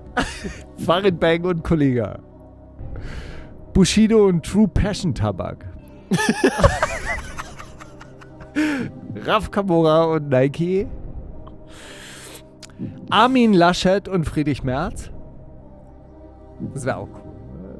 [0.77, 2.19] Farid Bang und Kollega.
[3.73, 5.74] Bushido und True Passion Tabak.
[9.25, 10.87] Raf Kamora und Nike.
[13.09, 15.11] Armin Laschet und Friedrich Merz.
[16.73, 17.21] Das wäre auch cool.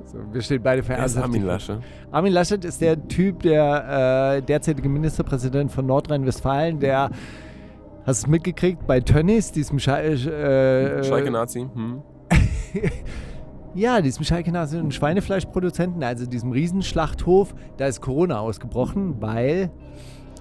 [0.03, 1.17] Also, wir stehen beide für Wer ist.
[1.17, 1.79] Armin Lasche?
[2.11, 7.09] Armin Laschet ist der Typ, der äh, derzeitige Ministerpräsident von Nordrhein-Westfalen, der,
[8.05, 11.67] hast du es mitgekriegt, bei Tönnies, diesem Sche äh, Schalke-Nazi?
[11.73, 12.01] Hm?
[13.75, 19.69] ja, diesem Schalke und Schweinefleischproduzenten, also diesem Riesenschlachthof, da ist Corona ausgebrochen, weil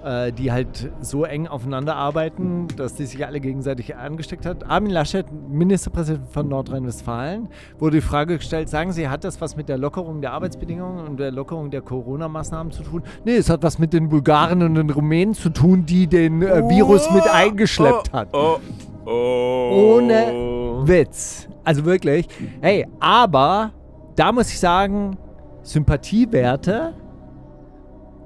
[0.05, 4.69] äh, die halt so eng aufeinander arbeiten, dass die sich alle gegenseitig angesteckt hat.
[4.69, 9.69] Armin Laschet, Ministerpräsident von Nordrhein-Westfalen, wurde die Frage gestellt, sagen Sie, hat das was mit
[9.69, 13.03] der Lockerung der Arbeitsbedingungen und der Lockerung der Corona-Maßnahmen zu tun?
[13.25, 16.69] Nee, es hat was mit den Bulgaren und den Rumänen zu tun, die den äh,
[16.69, 18.29] Virus mit eingeschleppt oh, hat.
[18.33, 18.59] Oh,
[19.07, 19.97] oh.
[19.97, 21.49] Ohne Witz.
[21.65, 22.29] Also wirklich.
[22.61, 23.73] Hey, aber
[24.17, 25.17] da muss ich sagen,
[25.63, 26.95] Sympathiewerte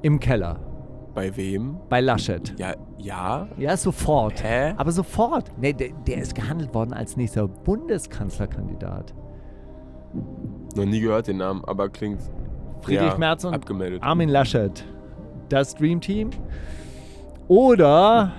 [0.03, 0.59] im Keller
[1.15, 1.77] Bei wem?
[1.89, 2.55] bei Laschet.
[2.59, 3.49] Ja, ja.
[3.57, 4.43] Ja, sofort.
[4.43, 4.75] Hä?
[4.77, 5.51] Aber sofort.
[5.57, 9.15] Nee, der, der ist gehandelt worden als nächster Bundeskanzlerkandidat.
[10.77, 12.21] Noch nie gehört den Namen, aber klingt
[12.81, 14.03] Friedrich ja, Merz und abgemeldet.
[14.03, 14.85] Armin Laschet.
[15.49, 16.31] Das Dream Team.
[17.49, 18.33] Oder.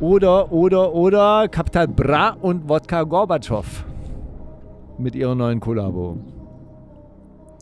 [0.00, 3.84] Oder, oder, oder Kapital Bra und Wodka Gorbatschow.
[4.96, 6.16] Mit ihrer neuen Kollabo.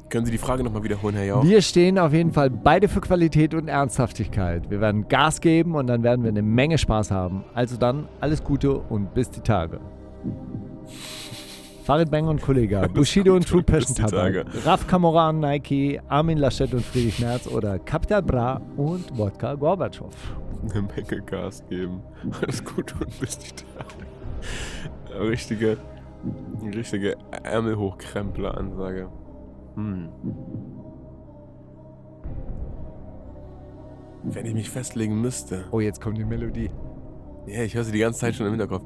[0.08, 1.44] Können Sie die Frage nochmal wiederholen, Herr Jauch?
[1.44, 4.70] Wir stehen auf jeden Fall beide für Qualität und Ernsthaftigkeit.
[4.70, 7.44] Wir werden Gas geben und dann werden wir eine Menge Spaß haben.
[7.54, 9.80] Also dann alles Gute und bis die Tage.
[11.82, 13.96] Farid Bang und Kollega, Bushido und True Passion.
[13.96, 19.54] Tabak, Raf Kamora und Nike, Armin Laschet und Friedrich Merz oder Capital Bra und Wodka
[19.54, 20.12] Gorbatschow.
[20.74, 22.02] Eine Menge Gas geben.
[22.40, 25.28] Alles gut und bis die Tage.
[25.28, 25.78] Richtige,
[26.74, 29.08] richtige Ärmelhochkrempler-Ansage.
[29.74, 30.08] Hm.
[34.24, 35.64] Wenn ich mich festlegen müsste.
[35.70, 36.70] Oh, jetzt kommt die Melodie.
[37.46, 38.84] Ja, ich höre sie die ganze Zeit schon im Hinterkopf.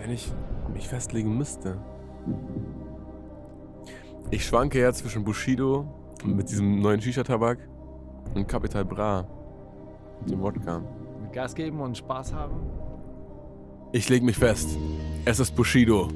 [0.00, 0.30] Wenn ich
[0.72, 1.78] mich festlegen müsste.
[4.30, 5.86] Ich schwanke ja zwischen Bushido
[6.24, 7.58] mit diesem neuen Shisha-Tabak
[8.34, 9.26] und Capital Bra.
[10.20, 10.82] Mit dem Wodka.
[11.22, 12.60] Mit Gas geben und Spaß haben.
[13.92, 14.68] Ich leg mich fest.
[15.24, 16.08] Es ist Bushido.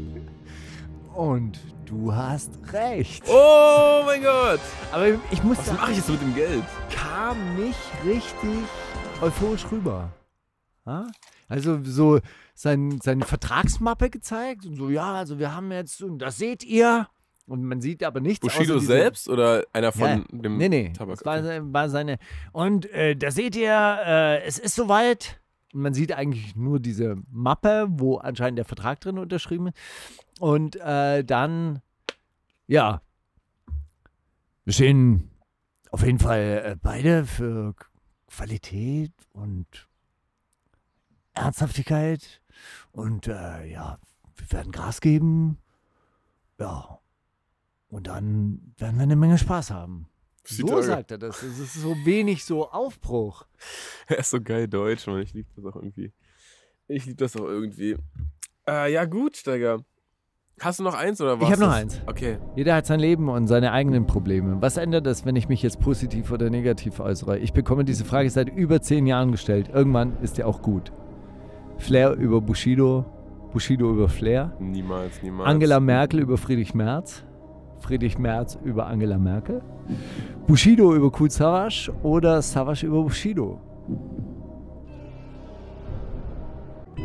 [1.14, 3.24] Und du hast recht.
[3.28, 4.60] Oh mein Gott!
[4.93, 6.64] Aber ich muss Was mache ich jetzt mit dem Geld?
[6.90, 8.64] kam nicht richtig
[9.20, 10.10] euphorisch rüber.
[11.48, 12.20] Also so
[12.55, 17.09] sein, seine Vertragsmappe gezeigt und so, ja, also wir haben jetzt, und das seht ihr.
[17.46, 18.40] Und man sieht aber nichts.
[18.40, 20.92] Bushido selbst oder einer von Ja, dem Nee, nee.
[20.94, 21.18] Tabak?
[21.18, 22.18] Das war, war seine.
[22.52, 25.40] Und äh, da seht ihr, äh, es ist soweit.
[25.74, 29.76] Und man sieht eigentlich nur diese Mappe, wo anscheinend der Vertrag drin unterschrieben ist.
[30.40, 31.82] Und äh, dann,
[32.66, 33.02] ja,
[34.64, 35.30] wir stehen
[35.90, 37.74] auf jeden Fall äh, beide für
[38.28, 39.66] Qualität und
[41.34, 42.40] Ernsthaftigkeit.
[42.92, 43.98] Und äh, ja,
[44.36, 45.58] wir werden Gras geben.
[46.58, 47.00] Ja.
[47.94, 50.08] Und dann werden wir eine Menge Spaß haben.
[50.42, 50.82] So Tage.
[50.82, 51.44] sagt er das.
[51.44, 53.46] Es ist so wenig so Aufbruch.
[54.08, 55.22] Er ist so geil deutsch, Mann.
[55.22, 56.12] Ich liebe das auch irgendwie.
[56.88, 57.96] Ich liebe das auch irgendwie.
[58.68, 59.78] Äh, ja, gut, Steiger.
[60.60, 61.46] Hast du noch eins oder was?
[61.46, 62.00] Ich hab noch eins.
[62.06, 62.38] Okay.
[62.56, 64.60] Jeder hat sein Leben und seine eigenen Probleme.
[64.60, 67.38] Was ändert es, wenn ich mich jetzt positiv oder negativ äußere?
[67.38, 69.70] Ich bekomme diese Frage seit über zehn Jahren gestellt.
[69.72, 70.92] Irgendwann ist der auch gut.
[71.78, 73.04] Flair über Bushido,
[73.52, 75.48] Bushido über Flair, Niemals, niemals.
[75.48, 77.24] Angela Merkel über Friedrich Merz,
[77.85, 79.61] Friedrich Merz über Angela Merkel,
[80.47, 83.61] Bushido über Kool Savas oder Savas über Bushido.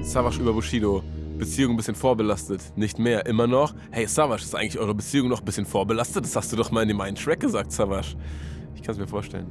[0.01, 1.03] Savas über Bushido.
[1.37, 2.61] Beziehung ein bisschen vorbelastet.
[2.77, 3.25] Nicht mehr.
[3.25, 3.73] Immer noch.
[3.91, 6.23] Hey, Savas, ist eigentlich eure Beziehung noch ein bisschen vorbelastet?
[6.23, 8.15] Das hast du doch mal in dem einen Track gesagt, Savas.
[8.75, 9.47] Ich kann es mir vorstellen.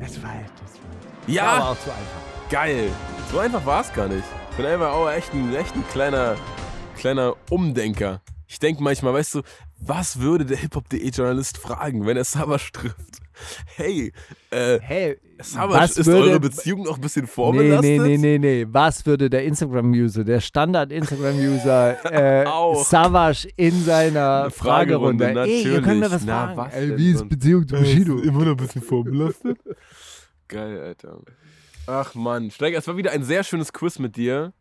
[0.00, 0.30] Das war,
[0.62, 1.42] das war, Ja!
[1.44, 2.50] war aber auch zu einfach.
[2.50, 2.88] Geil.
[3.30, 4.24] So einfach war es gar nicht.
[4.50, 6.34] Ich bin einfach auch echt ein, echt ein kleiner,
[6.96, 8.20] kleiner Umdenker.
[8.56, 9.42] Ich denke manchmal, weißt du,
[9.80, 13.18] was würde der Hip-Hop.de-Journalist fragen, wenn er Savas trifft?
[13.76, 14.14] Hey,
[14.50, 17.82] äh, Hey, Savas, was ist würde- eure Beziehung noch ein bisschen Nee, vorbelastet?
[17.82, 18.66] nee, nee, nee, nee.
[18.70, 22.02] Was würde der Instagram-User, der Standard-Instagram-User,
[22.44, 22.46] äh.
[22.82, 25.50] Savage in seiner Fragerunde, Fragerunde?
[25.52, 26.26] Ey, ihr könnt mir was natürlich.
[26.26, 26.56] Na, fragen.
[26.56, 27.28] was Ey, wie ist?
[27.28, 28.18] Beziehung zu Bushido?
[28.20, 29.58] immer noch ein bisschen vorbelastet.
[30.48, 31.18] Geil, Alter.
[31.86, 34.54] Ach Mann, Steiger, es war wieder ein sehr schönes Quiz mit dir.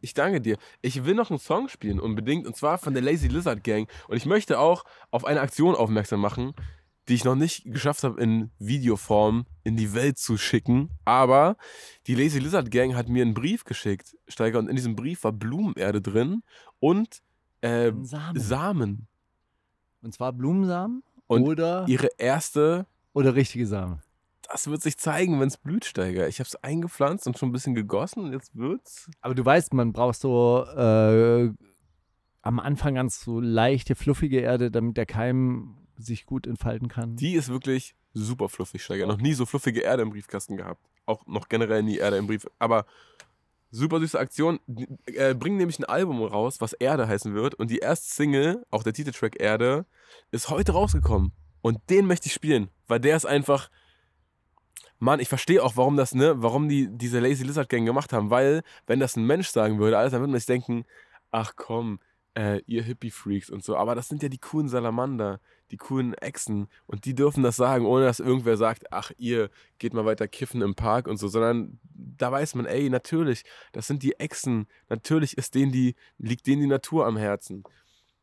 [0.00, 0.56] Ich danke dir.
[0.80, 3.88] Ich will noch einen Song spielen, unbedingt, und zwar von der Lazy Lizard Gang.
[4.08, 6.54] Und ich möchte auch auf eine Aktion aufmerksam machen,
[7.08, 10.90] die ich noch nicht geschafft habe, in Videoform in die Welt zu schicken.
[11.04, 11.56] Aber
[12.06, 15.32] die Lazy Lizard Gang hat mir einen Brief geschickt, Steiger, und in diesem Brief war
[15.32, 16.42] Blumenerde drin
[16.78, 17.20] und
[17.60, 18.40] äh, Samen.
[18.40, 19.06] Samen.
[20.02, 24.00] Und zwar Blumensamen Und oder, Ihre erste oder richtige Samen.
[24.50, 26.26] Das wird sich zeigen, wenn es blüht, Steiger.
[26.26, 29.08] Ich habe es eingepflanzt und schon ein bisschen gegossen und jetzt wird's.
[29.20, 31.50] Aber du weißt, man braucht so äh,
[32.42, 37.14] am Anfang ganz so leichte, fluffige Erde, damit der Keim sich gut entfalten kann.
[37.14, 39.06] Die ist wirklich super fluffig, Steiger.
[39.06, 40.84] Noch nie so fluffige Erde im Briefkasten gehabt.
[41.06, 42.48] Auch noch generell nie Erde im Brief.
[42.58, 42.86] Aber
[43.70, 44.58] super süße Aktion.
[45.06, 47.54] Äh, bringen nämlich ein Album raus, was Erde heißen wird.
[47.54, 49.86] Und die erste Single, auch der Titeltrack Erde,
[50.32, 51.30] ist heute rausgekommen.
[51.62, 53.70] Und den möchte ich spielen, weil der ist einfach.
[55.00, 58.30] Mann, ich verstehe auch, warum das, ne, warum die diese Lazy Lizard Gang gemacht haben,
[58.30, 60.84] weil, wenn das ein Mensch sagen würde, alles, dann würde man sich denken,
[61.30, 62.00] ach komm,
[62.34, 63.76] äh, ihr Hippie-Freaks und so.
[63.76, 65.40] Aber das sind ja die coolen Salamander,
[65.70, 69.94] die coolen Echsen und die dürfen das sagen, ohne dass irgendwer sagt, ach, ihr geht
[69.94, 74.02] mal weiter kiffen im Park und so, sondern da weiß man, ey, natürlich, das sind
[74.02, 77.64] die Echsen, natürlich ist denen die, liegt denen die Natur am Herzen.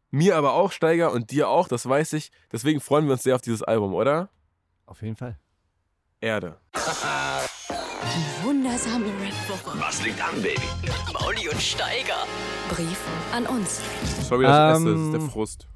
[0.10, 2.32] Mir aber auch, Steiger, und dir auch, das weiß ich.
[2.52, 4.30] Deswegen freuen wir uns sehr auf dieses Album, oder?
[4.86, 5.38] Auf jeden Fall.
[6.20, 6.58] Erde.
[6.74, 9.80] Die wundersame Rap-Woche.
[9.80, 10.60] Was liegt an, Baby?
[11.14, 12.26] Mauli und Steiger.
[12.70, 13.00] Brief
[13.32, 13.82] an uns.
[14.28, 15.68] Sorry, das Ähm, Esse, das ist der Frust.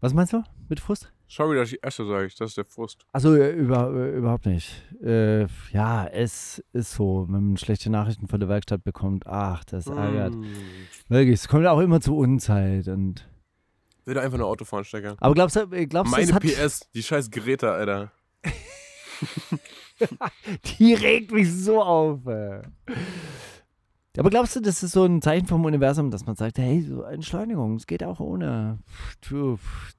[0.00, 1.12] Was meinst du mit Frust?
[1.26, 3.04] Sorry, dass ich esse, sage ich, das ist der Frust.
[3.12, 4.80] Also über, äh, überhaupt nicht.
[5.02, 9.86] Äh, ja, es ist so, wenn man schlechte Nachrichten von der Werkstatt bekommt, ach, das
[9.88, 10.34] ärgert.
[10.34, 10.44] Mm.
[11.08, 12.86] Wirklich, es kommt auch immer zur Unzeit.
[12.88, 13.28] Und
[14.04, 15.16] Will da einfach nur Auto fahren, Steiger.
[15.18, 18.12] aber glaubst du, glaubst du, Meine es hat, PS, die scheiß Greta, Alter.
[20.78, 22.20] die regt mich so auf.
[24.18, 27.02] Aber glaubst du, das ist so ein Zeichen vom Universum, dass man sagt, hey, so
[27.02, 28.78] Entschleunigung, es geht auch ohne.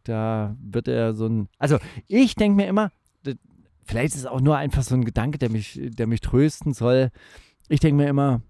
[0.03, 1.49] Da wird er so ein.
[1.57, 1.77] Also
[2.07, 2.91] ich denke mir immer,
[3.83, 7.11] vielleicht ist es auch nur einfach so ein Gedanke, der mich, der mich trösten soll.
[7.67, 8.41] Ich denke mir immer,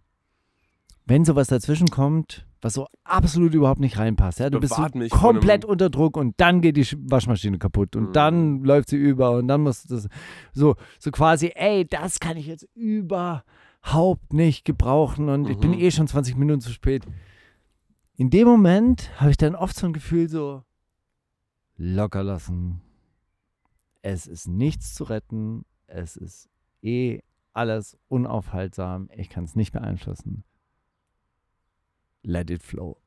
[1.05, 5.65] wenn sowas dazwischen kommt, was so absolut überhaupt nicht reinpasst, ja, du bist so komplett
[5.65, 8.13] unter Druck und dann geht die Sch- Waschmaschine kaputt und Mhm.
[8.13, 10.07] dann läuft sie über und dann muss das
[10.53, 15.79] so, so quasi, ey, das kann ich jetzt überhaupt nicht gebrauchen und ich bin Mhm.
[15.79, 17.03] eh schon 20 Minuten zu spät.
[18.15, 20.63] In dem Moment habe ich dann oft so ein Gefühl so,
[21.77, 22.81] locker lassen.
[24.03, 25.65] Es ist nichts zu retten.
[25.87, 26.49] Es ist
[26.83, 27.19] eh
[27.53, 29.09] alles unaufhaltsam.
[29.15, 30.43] Ich kann es nicht beeinflussen.
[32.23, 32.97] Let it flow.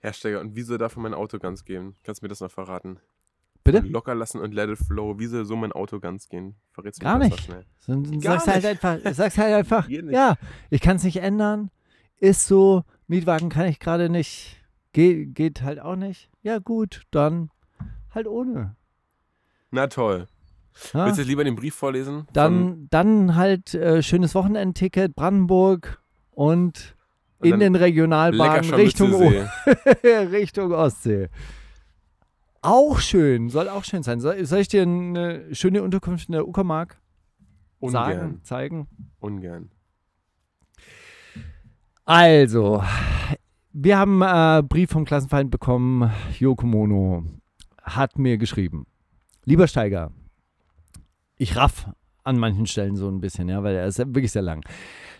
[0.00, 1.94] Herr Steiger, und wie soll dafür mein Auto ganz gehen?
[2.02, 2.98] Kannst du mir das noch verraten?
[3.62, 3.80] Bitte?
[3.80, 5.18] Locker lassen und let it flow.
[5.18, 6.56] Wie soll so mein Auto ganz gehen?
[6.72, 7.44] Verrätst du mir Gar das nicht.
[7.44, 7.66] schnell?
[7.78, 8.84] So, Gar sagst halt nicht.
[8.84, 10.36] einfach, sagst halt einfach, ja,
[10.70, 11.70] ich kann es nicht ändern.
[12.16, 14.56] Ist so, Mietwagen kann ich gerade nicht.
[14.92, 16.30] Ge geht halt auch nicht.
[16.42, 17.50] Ja, gut, dann
[18.10, 18.76] halt ohne.
[19.70, 20.26] Na toll.
[20.92, 21.06] Ja?
[21.06, 22.26] Willst du lieber den Brief vorlesen?
[22.32, 26.96] Dann, dann halt äh, schönes Wochenendticket, Brandenburg und
[27.42, 29.28] in den Regionalbahnen Richtung, O-.
[30.04, 31.28] Richtung Ostsee.
[32.62, 34.20] Auch schön, soll auch schön sein.
[34.20, 37.00] Soll, soll ich dir eine schöne Unterkunft in der Uckermark
[37.80, 38.40] sagen, Ungern.
[38.42, 38.88] zeigen?
[39.20, 39.70] Ungern.
[42.04, 42.82] Also,
[43.72, 46.10] wir haben äh, Brief vom Klassenfeind bekommen.
[46.38, 47.24] Yoko Mono
[47.82, 48.86] hat mir geschrieben.
[49.44, 50.12] Lieber Steiger,
[51.36, 51.88] ich raff
[52.24, 54.62] an manchen Stellen so ein bisschen, ja, weil er ist ja wirklich sehr lang.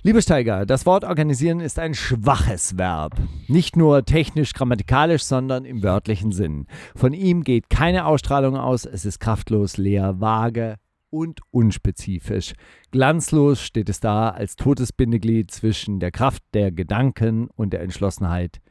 [0.02, 3.20] Lieber Steiger, das Wort organisieren ist ein schwaches Verb.
[3.48, 6.66] Nicht nur technisch grammatikalisch, sondern im wörtlichen Sinn.
[6.96, 10.76] Von ihm geht keine Ausstrahlung aus, es ist kraftlos, leer, vage
[11.10, 12.54] und unspezifisch.
[12.92, 18.62] Glanzlos steht es da als totes Bindeglied zwischen der Kraft der Gedanken und der Entschlossenheit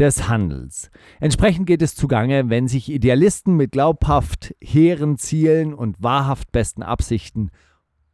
[0.00, 0.90] des Handels.
[1.20, 7.50] Entsprechend geht es zugange, wenn sich Idealisten mit glaubhaft hehren Zielen und wahrhaft besten Absichten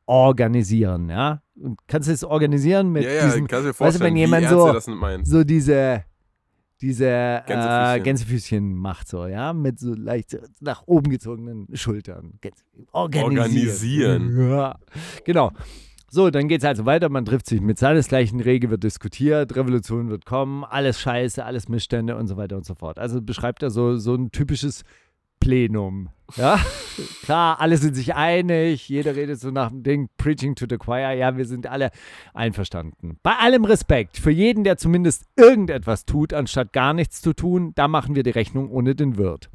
[0.05, 1.09] organisieren.
[1.09, 1.41] Ja?
[1.61, 4.11] Und kannst du es organisieren mit ja, ja, diesen, kannst du dir weißt du, vorstellen,
[4.11, 4.73] wenn jemand so-
[5.25, 6.05] so diese
[6.81, 8.03] diese äh, Gänsefüßchen.
[8.05, 12.39] Gänsefüßchen macht so, ja, mit so leicht nach oben gezogenen Schultern.
[12.93, 14.49] Organisieren.
[14.51, 14.79] Ja,
[15.25, 15.51] genau.
[16.11, 17.09] So, dann geht es also weiter.
[17.11, 22.17] Man trifft sich mit seinesgleichen Rege, wird diskutiert, Revolution wird kommen, alles Scheiße, alles Missstände
[22.17, 22.99] und so weiter und so fort.
[22.99, 24.85] Also beschreibt er so, so ein typisches
[25.41, 26.11] Plenum.
[26.37, 26.61] Ja,
[27.23, 31.13] klar, alle sind sich einig, jeder redet so nach dem Ding, preaching to the choir,
[31.13, 31.91] ja, wir sind alle
[32.35, 33.19] einverstanden.
[33.23, 37.89] Bei allem Respekt für jeden, der zumindest irgendetwas tut, anstatt gar nichts zu tun, da
[37.89, 39.49] machen wir die Rechnung ohne den Wirt.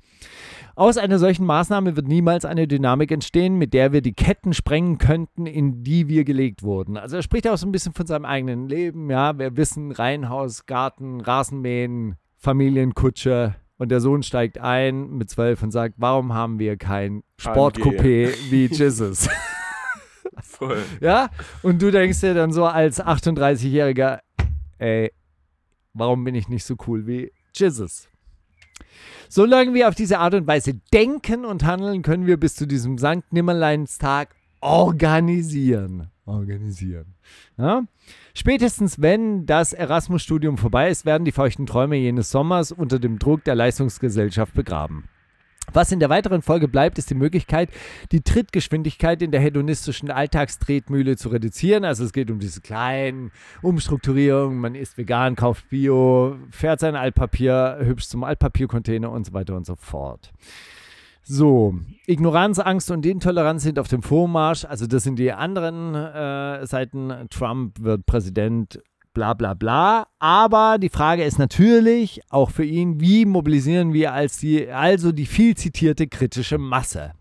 [0.75, 4.97] Aus einer solchen Maßnahme wird niemals eine Dynamik entstehen, mit der wir die Ketten sprengen
[4.97, 6.97] könnten, in die wir gelegt wurden.
[6.97, 10.65] Also er spricht auch so ein bisschen von seinem eigenen Leben, ja, wir wissen, Reihenhaus,
[10.65, 13.53] Garten, Rasenmähen, Familienkutsche
[13.83, 18.67] und der Sohn steigt ein mit zwölf und sagt, warum haben wir kein Sportcoupé wie
[18.67, 19.27] Jesus?
[20.41, 20.81] Voll.
[21.01, 21.29] Ja?
[21.63, 24.19] Und du denkst dir dann so als 38-Jähriger,
[24.77, 25.11] ey,
[25.93, 28.07] warum bin ich nicht so cool wie Jesus?
[29.27, 32.97] Solange wir auf diese Art und Weise denken und handeln, können wir bis zu diesem
[32.97, 36.09] Sankt Nimmerleinstag organisieren.
[36.25, 37.15] Organisieren.
[37.57, 37.83] Ja?
[38.33, 43.43] Spätestens wenn das Erasmus-Studium vorbei ist, werden die feuchten Träume jenes Sommers unter dem Druck
[43.43, 45.09] der Leistungsgesellschaft begraben.
[45.71, 47.69] Was in der weiteren Folge bleibt, ist die Möglichkeit,
[48.11, 51.85] die Trittgeschwindigkeit in der hedonistischen Alltagstretmühle zu reduzieren.
[51.85, 53.31] Also es geht um diese kleinen
[53.61, 54.59] Umstrukturierungen.
[54.59, 59.65] Man isst vegan, kauft Bio, fährt sein Altpapier hübsch zum Altpapiercontainer und so weiter und
[59.65, 60.33] so fort.
[61.25, 61.75] So,
[62.05, 64.65] Ignoranz, Angst und Intoleranz sind auf dem Vormarsch.
[64.65, 67.13] Also das sind die anderen äh, Seiten.
[67.29, 68.81] Trump wird Präsident,
[69.13, 70.07] bla bla bla.
[70.19, 75.25] Aber die Frage ist natürlich auch für ihn, wie mobilisieren wir als die, also die
[75.25, 77.13] viel zitierte kritische Masse?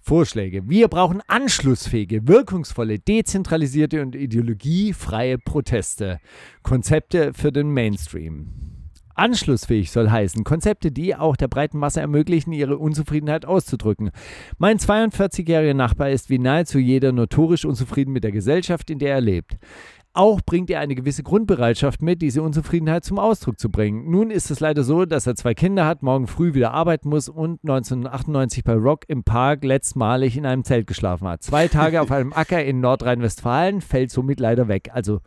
[0.00, 0.68] Vorschläge.
[0.68, 6.20] Wir brauchen anschlussfähige, wirkungsvolle, dezentralisierte und ideologiefreie Proteste.
[6.62, 8.73] Konzepte für den Mainstream.
[9.14, 14.10] Anschlussfähig soll heißen, Konzepte, die auch der breiten Masse ermöglichen, ihre Unzufriedenheit auszudrücken.
[14.58, 19.20] Mein 42-jähriger Nachbar ist wie nahezu jeder notorisch unzufrieden mit der Gesellschaft, in der er
[19.20, 19.56] lebt.
[20.16, 24.08] Auch bringt er eine gewisse Grundbereitschaft mit, diese Unzufriedenheit zum Ausdruck zu bringen.
[24.12, 27.28] Nun ist es leider so, dass er zwei Kinder hat, morgen früh wieder arbeiten muss
[27.28, 31.42] und 1998 bei Rock im Park letztmalig in einem Zelt geschlafen hat.
[31.42, 34.90] Zwei Tage auf einem Acker in Nordrhein-Westfalen fällt somit leider weg.
[34.92, 35.20] Also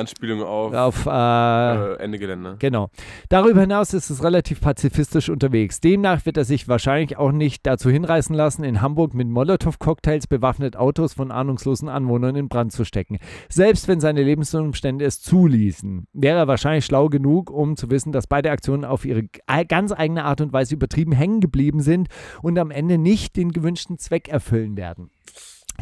[0.00, 2.56] Anspielung auf, auf äh, äh, Ende Gelände.
[2.58, 2.90] Genau.
[3.28, 5.80] Darüber hinaus ist es relativ pazifistisch unterwegs.
[5.80, 10.76] Demnach wird er sich wahrscheinlich auch nicht dazu hinreißen lassen, in Hamburg mit Molotow-Cocktails bewaffnet
[10.76, 13.18] Autos von ahnungslosen Anwohnern in Brand zu stecken.
[13.48, 18.26] Selbst wenn seine Lebensumstände es zuließen, wäre er wahrscheinlich schlau genug, um zu wissen, dass
[18.26, 19.24] beide Aktionen auf ihre
[19.68, 22.08] ganz eigene Art und Weise übertrieben hängen geblieben sind
[22.42, 25.10] und am Ende nicht den gewünschten Zweck erfüllen werden.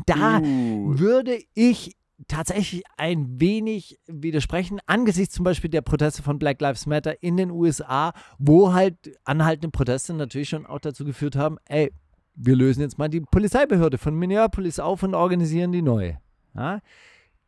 [0.07, 0.99] Da Uh.
[0.99, 1.97] würde ich
[2.27, 7.51] tatsächlich ein wenig widersprechen, angesichts zum Beispiel der Proteste von Black Lives Matter in den
[7.51, 11.93] USA, wo halt anhaltende Proteste natürlich schon auch dazu geführt haben, ey,
[12.35, 16.15] wir lösen jetzt mal die Polizeibehörde von Minneapolis auf und organisieren die neu.
[16.55, 16.81] Ja?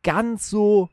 [0.03, 0.89] Ganz so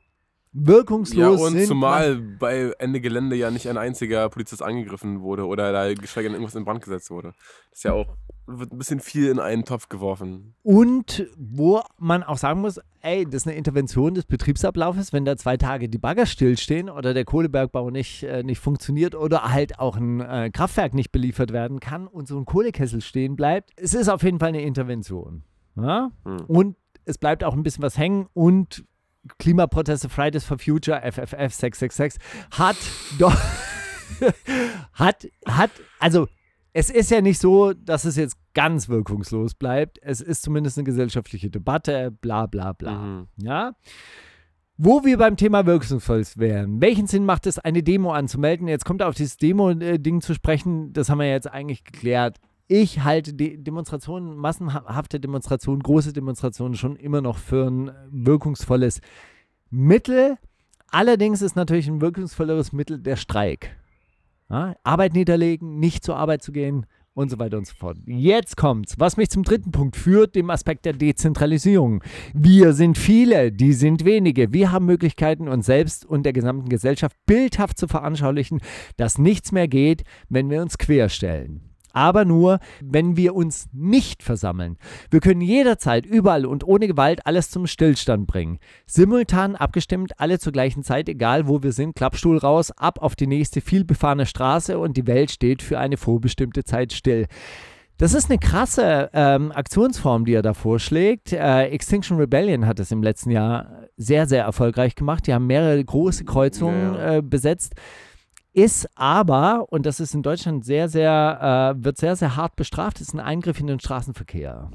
[0.58, 5.46] Ja, wirkungslos und sind zumal bei Ende Gelände ja nicht ein einziger Polizist angegriffen wurde
[5.46, 7.34] oder da geschweige denn irgendwas in Brand gesetzt wurde.
[7.70, 8.18] Das ist ja auch,
[8.48, 10.56] wird ein bisschen viel in einen Topf geworfen.
[10.64, 15.38] Und wo man auch sagen muss, ey, das ist eine Intervention des Betriebsablaufes, wenn da
[15.38, 19.98] zwei Tage die Bagger stillstehen oder der Kohlebergbau nicht, äh, nicht funktioniert oder halt auch
[19.98, 23.72] ein äh, Kraftwerk nicht beliefert werden kann und so ein Kohlekessel stehen bleibt.
[23.76, 25.44] Es ist auf jeden Fall eine Intervention.
[25.76, 26.12] Ja?
[26.26, 26.46] Hm.
[26.48, 26.76] Und
[27.06, 28.84] es bleibt auch ein bisschen was hängen und
[29.40, 32.22] Klimaproteste Fridays for Future, FFF 666,
[32.52, 32.78] hat
[33.20, 33.36] doch,
[34.94, 36.28] hat, hat, also
[36.74, 39.98] es ist ja nicht so, dass es jetzt ganz wirkungslos bleibt.
[40.04, 42.92] Es ist zumindest eine gesellschaftliche Debatte, bla bla bla.
[42.92, 43.28] Mhm.
[43.38, 43.74] Ja.
[44.78, 46.80] Wo wir beim Thema wirkungsvoll wären.
[46.80, 48.68] Welchen Sinn macht es, eine Demo anzumelden?
[48.68, 50.94] Jetzt kommt er auf dieses Demo-Ding zu sprechen.
[50.94, 52.38] Das haben wir jetzt eigentlich geklärt.
[52.70, 59.00] Ich halte De Demonstrationen, massenhafte Demonstrationen, große Demonstrationen schon immer noch für ein wirkungsvolles
[59.70, 60.38] Mittel.
[60.90, 63.78] Allerdings ist natürlich ein wirkungsvolleres Mittel der Streik.
[64.50, 67.98] Ja, Arbeit niederlegen, nicht zur Arbeit zu gehen und so weiter und so fort.
[68.06, 72.04] Jetzt kommt's, was mich zum dritten Punkt führt, dem Aspekt der Dezentralisierung.
[72.34, 74.52] Wir sind viele, die sind wenige.
[74.52, 78.60] Wir haben Möglichkeiten, uns selbst und der gesamten Gesellschaft bildhaft zu veranschaulichen,
[78.98, 81.67] dass nichts mehr geht, wenn wir uns querstellen.
[81.98, 84.78] Aber nur, wenn wir uns nicht versammeln.
[85.10, 88.60] Wir können jederzeit, überall und ohne Gewalt alles zum Stillstand bringen.
[88.86, 93.26] Simultan abgestimmt, alle zur gleichen Zeit, egal wo wir sind, Klappstuhl raus, ab auf die
[93.26, 97.26] nächste vielbefahrene Straße und die Welt steht für eine vorbestimmte Zeit still.
[97.98, 101.34] Das ist eine krasse ähm, Aktionsform, die er da vorschlägt.
[101.34, 105.26] Äh, Extinction Rebellion hat es im letzten Jahr sehr, sehr erfolgreich gemacht.
[105.26, 107.74] Die haben mehrere große Kreuzungen Ja, äh, besetzt.
[108.58, 113.00] Ist aber, und das ist in Deutschland sehr, sehr, äh, wird sehr, sehr hart bestraft,
[113.00, 114.72] ist ein Eingriff in den Straßenverkehr.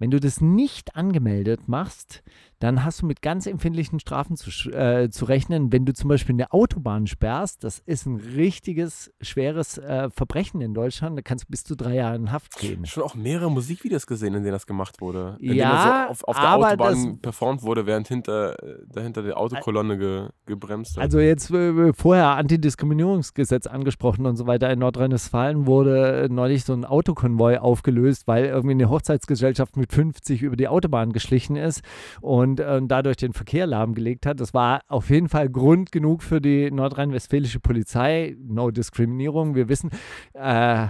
[0.00, 2.22] Wenn du das nicht angemeldet machst,
[2.58, 5.72] dann hast du mit ganz empfindlichen Strafen zu, äh, zu rechnen.
[5.72, 10.74] Wenn du zum Beispiel eine Autobahn sperrst, das ist ein richtiges, schweres äh, Verbrechen in
[10.74, 11.16] Deutschland.
[11.16, 12.84] Da kannst du bis zu drei Jahre in Haft gehen.
[12.86, 15.36] Schon auch mehrere Musikvideos gesehen, in denen das gemacht wurde.
[15.40, 19.32] In Ja, so auf, auf der Autobahn das- performt wurde, während hinter, äh, dahinter die
[19.32, 21.02] Autokolonne ge, gebremst hat.
[21.04, 24.70] Also jetzt äh, vorher Antidiskriminierungsgesetz angesprochen und so weiter.
[24.70, 30.42] In Nordrhein-Westfalen wurde äh, neulich so ein Autokonvoi aufgelöst, weil irgendwie eine Hochzeitsgesellschaft mit 50
[30.42, 31.82] über die Autobahn geschlichen ist
[32.20, 34.40] und äh, dadurch den Verkehr lahmgelegt hat.
[34.40, 38.36] Das war auf jeden Fall Grund genug für die nordrhein-westfälische Polizei.
[38.40, 39.54] No Diskriminierung.
[39.54, 39.90] Wir wissen,
[40.34, 40.88] äh,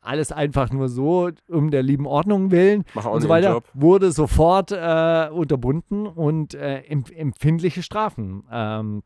[0.00, 3.64] alles einfach nur so, um der lieben Ordnung willen und so weiter, Job.
[3.74, 9.02] wurde sofort äh, unterbunden und äh, empf empfindliche Strafen ähm,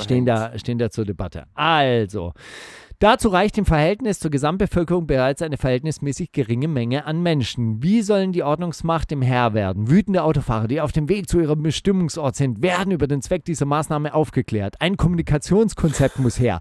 [0.00, 1.46] stehen, da, stehen da zur Debatte.
[1.54, 2.32] Also,
[2.98, 7.82] dazu reicht im Verhältnis zur Gesamtbevölkerung bereits eine verhältnismäßig geringe Menge an Menschen.
[7.82, 9.90] Wie sollen die Ordnungsmacht im Herr werden?
[9.90, 13.66] Wütende Autofahrer, die auf dem Weg zu ihrem Bestimmungsort sind, werden über den Zweck dieser
[13.66, 14.80] Maßnahme aufgeklärt.
[14.80, 16.60] Ein Kommunikationskonzept muss her.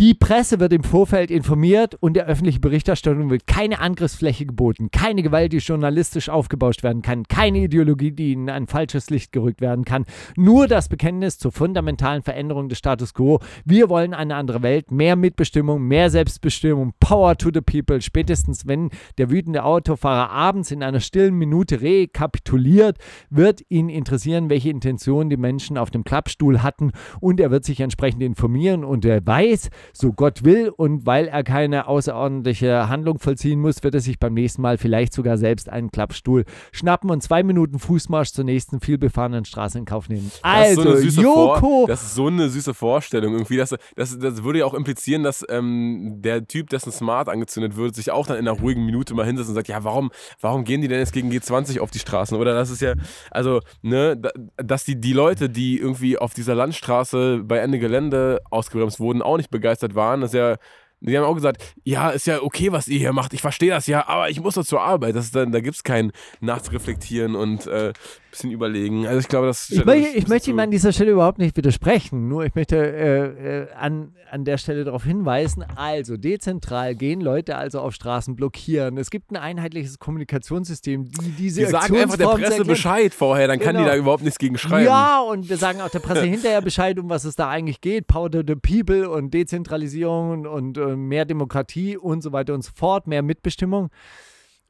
[0.00, 5.24] Die Presse wird im Vorfeld informiert und der öffentlichen Berichterstattung wird keine Angriffsfläche geboten, keine
[5.24, 9.84] Gewalt, die journalistisch aufgebauscht werden kann, keine Ideologie, die in ein falsches Licht gerückt werden
[9.84, 10.04] kann,
[10.36, 13.40] nur das Bekenntnis zur fundamentalen Veränderung des Status quo.
[13.64, 18.00] Wir wollen eine andere Welt, mehr Mitbestimmung, mehr Selbstbestimmung, Power to the people.
[18.00, 22.98] Spätestens wenn der wütende Autofahrer abends in einer stillen Minute rekapituliert,
[23.30, 27.80] wird ihn interessieren, welche Intentionen die Menschen auf dem Klappstuhl hatten und er wird sich
[27.80, 33.60] entsprechend informieren und er weiß, so Gott will und weil er keine außerordentliche Handlung vollziehen
[33.60, 37.42] muss, wird er sich beim nächsten Mal vielleicht sogar selbst einen Klappstuhl schnappen und zwei
[37.42, 40.30] Minuten Fußmarsch zur nächsten vielbefahrenen Straße in Kauf nehmen.
[40.42, 40.92] Das ist so Also,
[41.22, 43.32] Joko, das ist so eine süße Vorstellung.
[43.34, 47.76] Irgendwie, das, das, das würde ja auch implizieren, dass ähm, der Typ, dessen Smart angezündet
[47.76, 50.10] wird, sich auch dann in einer ruhigen Minute mal hinsetzt und sagt, ja, warum,
[50.40, 52.36] warum gehen die denn jetzt gegen G20 auf die Straßen?
[52.36, 52.94] Oder das ist ja,
[53.30, 58.40] also, ne, da- dass die, die Leute, die irgendwie auf dieser Landstraße bei Ende Gelände
[58.50, 60.56] ausgebremst wurden, auch nicht begeistert waren, das ist ja
[61.00, 63.32] die haben auch gesagt, ja, ist ja okay, was ihr hier macht.
[63.32, 65.14] Ich verstehe das ja, aber ich muss doch zur Arbeit.
[65.14, 67.92] Das dann, da gibt es kein Nachreflektieren und äh,
[68.38, 69.06] bisschen überlegen.
[69.06, 69.70] Also ich glaube, das.
[69.70, 72.28] Ich, möchte, ich möchte ihm an dieser Stelle überhaupt nicht widersprechen.
[72.28, 75.64] Nur ich möchte äh, äh, an, an der Stelle darauf hinweisen.
[75.76, 78.96] Also dezentral gehen Leute also auf Straßen blockieren.
[78.98, 82.64] Es gibt ein einheitliches Kommunikationssystem, die diese Die sagen einfach der Presse.
[82.64, 83.90] Bescheid vorher, dann kann die Genau.
[83.90, 84.86] da überhaupt nichts gegen schreiben.
[84.86, 88.06] Ja, und wir sagen auch der Presse hinterher Bescheid, um was es da eigentlich geht.
[88.06, 92.62] Power to the People und Dezentralisierung und, und äh, mehr Demokratie und so weiter und
[92.62, 93.90] so fort, mehr Mitbestimmung.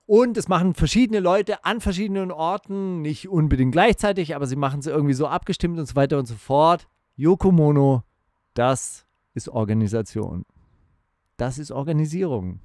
[0.09, 4.87] Und es machen verschiedene Leute an verschiedenen Orten, nicht unbedingt gleichzeitig, aber sie machen es
[4.87, 6.89] irgendwie so abgestimmt und so weiter und so fort.
[7.17, 8.05] Yokomono,
[8.55, 9.05] das
[9.35, 10.47] ist Organisation.
[11.37, 12.61] Das ist Organisierung.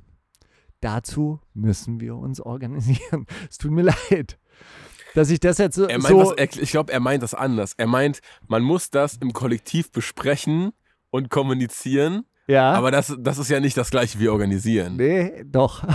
[0.79, 3.25] Dazu müssen wir uns organisieren.
[3.49, 4.39] Es tut mir leid,
[5.13, 5.83] dass ich das jetzt so.
[5.83, 7.73] Er meint so was, ich glaube, er meint das anders.
[7.75, 10.71] Er meint, man muss das im Kollektiv besprechen
[11.09, 12.71] und kommunizieren, ja.
[12.71, 14.95] aber das, das ist ja nicht das gleiche wie organisieren.
[14.95, 15.83] Nee, doch.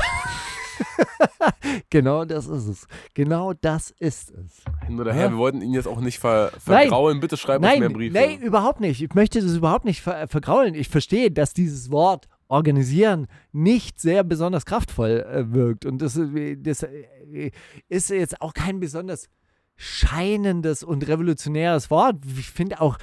[1.91, 2.87] genau das ist es.
[3.15, 4.63] Genau das ist es.
[4.87, 5.31] Hin oder her, Ja.
[5.31, 6.83] wir wollten ihn jetzt auch nicht ver, Nein.
[6.89, 7.21] vergraulen.
[7.21, 8.15] Bitte schreib uns Nein, mehr Briefe.
[8.15, 9.03] nein, überhaupt nicht.
[9.03, 10.75] Ich möchte das überhaupt nicht ver vergraulen.
[10.75, 15.85] Ich verstehe, dass dieses Wort organisieren nicht sehr besonders kraftvoll äh, wirkt.
[15.85, 17.51] Und das, äh, das äh,
[17.89, 19.29] ist jetzt auch kein besonders
[19.77, 22.17] scheinendes und revolutionäres Wort.
[22.39, 22.99] Ich finde auch,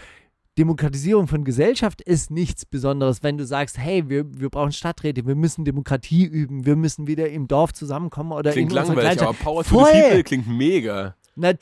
[0.57, 5.35] Demokratisierung von Gesellschaft ist nichts Besonderes, wenn du sagst, hey, wir, wir brauchen Stadträte, wir
[5.35, 9.33] müssen Demokratie üben, wir müssen wieder im Dorf zusammenkommen oder Klingt in unserer langweilig, aber
[9.33, 9.91] Power to Voll.
[9.93, 11.15] the People klingt mega.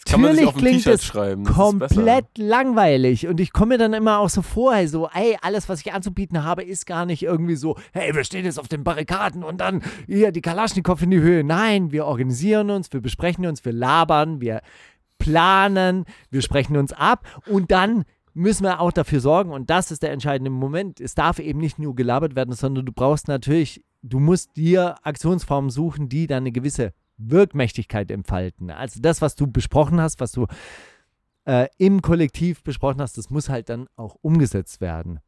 [0.06, 4.30] kann man sich Natürlich klingt es komplett langweilig und ich komme mir dann immer auch
[4.30, 7.76] so vor, hey, so, ey, alles, was ich anzubieten habe, ist gar nicht irgendwie so,
[7.94, 11.44] hey, wir stehen jetzt auf den Barrikaden und dann hier die Kalaschnikow in die Höhe.
[11.44, 14.62] Nein, wir organisieren uns, wir besprechen uns, wir labern, wir
[15.18, 20.04] planen, wir sprechen uns ab und dann müssen wir auch dafür sorgen und das ist
[20.04, 21.00] der entscheidende Moment.
[21.00, 25.70] Es darf eben nicht nur gelabert werden, sondern du brauchst natürlich, du musst dir Aktionsformen
[25.70, 28.72] suchen, die dann eine gewisse Wirkmächtigkeit entfalten.
[28.72, 30.48] Also das, was du besprochen hast, was du
[31.46, 35.20] äh, im Kollektiv besprochen hast, das muss halt dann auch umgesetzt werden.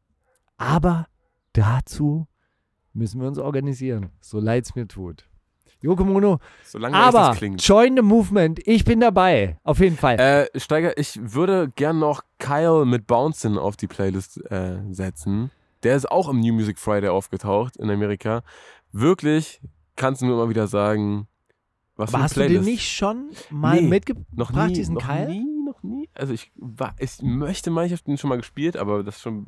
[0.56, 1.06] Aber
[1.52, 2.26] dazu
[2.92, 5.28] müssen wir uns organisieren, so leid es mir tut.
[5.80, 7.62] Yokomono, So langweilig aber das klingt.
[7.66, 8.60] join the movement.
[8.66, 10.18] Ich bin dabei, auf jeden Fall.
[10.18, 15.50] Äh, Steiger, ich würde gern noch Kyle mit Bouncin auf die Playlist äh, setzen.
[15.82, 18.42] Der ist auch im New Music Friday aufgetaucht in Amerika.
[18.92, 19.60] Wirklich,
[19.94, 21.28] kannst du mir mal wieder sagen,
[21.96, 22.66] was für eine Warst du Playlist.
[22.66, 25.28] den nicht schon mal Nee, mitgebracht, noch nie, diesen noch Keil?
[25.28, 26.08] nie, noch nie.
[26.14, 29.22] Also ich, war, ich möchte mal, ich habe den schon mal gespielt, aber das ist
[29.22, 29.46] schon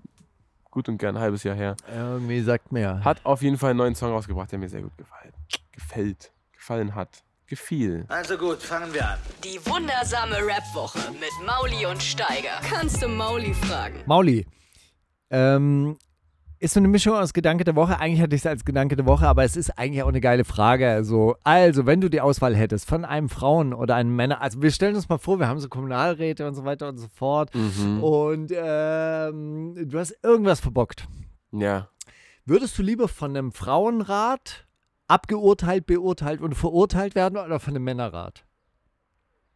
[0.70, 1.76] gut und gern ein halbes Jahr her.
[1.92, 3.02] Irgendwie sagt mir.
[3.04, 5.32] Hat auf jeden Fall einen neuen Song rausgebracht, der mir sehr gut gefallen.
[5.82, 8.04] Gefällt, gefallen hat, gefiel.
[8.08, 9.18] Also gut, fangen wir an.
[9.44, 12.60] Die wundersame Rap-Woche mit Mauli und Steiger.
[12.68, 14.02] Kannst du Mauli fragen?
[14.06, 14.44] Mauli,
[15.30, 15.96] ähm,
[16.58, 18.00] ist so eine Mischung aus Gedanke der Woche.
[18.00, 20.44] Eigentlich hatte ich es als Gedanke der Woche, aber es ist eigentlich auch eine geile
[20.44, 20.90] Frage.
[20.90, 24.72] Also, also, wenn du die Auswahl hättest von einem Frauen- oder einem Männer, also wir
[24.72, 28.02] stellen uns mal vor, wir haben so Kommunalräte und so weiter und so fort Mhm.
[28.02, 31.06] und ähm, du hast irgendwas verbockt.
[31.52, 31.88] Ja.
[32.44, 34.64] Würdest du lieber von einem Frauenrat
[35.08, 38.44] abgeurteilt, beurteilt und verurteilt werden oder von einem Männerrat?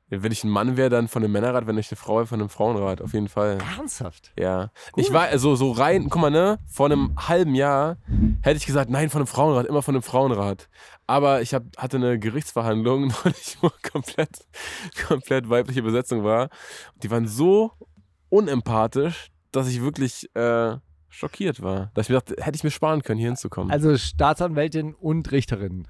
[0.09, 2.39] Wenn ich ein Mann wäre, dann von einem Männerrat, wenn ich eine Frau wäre, von
[2.39, 3.59] einem Frauenrat, auf jeden Fall.
[3.79, 4.33] Ernsthaft?
[4.39, 4.71] Ja.
[4.93, 5.05] Gut.
[5.05, 7.97] Ich war also so rein, guck mal, ne, vor einem halben Jahr
[8.43, 10.69] hätte ich gesagt, nein, von einem Frauenrat, immer von einem Frauenrat.
[11.07, 14.47] Aber ich hab, hatte eine Gerichtsverhandlung neulich, wo komplett,
[15.09, 16.51] komplett weibliche Besetzung war.
[17.03, 17.73] Die waren so
[18.29, 20.77] unempathisch, dass ich wirklich äh,
[21.13, 21.91] schockiert war.
[21.95, 23.71] Dass ich mir dachte, hätte ich mir sparen können, hier hinzukommen.
[23.71, 25.87] Also Staatsanwältin und Richterin.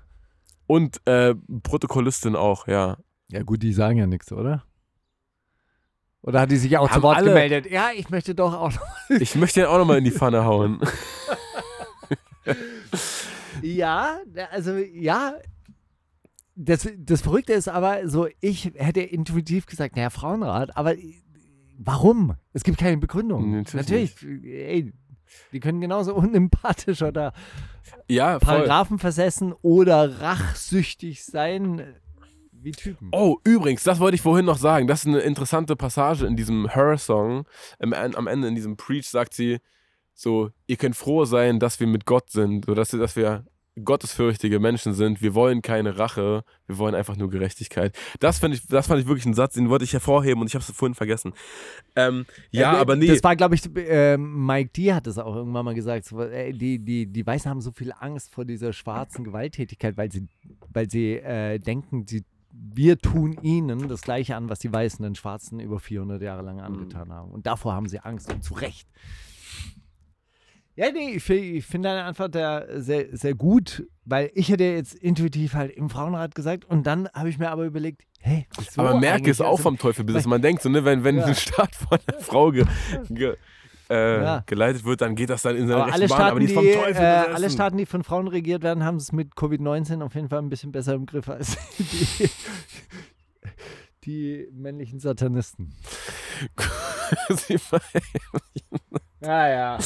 [0.67, 2.99] Und äh, Protokollistin auch, ja.
[3.29, 4.65] Ja gut, die sagen ja nichts, oder?
[6.23, 7.71] Oder hat die sich auch zu Haben Wort alle- gemeldet?
[7.71, 8.87] Ja, ich möchte doch auch noch.
[9.21, 10.81] Ich möchte den auch nochmal in die Pfanne hauen.
[13.63, 14.19] Ja,
[14.51, 15.35] also ja.
[16.55, 20.95] Das, das Verrückte ist aber so, ich hätte intuitiv gesagt, naja, Frauenrat, aber
[21.79, 22.35] warum?
[22.53, 23.63] Es gibt keine Begründung.
[23.73, 24.93] Natürlich ey,
[25.53, 27.33] die können genauso unempathisch oder
[28.09, 28.55] Ja, voll.
[28.55, 31.95] Paragraphen versessen oder rachsüchtig sein
[32.53, 33.09] wie Typen.
[33.13, 34.87] Oh, übrigens, das wollte ich vorhin noch sagen.
[34.87, 37.45] Das ist eine interessante Passage in diesem Her-Song.
[37.81, 39.59] Am, am Ende in diesem Preach sagt sie
[40.15, 43.45] so, ihr könnt froh sein, dass wir mit Gott sind, so dass, dass wir
[43.83, 45.23] gottesfürchtige Menschen sind.
[45.23, 47.97] Wir wollen keine Rache, wir wollen einfach nur Gerechtigkeit.
[48.21, 50.55] Das, fand ich, das fand ich wirklich ein Satz, den wollte ich hervorheben und ich
[50.55, 51.33] habe es vorhin vergessen.
[51.97, 53.07] Ähm, ja, Äh, aber nee.
[53.07, 56.05] Das war, glaube ich, äh, Mike D hat es auch irgendwann mal gesagt.
[56.05, 60.13] So, äh, die, die, die Weißen haben so viel Angst vor dieser schwarzen Gewalttätigkeit, weil
[60.13, 60.27] sie,
[60.73, 65.15] weil sie äh, denken, sie, wir tun ihnen das Gleiche an, was die Weißen den
[65.15, 67.31] Schwarzen über 400 Jahre lang angetan haben.
[67.31, 68.87] Und davor haben sie Angst und zu Recht.
[70.75, 74.95] Ja, nee, ich, ich finde deine Antwort da sehr, sehr gut, weil ich hätte jetzt
[74.95, 79.01] intuitiv halt im Frauenrat gesagt und dann habe ich mir aber überlegt, Hey, so aber
[79.01, 81.25] Merke ist eigentlich, auch also- vom Teufel bis Man denkt so, ne, wenn, wenn Ja.
[81.27, 82.65] ein Staat von einer Frau ge,
[83.11, 83.35] ge,
[83.91, 84.43] äh, Ja.
[84.47, 86.17] geleitet wird, dann geht das dann in seine Aber rechte alle Bahn.
[86.17, 88.85] Staaten, aber die die, ist vom Teufel äh, alle Staaten, die von Frauen regiert werden,
[88.85, 92.31] haben es mit Covid-19 auf jeden Fall ein bisschen besser im Griff als die,
[94.05, 95.75] die männlichen Satanisten.
[99.21, 99.79] Ja, ja.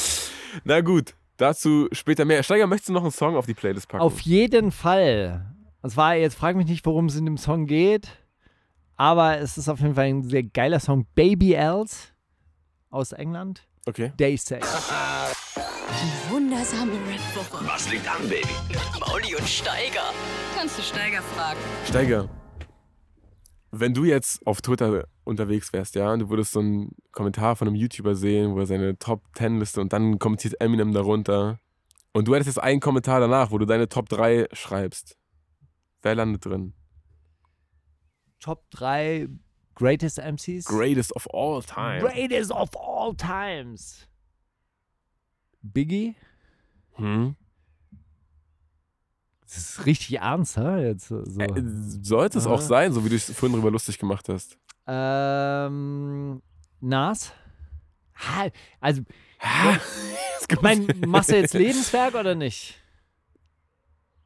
[0.65, 2.43] Na gut, dazu später mehr.
[2.43, 4.03] Steiger, möchtest du noch einen Song auf die Playlist packen?
[4.03, 5.47] Auf jeden Fall.
[5.83, 8.09] Und zwar, jetzt frag mich nicht, worum es in dem Song geht,
[8.97, 11.07] aber es ist auf jeden Fall ein sehr geiler Song.
[11.15, 12.09] Baby Else
[12.91, 13.67] aus England.
[13.87, 14.13] okay.
[14.19, 14.61] Day Say.
[14.61, 17.65] Die wundersame Rap-Woche.
[17.67, 18.49] Was liegt an, Baby?
[19.01, 20.13] Mauli und Steiger.
[20.57, 21.59] Kannst du Steiger fragen?
[21.87, 22.29] Steiger,
[23.71, 27.69] wenn du jetzt auf Twitter unterwegs wärst, ja, und du würdest so einen Kommentar von
[27.69, 31.59] einem YouTuber sehen, wo er seine Top 10 Liste und dann kommentiert Eminem darunter
[32.13, 35.19] und du hättest jetzt einen Kommentar danach, wo du deine Top 3 schreibst.
[36.03, 36.73] Wer landet drin?
[38.41, 39.29] Top 3
[39.75, 40.65] Greatest MCs.
[40.65, 42.01] Greatest of all time.
[42.01, 44.07] Greatest of all times.
[45.63, 46.15] Biggie.
[46.95, 47.37] Hm?
[49.87, 50.89] Richtig ernst, hä?
[50.89, 51.21] Jetzt so.
[51.23, 51.63] Äh,
[52.03, 52.63] sollte es auch Ah.
[52.63, 54.59] sein, so wie du es vorhin drüber lustig gemacht hast.
[54.87, 56.43] Ähm,
[56.81, 57.33] Nas.
[58.17, 58.49] Ha,
[58.81, 59.03] Also,
[60.49, 62.75] gibt- meine, machst du jetzt Lebenswerk oder nicht?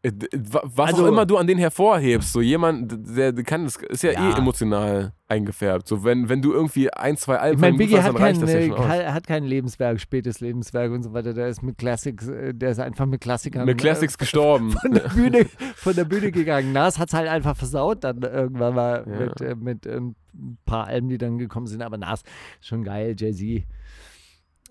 [0.02, 0.12] Äh,
[0.50, 4.02] wa- Was Also- auch immer du an den hervorhebst, so jemand, der, kann das ist
[4.02, 4.30] ja, Ja.
[4.30, 5.86] eh emotional eingefärbt.
[5.86, 8.22] So wenn, wenn du irgendwie ein, zwei Alben Ich ihm Biggie gut hat hast, dann
[8.22, 11.34] reicht kein, das ja äh, hat kein Lebenswerk, spätes Lebenswerk und so weiter.
[11.34, 14.70] Der ist mit Classics, äh, der ist einfach mit Klassikern Mit Classics gestorben.
[14.72, 15.46] äh, von, der Bühne,
[15.76, 16.72] von der Bühne gegangen.
[16.72, 19.18] Nas hat es halt einfach versaut dann irgendwann mal Ja.
[19.26, 20.16] mit, äh, mit äh, ein
[20.64, 21.82] paar Alben, die dann gekommen sind.
[21.82, 22.22] Aber Nas
[22.62, 23.64] schon geil, Jay-Z.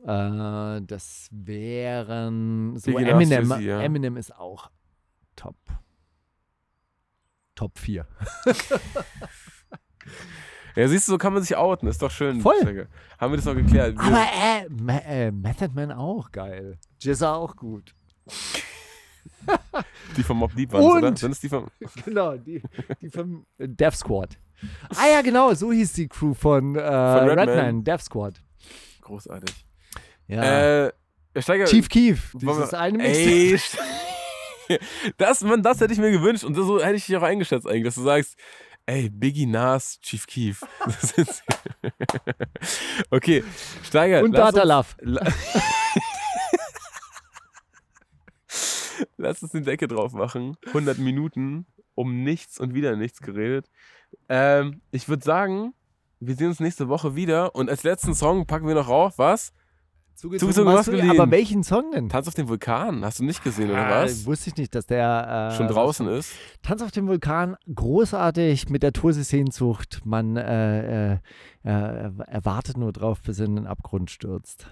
[0.08, 3.52] Äh, das wären so Biggie, Eminem.
[3.52, 4.72] Eminem ist auch
[5.40, 5.56] top.
[7.56, 8.06] Top 4.
[10.76, 11.90] Ja, siehst du, so kann man sich outen.
[11.90, 12.42] Ist doch schön.
[12.42, 12.88] Voll.
[13.18, 13.98] Haben wir das noch geklärt?
[13.98, 16.78] Wir- Aber äh, Ma äh, Method Man auch geil.
[17.02, 17.94] Jizza auch gut.
[20.16, 21.16] die vom Mob Deep waren, oder?
[21.18, 21.68] Sind es die vom.
[22.06, 22.62] Genau, die,
[23.02, 24.38] die vom äh, Death Squad.
[24.96, 27.50] Ah ja, genau, so hieß die Crew von, äh, Redman.
[27.50, 28.42] Redman, Death Squad.
[29.02, 29.66] Großartig.
[30.28, 30.86] Ja.
[30.86, 30.92] Äh,
[31.38, 31.66] Steiger.
[31.66, 33.60] Chief Keef, dieses eine Ey.
[35.18, 37.84] Das, man, das hätte ich mir gewünscht und so hätte ich dich auch eingeschätzt eigentlich,
[37.84, 38.38] dass du sagst,
[38.86, 40.62] ey, Biggie, Nas, Chief Keef.
[43.12, 43.44] Okay,
[43.84, 44.24] Steiger.
[44.24, 44.88] Und Data Love.
[45.02, 45.22] La
[49.18, 50.58] Lass uns den Decke drauf machen.
[50.68, 51.66] 100 Minuten
[51.96, 53.70] um nichts und wieder nichts geredet.
[54.28, 55.74] Ähm, ich würde sagen,
[56.20, 59.54] wir sehen uns nächste Woche wieder und als letzten Song packen wir noch rauf, was?
[60.20, 61.10] Zugezogen Zugezogen maskulin.
[61.12, 62.10] Aber welchen Song denn?
[62.10, 63.06] Tanz auf dem Vulkan.
[63.06, 64.26] Hast du nicht gesehen, oder Ah, was?
[64.26, 66.34] Wusste ich nicht, dass der äh, Schon draußen ist.
[66.62, 70.02] Tanz auf dem Vulkan, großartig mit der Toursesehnsucht.
[70.04, 71.18] Man äh, äh,
[71.64, 74.68] äh, erwartet nur drauf, bis er in den Abgrund stürzt.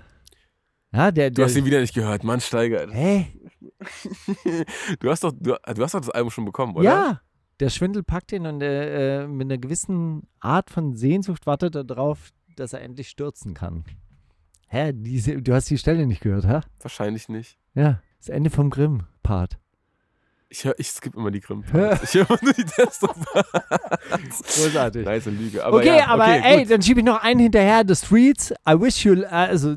[0.92, 2.88] Ja, der, Du der hast ihn wieder nicht gehört, Mann, Steiger.
[2.92, 3.28] Hä?
[5.00, 6.84] Du hast doch, du, du hast doch das Album schon bekommen, oder?
[6.84, 7.22] Ja,
[7.60, 11.84] der Schwindel packt ihn und äh, äh, mit einer gewissen Art von Sehnsucht wartet er
[11.84, 13.84] darauf, dass er endlich stürzen kann.
[14.68, 16.60] Hä, diese, du hast die Stelle nicht gehört, hä?
[16.82, 17.58] Wahrscheinlich nicht.
[17.74, 19.58] Ja, das Ende vom Grimm-Part.
[20.50, 21.64] Ich, hör, ich skippe immer die grimm
[22.04, 25.06] Ich höre immer nur die Testo Großartig.
[25.06, 25.66] Nice Lüge.
[25.66, 26.72] Aber okay, ja, aber okay, ey, gut.
[26.72, 27.84] dann schiebe ich noch einen hinterher.
[27.86, 29.76] The Streets, I wish you, also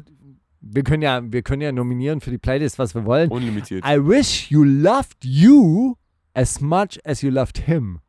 [0.60, 3.30] wir können ja, wir können ja nominieren für die Playlist, was wir wollen.
[3.30, 3.84] Unlimitiert.
[3.84, 5.96] I wish you loved you
[6.34, 8.00] as much as you loved him.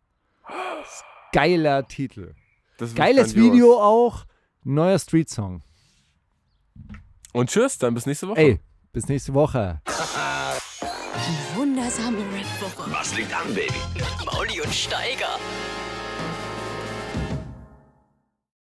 [1.33, 2.33] Geiler Titel.
[2.77, 3.35] Geiles grandios.
[3.35, 4.25] Video auch.
[4.63, 5.63] Neuer Street-Song.
[7.33, 8.39] Und tschüss, dann bis nächste Woche.
[8.39, 8.59] Ey,
[8.91, 9.81] bis nächste Woche.
[9.87, 12.91] Die wundersame Rap-Woche.
[12.91, 13.73] Was liegt an, Baby?
[14.25, 15.39] Mauli und Steiger.